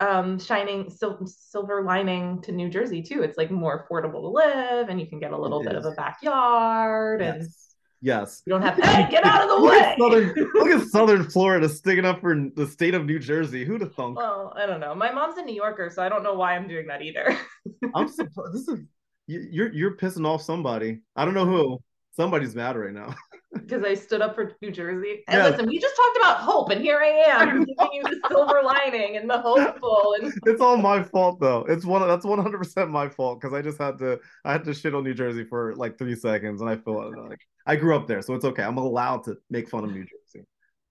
um, 0.00 0.38
shining 0.38 0.88
sil- 0.88 1.20
silver 1.26 1.82
lining 1.82 2.40
to 2.42 2.52
New 2.52 2.70
Jersey 2.70 3.02
too. 3.02 3.22
It's 3.22 3.36
like 3.36 3.50
more 3.50 3.86
affordable 3.86 4.22
to 4.22 4.28
live, 4.28 4.88
and 4.88 4.98
you 4.98 5.06
can 5.06 5.20
get 5.20 5.32
a 5.32 5.36
little 5.36 5.62
bit 5.62 5.74
of 5.74 5.84
a 5.84 5.90
backyard, 5.90 7.20
yes. 7.20 7.69
Yes, 8.00 8.42
you 8.46 8.52
don't 8.52 8.62
have 8.62 8.76
to 8.76 8.86
hey, 8.86 9.10
get 9.10 9.24
out 9.24 9.42
of 9.42 9.48
the 9.48 9.64
way. 9.64 9.96
Southern, 9.98 10.50
look 10.54 10.68
at 10.68 10.88
Southern 10.88 11.28
Florida 11.28 11.68
sticking 11.68 12.04
up 12.04 12.20
for 12.20 12.48
the 12.54 12.66
state 12.66 12.94
of 12.94 13.04
New 13.06 13.18
Jersey. 13.18 13.64
Who'd 13.64 13.80
have 13.80 13.94
thunk? 13.94 14.16
Well, 14.16 14.52
I 14.56 14.66
don't 14.66 14.80
know. 14.80 14.94
My 14.94 15.12
mom's 15.12 15.38
a 15.38 15.42
New 15.42 15.54
Yorker, 15.54 15.90
so 15.94 16.02
I 16.02 16.08
don't 16.08 16.22
know 16.22 16.34
why 16.34 16.56
I'm 16.56 16.68
doing 16.68 16.86
that 16.88 17.02
either. 17.02 17.36
I'm 17.94 18.08
surprised. 18.08 18.54
This 18.54 18.68
is 18.68 18.80
you're 19.26 19.72
you're 19.72 19.96
pissing 19.96 20.26
off 20.26 20.42
somebody. 20.42 21.00
I 21.16 21.24
don't 21.24 21.34
know 21.34 21.46
who. 21.46 21.78
Somebody's 22.12 22.54
mad 22.54 22.76
right 22.76 22.92
now. 22.92 23.14
because 23.52 23.84
I 23.84 23.94
stood 23.94 24.20
up 24.20 24.34
for 24.34 24.56
New 24.62 24.70
Jersey. 24.70 25.24
And 25.26 25.38
yes. 25.38 25.50
listen, 25.52 25.66
we 25.66 25.78
just 25.78 25.96
talked 25.96 26.16
about 26.16 26.38
hope, 26.38 26.70
and 26.70 26.80
here 26.80 27.00
I 27.00 27.08
am 27.08 27.64
giving 27.64 27.88
you 27.92 28.02
the 28.02 28.20
silver 28.28 28.62
lining 28.64 29.16
and 29.16 29.28
the 29.28 29.38
hopeful. 29.38 30.14
And 30.20 30.32
it's 30.46 30.60
all 30.60 30.76
my 30.76 31.02
fault 31.02 31.40
though. 31.40 31.64
It's 31.68 31.84
one 31.84 32.06
that's 32.06 32.24
one 32.24 32.38
hundred 32.38 32.58
percent 32.58 32.90
my 32.90 33.08
fault 33.08 33.40
because 33.40 33.54
I 33.54 33.62
just 33.62 33.78
had 33.78 33.98
to 33.98 34.20
I 34.44 34.52
had 34.52 34.64
to 34.64 34.74
shit 34.74 34.94
on 34.94 35.04
New 35.04 35.14
Jersey 35.14 35.44
for 35.44 35.74
like 35.76 35.98
three 35.98 36.14
seconds, 36.14 36.60
and 36.60 36.70
I 36.70 36.76
feel 36.76 37.12
like 37.28 37.40
I 37.66 37.76
grew 37.76 37.96
up 37.96 38.06
there, 38.06 38.22
so 38.22 38.34
it's 38.34 38.44
okay. 38.44 38.62
I'm 38.62 38.78
allowed 38.78 39.24
to 39.24 39.36
make 39.50 39.68
fun 39.68 39.84
of 39.84 39.90
New 39.90 40.04
Jersey. 40.04 40.46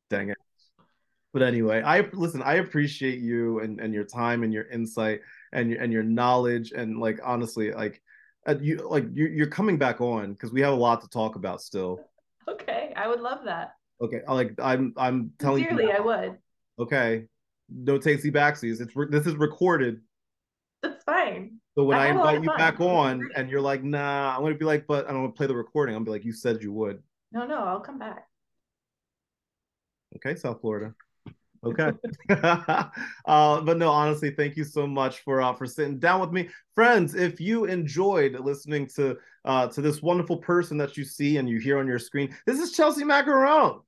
Dang 0.09 0.29
it. 0.29 0.37
But 1.31 1.43
anyway, 1.43 1.81
I 1.81 2.09
listen. 2.11 2.41
I 2.41 2.55
appreciate 2.55 3.19
you 3.19 3.59
and 3.59 3.79
and 3.79 3.93
your 3.93 4.05
time 4.05 4.43
and 4.43 4.51
your 4.51 4.65
insight 4.69 5.21
and 5.53 5.69
your 5.69 5.81
and 5.81 5.93
your 5.93 6.03
knowledge 6.03 6.71
and 6.71 6.99
like 6.99 7.19
honestly 7.23 7.71
like. 7.71 8.01
Uh, 8.47 8.55
you 8.61 8.77
like 8.89 9.05
you, 9.11 9.27
you're 9.27 9.45
coming 9.45 9.77
back 9.77 9.99
on 9.99 10.31
because 10.31 10.53
we 10.53 10.61
have 10.61 10.71
a 10.71 10.75
lot 10.75 11.01
to 11.01 11.09
talk 11.09 11.35
about 11.35 11.61
still 11.61 11.99
Okay, 12.53 12.93
I 12.95 13.07
would 13.07 13.21
love 13.21 13.45
that. 13.45 13.73
Okay, 14.01 14.21
I 14.27 14.33
like 14.33 14.53
I'm 14.61 14.93
I'm 14.97 15.31
telling 15.39 15.63
Sincerely, 15.63 15.83
you. 15.83 15.89
Sincerely, 15.89 16.15
I 16.17 16.27
would. 16.27 16.37
Okay, 16.79 17.25
no 17.69 17.99
takesy 17.99 18.31
backsies. 18.31 18.81
It's 18.81 18.93
this 19.09 19.27
is 19.27 19.35
recorded. 19.35 20.01
That's 20.81 21.03
fine. 21.03 21.59
So 21.75 21.83
when 21.83 21.97
I, 21.97 22.07
I 22.07 22.09
invite 22.09 22.43
you 22.43 22.49
back 22.57 22.79
on 22.79 23.21
and 23.35 23.49
you're 23.49 23.61
like, 23.61 23.83
nah, 23.83 24.35
I'm 24.35 24.41
gonna 24.41 24.55
be 24.55 24.65
like, 24.65 24.87
but 24.87 25.05
I 25.07 25.11
don't 25.11 25.21
want 25.21 25.35
to 25.35 25.37
play 25.37 25.47
the 25.47 25.55
recording. 25.55 25.95
I'm 25.95 26.03
gonna 26.03 26.11
be 26.13 26.19
like, 26.19 26.25
you 26.25 26.33
said 26.33 26.63
you 26.63 26.73
would. 26.73 27.01
No, 27.31 27.45
no, 27.45 27.57
I'll 27.57 27.79
come 27.79 27.99
back. 27.99 28.25
Okay, 30.15 30.35
South 30.35 30.61
Florida. 30.61 30.93
Okay. 31.63 31.91
uh, 32.29 32.89
but 33.25 33.77
no, 33.77 33.89
honestly, 33.89 34.31
thank 34.31 34.55
you 34.55 34.63
so 34.63 34.87
much 34.87 35.19
for 35.19 35.41
uh, 35.41 35.53
for 35.53 35.65
sitting 35.65 35.99
down 35.99 36.21
with 36.21 36.31
me, 36.31 36.49
friends. 36.73 37.15
If 37.15 37.41
you 37.41 37.65
enjoyed 37.65 38.39
listening 38.39 38.87
to 38.95 39.17
uh, 39.45 39.67
to 39.67 39.81
this 39.81 40.01
wonderful 40.01 40.37
person 40.37 40.77
that 40.77 40.95
you 40.95 41.03
see 41.03 41.37
and 41.37 41.49
you 41.49 41.59
hear 41.59 41.79
on 41.79 41.87
your 41.87 41.99
screen, 41.99 42.35
this 42.45 42.59
is 42.59 42.71
Chelsea 42.71 43.03
Maccarone. 43.03 43.81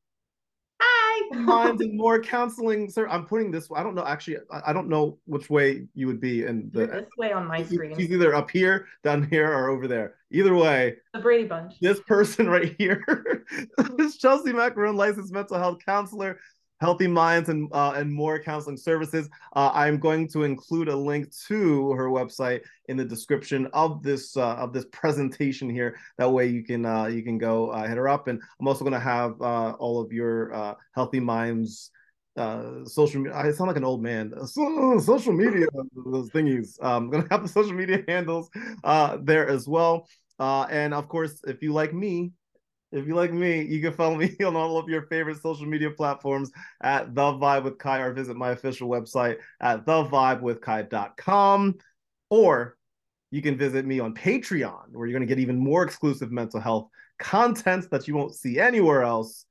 Hi. 0.81 1.37
Minds 1.37 1.81
and 1.85 1.95
more 1.95 2.19
counseling, 2.19 2.89
sir. 2.89 3.07
I'm 3.07 3.25
putting 3.25 3.51
this. 3.51 3.69
I 3.73 3.83
don't 3.83 3.95
know. 3.95 4.05
Actually, 4.05 4.37
I, 4.51 4.61
I 4.67 4.73
don't 4.73 4.89
know 4.89 5.17
which 5.25 5.49
way 5.49 5.87
you 5.93 6.07
would 6.07 6.19
be 6.19 6.45
in 6.45 6.69
the 6.73 6.79
You're 6.79 7.01
this 7.01 7.09
way 7.17 7.31
on 7.31 7.47
my 7.47 7.63
screen. 7.63 7.97
He's 7.97 8.11
either 8.11 8.35
up 8.35 8.49
here, 8.51 8.87
down 9.03 9.23
here, 9.29 9.49
or 9.49 9.69
over 9.69 9.87
there. 9.87 10.15
Either 10.31 10.55
way, 10.55 10.97
the 11.13 11.19
Brady 11.19 11.47
Bunch. 11.47 11.75
This 11.79 11.99
person 12.01 12.49
right 12.49 12.75
here 12.77 13.45
is 13.99 14.17
Chelsea 14.17 14.51
Maccarone, 14.51 14.95
licensed 14.95 15.33
mental 15.33 15.57
health 15.57 15.79
counselor 15.85 16.39
Healthy 16.81 17.07
Minds 17.07 17.49
and 17.49 17.69
uh, 17.71 17.93
and 17.95 18.11
more 18.11 18.39
counseling 18.39 18.75
services. 18.75 19.29
Uh, 19.55 19.69
I'm 19.71 19.99
going 19.99 20.27
to 20.29 20.43
include 20.43 20.89
a 20.89 20.95
link 20.95 21.31
to 21.47 21.91
her 21.91 22.09
website 22.09 22.61
in 22.89 22.97
the 22.97 23.05
description 23.05 23.67
of 23.73 24.01
this 24.01 24.35
uh, 24.35 24.55
of 24.55 24.73
this 24.73 24.85
presentation 24.91 25.69
here. 25.69 25.95
That 26.17 26.31
way 26.31 26.47
you 26.47 26.63
can 26.63 26.85
uh, 26.85 27.05
you 27.05 27.21
can 27.21 27.37
go 27.37 27.69
uh, 27.69 27.87
hit 27.87 27.97
her 27.97 28.09
up, 28.09 28.27
and 28.27 28.41
I'm 28.59 28.67
also 28.67 28.83
going 28.83 28.93
to 28.93 28.99
have 28.99 29.39
uh, 29.39 29.73
all 29.73 30.01
of 30.01 30.11
your 30.11 30.75
Healthy 30.95 31.19
Minds 31.19 31.91
social 32.35 33.21
media. 33.21 33.37
I 33.37 33.51
sound 33.51 33.67
like 33.67 33.77
an 33.77 33.83
old 33.83 34.01
man. 34.01 34.33
So, 34.47 34.99
social 35.05 35.33
media 35.33 35.67
those 35.95 36.31
thingies. 36.31 36.83
Um, 36.83 37.03
I'm 37.03 37.09
going 37.11 37.23
to 37.23 37.29
have 37.29 37.43
the 37.43 37.49
social 37.49 37.73
media 37.73 38.03
handles 38.07 38.49
there 39.21 39.47
as 39.47 39.67
well. 39.67 40.07
and 40.39 40.95
of 40.95 41.07
course, 41.07 41.41
if 41.45 41.61
you 41.61 41.73
like 41.73 41.93
me, 41.93 42.31
If 42.91 43.07
you 43.07 43.15
like 43.15 43.31
me, 43.31 43.61
you 43.63 43.81
can 43.81 43.93
follow 43.93 44.15
me 44.15 44.35
on 44.45 44.55
all 44.55 44.77
of 44.77 44.89
your 44.89 45.03
favorite 45.03 45.41
social 45.41 45.65
media 45.65 45.91
platforms 45.91 46.51
at 46.81 47.15
The 47.15 47.21
Vibe 47.21 47.63
with 47.63 47.79
Ky 47.79 48.01
or 48.01 48.13
visit 48.13 48.35
my 48.35 48.51
official 48.51 48.89
website 48.89 49.37
at 49.61 49.85
thevibewithky.com. 49.85 51.75
Or 52.29 52.77
you 53.31 53.41
can 53.41 53.57
visit 53.57 53.85
me 53.85 53.99
on 53.99 54.13
Patreon, 54.13 54.91
where 54.91 55.07
you're 55.07 55.17
going 55.17 55.27
to 55.27 55.33
get 55.33 55.41
even 55.41 55.57
more 55.57 55.83
exclusive 55.83 56.31
mental 56.31 56.59
health 56.59 56.89
content 57.17 57.89
that 57.91 58.07
you 58.07 58.15
won't 58.15 58.35
see 58.35 58.59
anywhere 58.59 59.03
else 59.03 59.45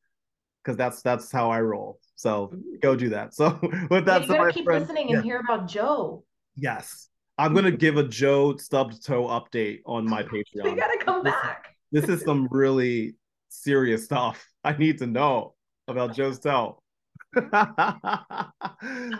because 0.63 0.77
that's 0.77 1.03
that's 1.03 1.33
how 1.33 1.51
I 1.51 1.61
roll. 1.61 1.99
So 2.17 2.53
go 2.83 2.95
do 2.95 3.09
that. 3.11 3.33
So 3.35 3.59
with 3.91 4.05
that, 4.05 4.23
yeah, 4.23 4.27
you 4.27 4.35
gotta 4.35 4.53
keep 4.53 4.65
friend, 4.65 4.83
listening 4.83 5.09
yeah. 5.09 5.17
and 5.17 5.25
hear 5.25 5.41
about 5.41 5.67
Joe. 5.67 6.25
Yes, 6.57 7.09
I'm 7.39 7.55
gonna 7.55 7.71
give 7.71 7.97
a 7.97 8.05
Joe 8.05 8.57
stubbed 8.57 9.05
toe 9.05 9.25
update 9.25 9.81
on 9.87 10.05
my 10.05 10.23
Patreon. 10.23 10.45
you 10.65 10.77
gotta 10.77 11.03
come 11.03 11.25
this, 11.25 11.33
back. 11.33 11.77
this 11.91 12.05
is 12.09 12.23
some 12.23 12.49
really 12.51 13.15
serious 13.51 14.05
stuff. 14.05 14.47
I 14.65 14.77
need 14.77 14.99
to 14.99 15.07
know 15.07 15.55
about 15.89 16.15
Joe's 16.15 16.39
toe. 16.39 16.83
I 17.53 18.51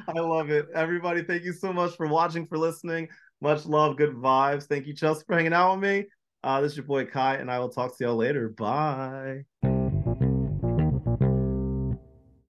love 0.09 0.51
it. 0.51 0.67
Everybody, 0.75 1.23
thank 1.23 1.45
you 1.45 1.53
so 1.53 1.73
much 1.73 1.97
for 1.97 2.07
watching, 2.07 2.47
for 2.47 2.59
listening. 2.59 3.09
Much 3.41 3.67
love, 3.67 3.97
good 3.97 4.15
vibes. 4.15 4.65
Thank 4.65 4.87
you, 4.87 4.95
Chelsea, 4.95 5.25
for 5.27 5.37
hanging 5.37 5.53
out 5.53 5.73
with 5.73 5.83
me. 5.83 6.07
Uh, 6.43 6.61
this 6.61 6.73
is 6.73 6.79
your 6.79 6.87
boy 6.87 7.05
Ky, 7.05 7.19
and 7.19 7.51
I 7.51 7.59
will 7.59 7.69
talk 7.69 7.97
to 7.97 8.05
y'all 8.05 8.17
later. 8.17 8.49
Bye. 8.49 9.45